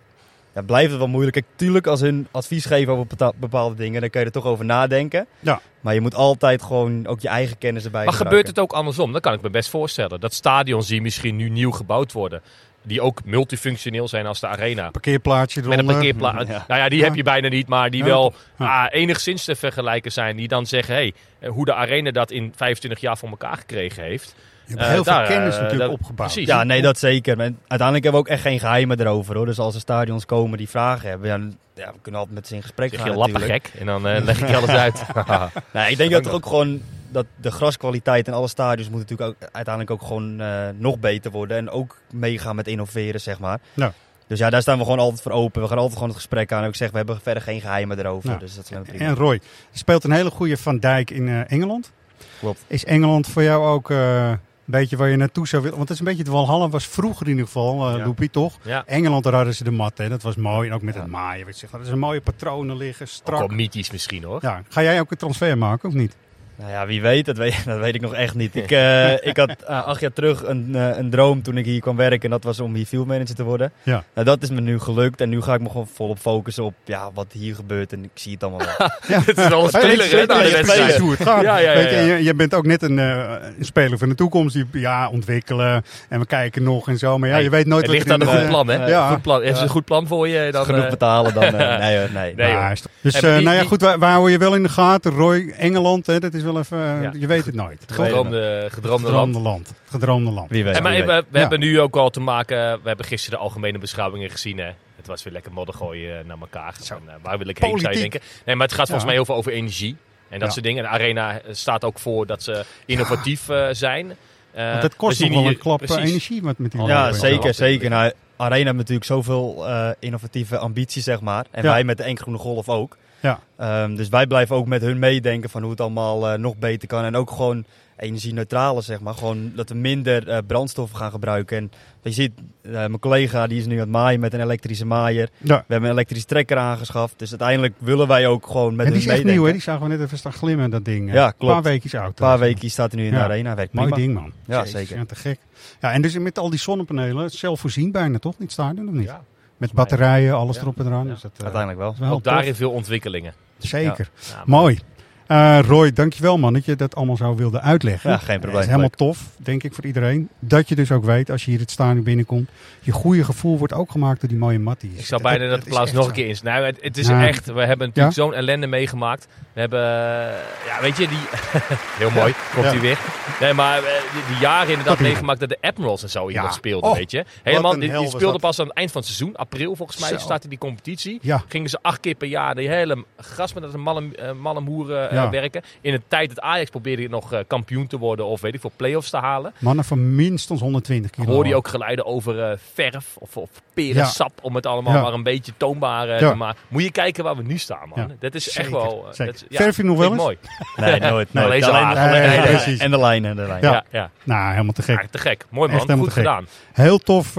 ja, 0.56 0.62
blijft 0.62 0.90
het 0.90 1.00
wel 1.00 1.08
moeilijk. 1.08 1.34
Kijk, 1.34 1.46
tuurlijk 1.56 1.88
als 1.88 2.02
hun 2.02 2.28
advies 2.32 2.66
geven 2.66 2.94
over 2.94 3.32
bepaalde 3.36 3.76
dingen, 3.76 4.02
dan 4.02 4.10
kun 4.10 4.20
je 4.20 4.26
er 4.26 4.32
toch 4.32 4.46
over 4.46 4.66
nadenken. 4.66 5.28
Ja. 5.40 5.62
Maar 5.82 5.94
je 5.94 6.02
moet 6.02 6.16
altijd 6.16 6.62
gewoon 6.62 7.08
ook 7.08 7.20
je 7.20 7.28
eigen 7.28 7.58
kennis 7.58 7.86
erbij 7.86 8.04
Maar 8.04 8.14
gebruiken. 8.14 8.38
gebeurt 8.46 8.58
het 8.58 8.66
ook 8.72 8.80
andersom? 8.80 9.12
Dat 9.14 9.22
kan 9.22 9.34
ik 9.34 9.42
me 9.42 9.50
best 9.50 9.70
voorstellen. 9.70 10.20
Dat 10.20 10.34
stadions 10.34 10.88
die 10.88 11.02
misschien 11.02 11.36
nu 11.36 11.50
nieuw 11.50 11.72
gebouwd 11.72 12.12
worden, 12.12 12.42
die 12.84 13.02
ook 13.02 13.26
multifunctioneel 13.26 14.08
zijn 14.08 14.26
als 14.26 14.40
de 14.40 14.48
arena. 14.48 14.90
parkeerplaatsje 14.90 15.60
Met 15.60 15.68
een 15.68 15.74
eronder. 15.74 15.96
parkeerplaats. 15.96 16.50
Ja. 16.50 16.66
Nou 16.68 16.82
ja, 16.82 16.90
die 16.90 17.00
Ja. 17.00 17.06
heb 17.06 17.16
je 17.16 17.24
bijna 17.24 17.48
niet, 17.48 17.68
maar 17.68 17.90
die 17.90 18.00
Ja. 18.04 18.06
wel 18.10 18.34
Ja. 18.58 18.84
ah, 18.84 18.88
enigszins 18.92 19.44
te 19.46 19.56
vergelijken 19.56 20.12
zijn. 20.12 20.36
Die 20.36 20.48
dan 20.48 20.66
zeggen, 20.66 20.96
hé, 20.96 21.12
hey, 21.40 21.50
hoe 21.50 21.66
de 21.66 21.74
arena 21.74 22.12
dat 22.12 22.32
in 22.32 22.54
25 22.56 23.00
jaar 23.00 23.18
voor 23.18 23.30
elkaar 23.30 23.58
gekregen 23.58 24.04
heeft. 24.04 24.36
Je 24.68 24.74
hebt 24.74 24.86
Eh, 24.86 24.88
heel 24.94 25.04
daar, 25.04 25.26
veel 25.26 25.36
kennis 25.36 25.56
eh, 25.56 25.62
natuurlijk 25.62 25.90
dat- 25.90 26.00
opgebouwd. 26.00 26.32
precies. 26.32 26.48
Ja, 26.48 26.64
nee, 26.64 26.82
dat 26.82 27.00
zeker. 27.00 27.38
Maar 27.38 27.46
uiteindelijk 27.68 28.04
hebben 28.04 28.12
we 28.12 28.18
ook 28.28 28.34
echt 28.34 28.42
geen 28.42 28.60
geheimen 28.60 29.00
erover. 29.00 29.36
Hoor. 29.36 29.46
Dus 29.46 29.60
als 29.60 29.74
er 29.76 29.80
stadions 29.82 30.26
komen 30.26 30.58
die 30.58 30.70
vragen 30.70 31.10
hebben, 31.10 31.28
ja, 31.30 31.38
dan- 31.38 31.58
ja, 31.74 31.92
we 31.92 32.00
kunnen 32.02 32.20
altijd 32.20 32.38
met 32.40 32.48
ze 32.48 32.56
in 32.56 32.62
gesprek 32.62 32.90
Zeg 32.90 33.00
gaan. 33.02 33.12
je 33.12 33.18
lappen 33.18 33.42
gek 33.42 33.72
en 33.80 33.86
dan 33.86 34.08
eh, 34.08 34.24
leg 34.24 34.42
ik 34.42 34.48
je 34.50 34.56
alles 34.56 34.70
uit. 34.70 35.04
Nee, 35.74 35.92
ik 35.92 35.98
denk 35.98 36.12
dat 36.12 36.24
toch 36.24 36.34
ook 36.34 36.46
gewoon 36.46 36.82
dat 37.10 37.26
de 37.36 37.52
graskwaliteit 37.52 38.28
in 38.28 38.34
alle 38.34 38.48
stadions 38.48 38.90
moet 38.90 39.00
natuurlijk 39.00 39.30
ook 39.30 39.50
uiteindelijk 39.52 39.92
ook 40.02 40.08
gewoon 40.08 40.42
eh, 40.42 40.68
nog 40.78 41.00
beter 41.00 41.32
worden. 41.32 41.58
En 41.58 41.70
ook 41.70 41.98
meegaan 42.12 42.56
met 42.56 42.68
innoveren, 42.68 43.22
zeg 43.22 43.40
maar. 43.40 43.60
Ja. 43.74 43.94
Dus 44.28 44.40
ja, 44.40 44.50
daar 44.50 44.62
staan 44.62 44.78
we 44.78 44.84
gewoon 44.84 45.00
altijd 45.00 45.22
voor 45.22 45.32
open. 45.32 45.62
We 45.62 45.68
gaan 45.68 45.78
altijd 45.78 45.94
gewoon 45.94 46.10
het 46.10 46.18
gesprek 46.18 46.52
aan. 46.52 46.62
En 46.64 46.70
ik 46.70 46.76
zeg, 46.76 46.92
we 46.92 46.98
hebben 46.98 47.20
verder 47.22 47.44
geen 47.44 47.62
geheimen 47.62 48.00
erover. 48.00 48.30
Ja. 48.30 48.38
Dus 48.38 48.56
dat 48.56 48.72
is 48.72 48.78
prima. 48.90 49.06
En 49.06 49.16
Roy, 49.16 49.34
je 49.72 49.78
speelt 49.78 50.04
een 50.04 50.12
hele 50.12 50.30
goede 50.30 50.58
Van 50.58 50.78
Dijk 50.80 51.10
in 51.12 51.28
eh, 51.28 51.52
Engeland. 51.52 51.92
Klopt. 52.40 52.64
Is 52.68 52.86
Engeland 52.86 53.28
voor 53.28 53.44
jou 53.44 53.66
ook 53.68 53.90
eh, 53.92 54.32
beetje 54.66 54.98
waar 54.98 55.10
je 55.10 55.16
naartoe 55.18 55.48
zou 55.48 55.62
willen? 55.62 55.78
Want 55.78 55.90
het 55.90 55.98
is 56.00 56.06
een 56.06 56.10
beetje 56.16 56.24
het 56.32 56.32
Walhalla 56.34 56.70
was 56.70 56.88
vroeger 56.88 57.26
in 57.26 57.32
ieder 57.32 57.46
geval, 57.46 57.98
Ja. 57.98 58.06
Loepie, 58.06 58.30
toch? 58.30 58.58
ja. 58.64 58.84
Engeland, 58.86 59.24
daar 59.24 59.34
hadden 59.34 59.56
ze 59.56 59.64
de 59.64 59.72
mat, 59.72 59.98
hè. 59.98 60.10
dat 60.10 60.22
was 60.24 60.36
mooi. 60.36 60.70
En 60.70 60.76
ook 60.76 60.82
met 60.82 60.94
Ja. 60.96 61.02
het 61.02 61.10
maaien, 61.10 61.46
weet 61.46 61.60
je. 61.60 61.68
Er 61.72 61.86
zijn 61.86 62.00
mooie 62.00 62.22
patronen 62.22 62.78
liggen, 62.78 63.06
Ook 63.06 63.12
strak. 63.12 63.40
wel 63.40 63.48
mythisch 63.48 63.92
misschien 63.92 64.24
hoor. 64.24 64.40
Ja. 64.42 64.62
Ga 64.70 64.82
jij 64.84 65.00
ook 65.00 65.12
een 65.12 65.18
transfer 65.18 65.58
maken, 65.58 65.90
of 65.90 65.96
niet? 65.96 66.16
Nou 66.58 66.72
ja, 66.72 66.86
wie 66.86 67.02
weet, 67.02 67.26
dat 67.26 67.38
weet, 67.38 67.56
dat 67.66 67.80
weet 67.80 67.96
ik 67.96 68.02
nog 68.02 68.14
echt 68.14 68.34
niet. 68.36 68.56
Ik, 68.56 68.72
eh, 68.72 69.12
ik 69.14 69.38
had 69.38 69.50
eh, 69.68 69.86
acht 69.86 70.00
jaar 70.02 70.14
terug 70.14 70.44
een, 70.48 70.70
eh, 70.76 70.98
een 70.98 71.10
droom 71.10 71.42
toen 71.42 71.58
ik 71.58 71.66
hier 71.66 71.82
kwam 71.82 71.96
werken. 71.96 72.20
En 72.22 72.30
dat 72.30 72.44
was 72.44 72.60
om 72.60 72.74
hier 72.76 72.86
field 72.86 73.08
manager 73.08 73.36
te 73.36 73.44
worden. 73.44 73.72
Ja. 73.84 74.04
Nou, 74.14 74.26
dat 74.28 74.42
is 74.42 74.50
me 74.50 74.62
nu 74.62 74.80
gelukt. 74.80 75.22
En 75.22 75.30
nu 75.30 75.42
ga 75.42 75.54
ik 75.54 75.62
me 75.62 75.70
gewoon 75.70 75.88
volop 75.94 76.18
focussen 76.20 76.64
op 76.64 76.74
ja, 76.86 77.10
wat 77.14 77.26
hier 77.32 77.56
gebeurt. 77.56 77.94
En 77.94 78.04
ik 78.04 78.10
zie 78.14 78.32
het 78.34 78.44
allemaal 78.44 78.68
wel. 78.78 78.90
Ja. 79.08 79.22
Het 79.26 79.38
is 79.38 79.52
al 79.52 79.64
een 79.64 79.70
speler 79.70 80.10
hè, 80.10 80.94
je 80.94 81.00
hoe 81.00 81.12
het 81.12 81.22
gaat. 81.22 81.42
Ja, 81.42 81.58
ja, 81.58 81.72
ja, 81.72 81.78
Weet 81.78 81.90
je, 81.90 81.96
ja. 81.96 82.02
je, 82.16 82.24
je 82.24 82.34
bent 82.34 82.54
ook 82.54 82.66
net 82.66 82.82
een, 82.84 83.00
eh, 83.00 83.34
een 83.58 83.66
speler 83.66 83.98
van 83.98 84.10
de 84.10 84.16
toekomst. 84.16 84.54
Die 84.56 84.66
ja, 84.72 85.10
ontwikkelen 85.10 85.84
en 86.10 86.20
we 86.20 86.26
kijken 86.26 86.64
nog 86.64 86.88
en 86.88 86.98
zo. 86.98 87.18
Maar 87.18 87.30
ja, 87.30 87.38
je 87.38 87.50
weet 87.50 87.66
nooit 87.66 87.82
Het 87.88 87.92
wat 87.92 87.96
ligt 87.96 88.12
aan 88.12 88.22
een 88.28 88.34
de- 88.36 88.40
goed 88.42 88.50
plan 88.50 88.68
hè. 88.68 88.86
Ja. 88.88 89.10
Goed 89.10 89.22
plan. 89.22 89.42
Heeft 89.42 89.58
ze 89.58 89.64
een 89.64 89.70
goed 89.70 89.86
plan 89.86 90.08
voor 90.08 90.28
je? 90.28 90.52
Dan, 90.52 90.66
Genoeg 90.66 90.90
betalen 90.90 91.34
dan. 91.34 91.44
eh, 91.44 91.80
nee 91.80 91.98
nee. 92.14 92.36
Nee, 92.36 92.72
is 92.72 92.82
toch- 92.82 92.92
Dus 93.02 93.14
Hey, 93.14 93.22
maar 93.22 93.32
eh, 93.32 93.38
die- 93.38 93.46
nou 93.46 93.58
ja, 93.58 93.64
goed, 93.64 93.82
waar, 93.82 94.00
waar 94.00 94.12
hou 94.12 94.32
je 94.32 94.38
wel 94.38 94.56
in 94.56 94.64
de 94.64 94.70
gaten? 94.70 95.12
Roy, 95.12 95.54
Engeland, 95.58 96.06
hè, 96.08 96.20
dat 96.20 96.34
is 96.34 96.44
wel 96.46 96.60
even, 96.60 96.78
eh, 96.96 97.02
Ja. 97.04 97.12
je 97.20 97.28
weet 97.28 97.46
het 97.46 97.56
nooit. 97.56 97.84
gedroomde, 97.88 98.68
gedroomde 98.72 99.12
land. 99.12 99.36
Gedroomde 99.36 99.40
land. 99.40 99.74
Gedroomde 99.86 100.32
land. 100.32 100.50
Wie 100.50 100.64
weet. 100.64 100.76
En 100.76 100.84
maar 100.84 100.92
wie 100.92 101.02
we, 101.04 101.08
weet. 101.12 101.24
we 101.30 101.34
Ja. 101.34 101.40
hebben 101.40 101.60
nu 101.60 101.80
ook 101.80 101.96
al 101.96 102.10
te 102.10 102.20
maken. 102.20 102.58
We 102.82 102.88
hebben 102.88 103.06
gisteren 103.06 103.40
de 103.40 103.46
algemene 103.46 103.78
beschouwingen 103.78 104.30
gezien. 104.30 104.58
Hè. 104.58 104.72
Het 104.96 105.08
was 105.08 105.24
weer 105.24 105.34
lekker 105.34 105.52
modder 105.54 105.76
gooien 105.76 106.20
eh, 106.20 106.26
naar 106.26 106.38
elkaar. 106.40 106.76
En, 106.90 106.98
eh, 107.06 107.14
waar 107.22 107.38
wil 107.38 107.48
ik 107.48 107.58
heen, 107.58 107.70
zou 107.70 107.82
je 107.82 107.88
Politiek. 107.88 108.12
denken? 108.12 108.30
Nee, 108.46 108.56
maar 108.56 108.68
het 108.68 108.76
gaat 108.76 108.88
volgens 108.90 109.00
Ja. 109.02 109.06
mij 109.06 109.16
heel 109.16 109.26
veel 109.26 109.36
over 109.36 109.52
energie. 109.52 109.96
En 110.30 110.40
dat 110.40 110.48
Ja. 110.48 110.54
soort 110.54 110.66
dingen. 110.66 110.84
En 110.86 110.90
de 110.92 110.98
Arena 110.98 111.42
staat 111.52 111.84
ook 111.84 112.00
voor 112.00 112.26
dat 112.26 112.44
ze 112.44 112.66
innovatief 112.86 113.50
eh, 113.50 113.68
zijn. 113.72 114.16
Eh, 114.52 114.70
Want 114.72 114.84
het 114.84 114.96
kost 114.96 115.18
we 115.20 115.26
nog 115.28 115.34
wel 115.42 115.48
een 115.52 115.58
klap 115.58 115.82
eh, 115.82 115.88
precies. 115.88 116.10
energie 116.10 116.42
met, 116.42 116.58
met 116.58 116.72
die 116.72 116.82
Ja, 116.84 117.12
zeker, 117.12 117.46
Ja. 117.46 117.52
zeker. 117.54 117.90
Nou, 117.90 118.12
Arena 118.38 118.64
heeft 118.66 118.76
natuurlijk 118.78 119.06
zoveel 119.06 119.68
eh, 119.68 119.90
innovatieve 120.00 120.58
ambities, 120.58 121.04
zeg 121.04 121.22
maar. 121.22 121.46
En 121.52 121.64
Ja. 121.64 121.70
wij 121.70 121.84
met 121.84 121.98
de 121.98 122.04
Enkgroene 122.04 122.38
Golf 122.40 122.70
ook. 122.70 122.98
Ja. 123.26 123.40
Ehm, 123.58 123.96
dus 123.96 124.10
wij 124.10 124.28
blijven 124.28 124.56
ook 124.56 124.66
met 124.68 124.82
hun 124.82 125.00
meedenken 125.00 125.50
van 125.50 125.62
hoe 125.62 125.72
het 125.72 125.82
allemaal 125.82 126.28
eh, 126.30 126.38
nog 126.40 126.58
beter 126.58 126.88
kan. 126.88 127.04
En 127.04 127.16
ook 127.16 127.32
gewoon 127.32 127.66
energie-neutrale, 127.98 128.82
zeg 128.82 129.00
maar. 129.00 129.14
Gewoon 129.14 129.52
dat 129.56 129.70
we 129.70 129.76
minder 129.76 130.28
eh, 130.30 130.38
brandstoffen 130.48 130.98
gaan 130.98 131.12
gebruiken. 131.12 131.58
En 131.58 131.70
je 132.02 132.12
ziet, 132.12 132.32
eh, 132.62 132.72
mijn 132.72 133.00
collega 133.00 133.48
die 133.48 133.60
is 133.60 133.66
nu 133.66 133.74
aan 133.74 133.80
het 133.80 133.90
maaien 133.90 134.20
met 134.20 134.34
een 134.34 134.42
elektrische 134.42 134.86
maaier. 134.86 135.30
Ja. 135.38 135.56
We 135.58 135.64
hebben 135.68 135.90
een 135.90 135.96
elektrische 135.96 136.26
trekker 136.28 136.58
aangeschaft. 136.58 137.14
Dus 137.18 137.30
uiteindelijk 137.30 137.74
willen 137.78 138.08
wij 138.08 138.28
ook 138.28 138.48
gewoon 138.48 138.76
met 138.76 138.86
En 138.86 138.92
die 138.92 139.02
hun 139.02 139.02
is 139.02 139.06
echt 139.16 139.24
meedenken. 139.24 139.34
nieuw, 139.34 139.46
hè? 139.46 139.52
Die 139.52 139.62
zagen 139.62 139.82
we 139.82 139.88
net 139.96 140.02
even 140.06 140.18
staan 140.18 140.34
glimmen, 140.34 140.70
dat 140.70 140.86
ding. 140.86 141.14
Ja, 141.14 141.26
Een 141.28 141.34
klopt. 141.38 141.54
paar 141.54 141.64
weekjes 141.64 141.96
oud. 141.96 142.08
Een 142.08 142.14
paar 142.14 142.40
weken 142.40 142.70
staat 142.70 142.92
hij 142.92 143.02
nu 143.02 143.08
in 143.08 143.14
Ja. 143.14 143.20
de 143.20 143.24
Arena. 143.24 143.56
Werkt 143.56 143.74
Mooi 143.74 143.90
prima. 143.90 144.02
ding, 144.06 144.14
man. 144.14 144.32
Ja, 144.46 144.58
Jezus, 144.58 144.72
zeker. 144.72 144.98
Ja, 144.98 145.06
te 145.06 145.16
gek. 145.16 145.40
Ja, 145.82 145.92
en 145.92 146.02
dus 146.02 146.18
met 146.18 146.38
al 146.40 146.50
die 146.50 146.60
zonnepanelen, 146.60 147.30
zelfvoorzien 147.32 147.92
bijna 147.92 148.20
toch? 148.20 148.40
Niet 148.40 148.52
stadion 148.52 148.88
of 148.88 148.94
niet? 148.94 149.06
Ja, 149.08 149.22
Met 149.58 149.74
batterijen, 149.74 150.34
alles 150.36 150.56
Ja. 150.56 150.62
erop 150.62 150.80
en 150.80 150.86
eraan. 150.86 151.06
Ja. 151.06 151.12
Dus 151.14 151.22
dat, 151.22 151.32
eh, 151.38 151.44
Uiteindelijk 151.44 151.82
wel. 151.82 151.96
wel 152.00 152.10
ook 152.16 152.24
tof. 152.24 152.34
daarin 152.34 152.56
veel 152.56 152.72
ontwikkelingen. 152.72 153.34
Zeker. 153.58 154.10
Ja, 154.30 154.44
Mooi. 154.46 154.80
Eh, 155.28 155.60
Roy, 155.68 155.94
dankjewel 155.94 156.38
man 156.38 156.54
dat 156.54 156.66
je 156.66 156.76
dat 156.76 156.96
allemaal 156.96 157.18
zo 157.18 157.36
wilde 157.36 157.62
uitleggen. 157.62 158.10
Ja, 158.10 158.18
geen 158.18 158.26
probleem. 158.40 158.52
Het 158.52 158.60
is 158.60 158.66
helemaal 158.66 158.90
Leuk. 158.98 159.16
tof, 159.16 159.20
denk 159.38 159.64
ik, 159.64 159.74
voor 159.74 159.86
iedereen. 159.86 160.30
Dat 160.40 160.70
je 160.70 160.76
dus 160.76 160.92
ook 160.92 161.06
weet, 161.06 161.30
als 161.32 161.46
je 161.46 161.52
hier 161.52 161.60
het 161.60 161.72
stadion 161.72 162.04
binnenkomt, 162.04 162.50
je 162.82 162.92
goede 162.92 163.24
gevoel 163.24 163.58
wordt 163.58 163.74
ook 163.74 163.92
gemaakt 163.92 164.20
door 164.20 164.30
die 164.30 164.38
mooie 164.38 164.60
matties. 164.60 165.00
Ik 165.00 165.06
zou 165.06 165.22
bijna 165.22 165.48
dat 165.50 165.58
is 165.58 165.64
applaus 165.64 165.84
echt 165.86 165.94
nog 165.94 166.04
zo. 166.04 166.10
een 166.10 166.16
keer 166.16 166.28
in. 166.28 166.38
Nou, 166.44 166.66
het, 166.66 166.78
het 166.82 166.98
is 166.98 167.08
Nou, 167.08 167.24
echt. 167.28 167.46
We 167.46 167.66
hebben 167.66 167.88
natuurlijk 167.88 168.16
zo'n 168.16 168.34
ellende 168.34 168.68
meegemaakt. 168.68 169.28
We 169.54 169.60
hebben, 169.60 169.80
eh, 169.80 170.34
ja, 170.68 170.82
weet 170.82 170.98
je, 170.98 171.08
die. 171.08 171.18
heel 172.02 172.10
mooi, 172.12 172.34
komt 172.54 172.66
Ja. 172.66 172.72
hij 172.72 172.80
weer. 172.80 173.00
Nee, 173.40 173.54
maar 173.54 173.78
eh, 173.78 173.84
die, 174.14 174.22
die 174.28 174.38
jaren 174.38 174.70
inderdaad 174.70 174.98
Dat 174.98 175.08
meegemaakt 175.08 175.40
dat 175.40 175.50
de 175.50 175.58
Admirals 175.62 176.04
en 176.04 176.10
zo 176.10 176.30
nog 176.30 176.54
speelden, 176.54 176.90
Oh, 176.90 176.96
weet 176.96 177.12
je. 177.12 177.26
Helemaal, 177.44 177.72
die, 177.72 177.80
die 177.80 178.08
speelden 178.08 178.32
dat. 178.32 178.42
pas 178.42 178.60
aan 178.60 178.68
het 178.68 178.76
eind 178.76 178.92
van 178.92 179.02
het 179.02 179.10
seizoen, 179.10 179.36
april 179.36 179.76
volgens 179.76 180.00
mij, 180.00 180.10
Zo. 180.10 180.18
startte 180.18 180.48
die 180.48 180.58
competitie. 180.58 181.20
Ja. 181.22 181.44
Gingen 181.48 181.70
ze 181.70 181.78
acht 181.82 182.00
keer 182.00 182.16
per 182.16 182.28
jaar 182.28 182.56
die 182.56 182.70
hele 182.70 183.04
gras 183.18 183.54
met 183.54 183.74
een 183.74 183.80
malle, 183.82 184.16
eh, 184.16 184.32
malle 184.32 184.60
moeren 184.62 185.10
eh, 185.10 185.15
Ja. 185.24 185.30
werken. 185.30 185.62
In 185.82 185.94
een 185.94 186.04
tijd 186.08 186.30
dat 186.30 186.40
Ajax 186.40 186.70
probeerde 186.70 187.08
nog 187.10 187.34
eh, 187.34 187.40
kampioen 187.48 187.88
te 187.88 187.98
worden 187.98 188.26
of 188.26 188.42
weet 188.42 188.54
ik 188.54 188.60
veel, 188.62 188.72
play-offs 188.76 189.10
te 189.10 189.18
halen. 189.18 189.54
Mannen 189.60 189.86
van 189.86 190.16
minstens 190.16 190.60
120 190.62 191.12
kilo. 191.12 191.32
Hoorde 191.32 191.50
je 191.50 191.56
ook 191.56 191.68
geluiden 191.68 192.06
over 192.06 192.44
eh, 192.44 192.58
verf 192.74 193.16
of, 193.18 193.38
of 193.38 193.50
perensap 193.74 194.32
om 194.42 194.56
het 194.56 194.66
allemaal 194.66 194.94
Ja. 194.94 195.02
maar 195.02 195.14
een 195.14 195.24
beetje 195.24 195.52
toonbaar 195.58 196.10
eh, 196.10 196.20
Ja. 196.20 196.30
te 196.30 196.36
maken. 196.36 196.60
Moet 196.68 196.84
je 196.84 196.92
kijken 196.92 197.24
waar 197.24 197.36
we 197.36 197.44
nu 197.44 197.58
staan, 197.58 197.90
man. 197.96 198.08
Ja. 198.08 198.16
Dat 198.20 198.36
is 198.36 198.44
Zeker, 198.44 198.62
echt 198.62 198.70
wel... 198.72 199.06
eh, 199.08 199.14
zeker. 199.14 199.26
dat 199.26 199.36
is- 199.36 199.44
ja, 199.50 199.58
Verf 199.64 199.78
je 199.78 199.84
nog 199.84 199.98
wel 199.98 200.12
eens? 200.12 200.22
mooi. 200.22 200.38
Nee, 200.76 201.00
nooit. 201.00 201.34
Nee, 201.34 201.66
alleen- 201.66 202.42
precies. 202.42 202.80
En 202.80 202.92
de 202.92 203.00
lijnen. 203.00 203.36
De 203.36 203.42
lijnen. 203.42 203.70
Ja. 203.72 203.84
Ja, 203.92 204.00
ja. 204.00 204.10
Nou, 204.24 204.52
helemaal 204.52 204.74
te 204.74 204.82
gek. 204.82 205.02
Ja, 205.02 205.08
te 205.12 205.18
gek. 205.18 205.46
Mooi 205.50 205.72
man, 205.72 205.80
goed 205.80 205.88
te 205.98 206.04
gek. 206.04 206.12
gedaan. 206.14 206.48
Heel 206.74 206.98
tof. 206.98 207.36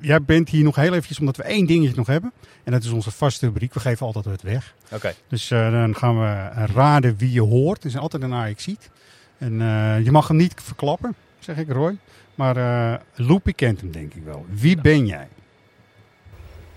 Jij 0.00 0.22
bent 0.22 0.48
hier 0.48 0.64
nog 0.64 0.76
heel 0.76 0.92
eventjes, 0.92 1.18
omdat 1.18 1.36
we 1.36 1.42
één 1.42 1.66
dingetje 1.66 1.96
nog 1.96 2.06
hebben. 2.06 2.32
En 2.64 2.72
dat 2.72 2.84
is 2.84 2.90
onze 2.90 3.10
vaste 3.10 3.46
rubriek. 3.46 3.74
We 3.74 3.80
geven 3.80 4.06
altijd 4.06 4.24
het 4.24 4.42
weg. 4.42 4.74
Oké. 4.92 5.14
Dus 5.28 5.50
eh, 5.50 5.70
dan 5.70 5.96
gaan 5.96 6.20
we 6.20 6.48
raden 6.74 7.16
wie 7.16 7.32
je 7.32 7.40
hoort. 7.40 7.82
Het 7.82 7.92
is 7.92 7.98
altijd 7.98 8.22
een 8.22 8.34
ajax 8.34 8.62
ziet. 8.62 8.90
En 9.38 9.60
eh, 9.60 10.04
je 10.04 10.10
mag 10.10 10.28
hem 10.28 10.36
niet 10.36 10.54
verklappen, 10.62 11.14
zeg 11.38 11.56
ik 11.56 11.70
Roy. 11.70 11.96
Maar 12.34 12.56
eh 12.56 13.00
Loepie 13.14 13.54
kent 13.54 13.80
hem 13.80 13.90
denk 13.90 14.14
ik 14.14 14.22
wel. 14.24 14.46
Wie 14.48 14.80
ben 14.80 15.06
jij? 15.06 15.28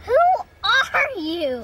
Who 0.04 0.46
are 0.60 1.22
you? 1.22 1.62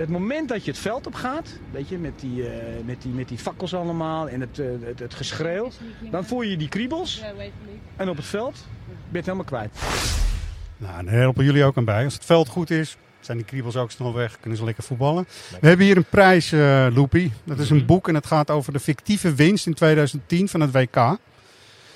Het 0.00 0.08
moment 0.08 0.48
dat 0.48 0.64
je 0.64 0.70
het 0.70 0.80
veld 0.80 1.06
op 1.06 1.14
gaat, 1.14 1.48
weet 1.70 1.88
je, 1.88 1.98
met 1.98 2.20
die, 2.20 2.48
eh, 2.48 2.84
met 2.84 3.02
die, 3.02 3.12
met 3.12 3.28
die 3.28 3.38
fakkels 3.38 3.74
allemaal 3.74 4.28
en 4.28 4.40
het, 4.40 4.58
eh, 4.58 4.66
het, 4.82 4.98
het 4.98 5.14
geschreeuw, 5.14 5.70
dan 6.10 6.24
voel 6.24 6.42
je 6.42 6.56
die 6.56 6.68
kriebels. 6.68 7.22
En 7.96 8.08
op 8.08 8.16
het 8.16 8.26
veld 8.26 8.66
ben 9.12 9.22
je 9.22 9.30
het 9.30 9.38
helemaal 9.38 9.44
kwijt. 9.44 9.70
Nou, 10.76 11.04
daar 11.04 11.14
helpen 11.14 11.44
jullie 11.44 11.64
ook 11.64 11.76
aan 11.76 11.84
bij. 11.84 12.04
Als 12.04 12.14
het 12.14 12.24
veld 12.24 12.48
goed 12.48 12.70
is, 12.70 12.96
zijn 13.20 13.36
die 13.36 13.46
kriebels 13.46 13.76
ook 13.76 13.90
snel 13.90 14.14
weg. 14.14 14.36
Kunnen 14.40 14.58
ze 14.58 14.64
lekker 14.64 14.84
voetballen. 14.84 15.26
We 15.60 15.66
hebben 15.66 15.86
hier 15.86 15.96
een 15.96 16.04
prijs, 16.04 16.52
eh 16.52 16.86
Loepie. 16.94 17.32
Dat 17.44 17.58
is 17.58 17.70
een 17.70 17.86
boek 17.86 18.08
en 18.08 18.14
het 18.14 18.26
gaat 18.26 18.50
over 18.50 18.72
de 18.72 18.80
fictieve 18.80 19.34
winst 19.34 19.66
in 19.66 19.74
2010 19.74 20.48
van 20.48 20.60
het 20.60 20.72
WK. 20.72 21.16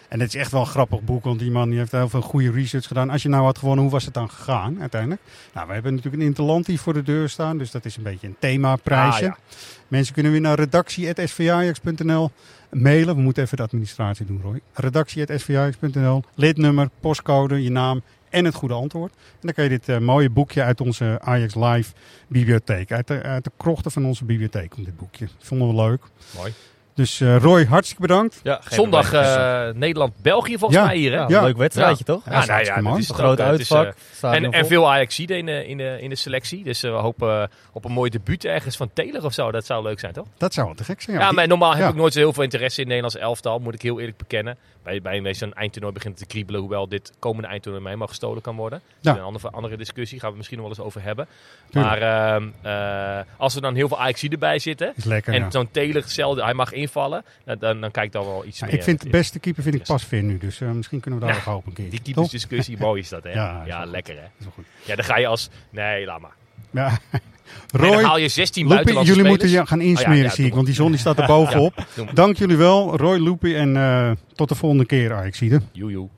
En 0.08 0.20
het 0.20 0.34
is 0.34 0.40
echt 0.40 0.50
wel 0.50 0.60
een 0.60 0.66
grappig 0.66 1.02
boek, 1.02 1.24
want 1.24 1.38
die 1.38 1.50
man 1.50 1.68
die 1.68 1.78
heeft 1.78 1.92
heel 1.92 2.08
veel 2.08 2.20
goede 2.20 2.50
research 2.50 2.86
gedaan. 2.86 3.10
Als 3.10 3.22
je 3.22 3.28
nou 3.28 3.44
had 3.44 3.58
gewonnen, 3.58 3.84
hoe 3.84 3.92
was 3.92 4.04
het 4.04 4.14
dan 4.14 4.30
gegaan 4.30 4.80
uiteindelijk? 4.80 5.20
Nou, 5.54 5.66
we 5.66 5.72
hebben 5.72 5.94
natuurlijk 5.94 6.22
een 6.22 6.28
Interlantie 6.28 6.80
voor 6.80 6.92
de 6.92 7.02
deur 7.02 7.28
staan, 7.28 7.58
dus 7.58 7.70
dat 7.70 7.84
is 7.84 7.96
een 7.96 8.02
beetje 8.02 8.26
een 8.26 8.36
themaprijsje. 8.38 9.30
Ah, 9.30 9.36
ja. 9.48 9.56
Mensen 9.88 10.14
kunnen 10.14 10.32
weer 10.32 10.40
naar 10.40 10.58
redactie.svajax.nl 10.58 12.30
mailen. 12.70 13.16
We 13.16 13.22
moeten 13.22 13.42
even 13.42 13.56
de 13.56 13.62
administratie 13.62 14.26
doen, 14.26 14.40
Roy. 14.42 14.60
Redactie.svajax.nl, 14.72 16.22
lidnummer, 16.34 16.88
postcode, 17.00 17.62
je 17.62 17.70
naam 17.70 18.02
en 18.30 18.44
het 18.44 18.54
goede 18.54 18.74
antwoord. 18.74 19.12
En 19.12 19.40
dan 19.40 19.52
kan 19.52 19.64
je 19.64 19.70
dit 19.70 19.88
eh, 19.88 19.98
mooie 19.98 20.30
boekje 20.30 20.62
uit 20.62 20.80
onze 20.80 21.18
Ajax 21.20 21.54
Live 21.54 21.92
bibliotheek, 22.28 22.92
uit 22.92 23.06
de, 23.06 23.22
uit 23.22 23.44
de 23.44 23.50
krochten 23.56 23.90
van 23.90 24.04
onze 24.04 24.24
bibliotheek, 24.24 24.70
komt 24.70 24.86
dit 24.86 24.96
boekje. 24.96 25.28
Vonden 25.38 25.68
we 25.68 25.74
leuk. 25.74 26.02
Mooi. 26.36 26.52
Dus 26.94 27.20
eh, 27.20 27.36
Roy, 27.36 27.64
hartstikke 27.64 28.02
bedankt. 28.02 28.40
Ja, 28.42 28.60
Zondag 28.70 29.12
eh, 29.12 29.68
Nederland-België 29.74 30.58
volgens 30.58 30.80
Ja. 30.80 30.86
mij 30.86 30.96
hier, 30.96 31.10
hè? 31.12 31.16
Ja, 31.18 31.26
Ja. 31.28 31.42
leuk 31.42 31.56
wedstrijdje, 31.56 32.04
toch? 32.04 32.22
Ja, 32.24 32.30
Ja, 32.32 32.46
nou 32.46 32.64
ja, 32.64 32.80
dat 32.90 32.98
is 32.98 33.08
Een 33.08 33.14
groot 33.14 33.38
is, 33.38 33.44
uitvak. 33.44 33.86
eh, 33.86 33.92
stadion 34.14 34.44
En, 34.44 34.52
en 34.60 34.66
veel 34.66 34.90
Ajaxiden 34.90 35.38
in 35.38 35.46
de, 35.46 35.66
in, 35.66 35.76
de, 35.76 35.96
in 36.00 36.08
de 36.10 36.16
selectie. 36.16 36.64
Dus 36.64 36.82
eh, 36.82 36.90
we 36.90 36.96
hopen 36.96 37.50
op 37.72 37.84
een 37.84 37.92
mooi 37.92 38.10
debuut 38.10 38.44
ergens 38.44 38.76
van 38.76 38.90
Taylor 38.92 39.24
of 39.24 39.32
zo. 39.32 39.50
Dat 39.50 39.66
zou 39.66 39.82
leuk 39.82 40.00
zijn, 40.00 40.12
toch? 40.12 40.26
Dat 40.36 40.54
zou 40.54 40.66
wel 40.66 40.74
te 40.76 40.84
gek 40.84 41.02
zijn. 41.02 41.18
Ja, 41.18 41.32
maar 41.32 41.46
normaal 41.46 41.70
heb 41.72 41.80
ja. 41.82 41.88
ik 41.88 41.94
nooit 41.94 42.12
zo 42.12 42.18
heel 42.18 42.32
veel 42.32 42.42
interesse 42.42 42.80
in 42.80 42.86
het 42.90 42.96
Nederlands 42.96 43.26
elftal. 43.26 43.58
Moet 43.58 43.74
ik 43.74 43.82
heel 43.82 43.98
eerlijk 44.00 44.16
bekennen. 44.18 44.56
Bij, 44.82 45.02
bij, 45.02 45.22
bij 45.22 45.34
zo'n 45.34 45.54
eindtoernooi 45.54 45.94
begint 45.94 46.18
het 46.18 46.22
te 46.22 46.34
kriebelen. 46.34 46.60
Hoewel 46.60 46.88
dit 46.88 47.12
komende 47.18 47.48
eindtoernooi 47.48 47.84
mij 47.84 47.96
mag 47.96 48.08
gestolen 48.08 48.42
kan 48.42 48.56
worden. 48.56 48.80
Dat 49.00 49.14
is 49.14 49.20
een 49.20 49.26
andere, 49.26 49.50
andere 49.50 49.76
discussie. 49.76 50.20
Gaan 50.20 50.30
we 50.30 50.36
misschien 50.36 50.58
nog 50.58 50.66
wel 50.68 50.76
eens 50.76 50.86
over 50.86 51.02
hebben. 51.02 51.26
Tuurlijk. 51.70 52.00
Maar 52.00 52.34
ehm, 52.34 52.48
eh, 52.62 53.24
als 53.36 53.54
er 53.54 53.60
dan 53.62 53.74
heel 53.74 53.88
veel 53.88 54.00
Ajax 54.00 54.22
erbij 54.22 54.58
zitten. 54.58 54.92
Is 54.96 55.04
lekker, 55.04 55.34
En 55.34 55.40
ja. 55.40 55.50
zo'n 55.50 55.68
Taylor 55.70 56.02
hetzelfde, 56.02 56.42
hij 56.44 56.54
mag 56.54 56.72
invallen. 56.84 57.24
Dan, 57.44 57.58
dan, 57.58 57.80
dan 57.80 57.90
kijk 57.90 58.06
ik 58.06 58.12
dan 58.12 58.24
wel 58.24 58.44
iets 58.46 58.58
Ja, 58.58 58.66
meer. 58.66 58.74
ik 58.74 58.82
vind 58.82 59.02
de 59.02 59.08
beste 59.08 59.38
keeper 59.38 59.62
vind 59.62 59.74
ik 59.74 59.80
Yes. 59.80 59.88
Pasveer 59.90 60.22
nu, 60.22 60.38
dus 60.38 60.60
eh, 60.60 60.70
misschien 60.70 61.00
kunnen 61.00 61.20
we 61.20 61.26
daar 61.26 61.34
Nou, 61.34 61.44
nog 61.46 61.54
hopen 61.54 61.68
een 61.70 61.74
keer. 61.76 61.90
Die 61.90 62.00
keepersdiscussie, 62.02 62.78
mooi 62.78 63.00
is 63.00 63.08
dat, 63.08 63.22
hè? 63.24 63.30
Ja, 63.66 63.82
is 63.84 63.90
lekker, 63.90 64.14
hè? 64.14 64.22
Is 64.22 64.44
wel 64.44 64.52
goed. 64.54 64.64
Ja, 64.84 64.94
dan 64.96 65.04
ga 65.04 65.16
je 65.18 65.26
als... 65.26 65.48
Nee, 65.70 66.04
laat 66.04 66.20
maar. 66.20 66.34
Ja. 66.70 66.98
En 67.70 67.80
dan 67.80 67.88
Roy, 67.92 68.02
haal 68.02 68.18
je 68.18 68.28
16 68.28 68.62
Loepie, 68.62 68.74
buitenlandse 68.84 69.14
jullie 69.14 69.30
spelers. 69.30 69.52
moeten 69.52 69.60
je 69.60 69.66
gaan 69.66 69.78
Oh 69.78 69.84
ja, 69.84 69.90
insmeren, 69.90 70.30
zie 70.30 70.46
ik, 70.46 70.54
want 70.54 70.66
die 70.66 70.74
zon 70.74 70.90
die 70.90 71.00
staat 71.00 71.18
er 71.18 71.26
bovenop. 71.36 71.86
Dank 72.14 72.36
jullie 72.36 72.56
wel, 72.56 72.96
Roy, 72.96 73.18
Loepie 73.18 73.56
en 73.56 73.76
eh, 73.76 74.10
tot 74.34 74.48
de 74.48 74.54
volgende 74.54 74.86
keer, 74.86 75.12
Ajaxide. 75.14 75.60
Joe, 75.72 75.90
joe. 75.90 76.08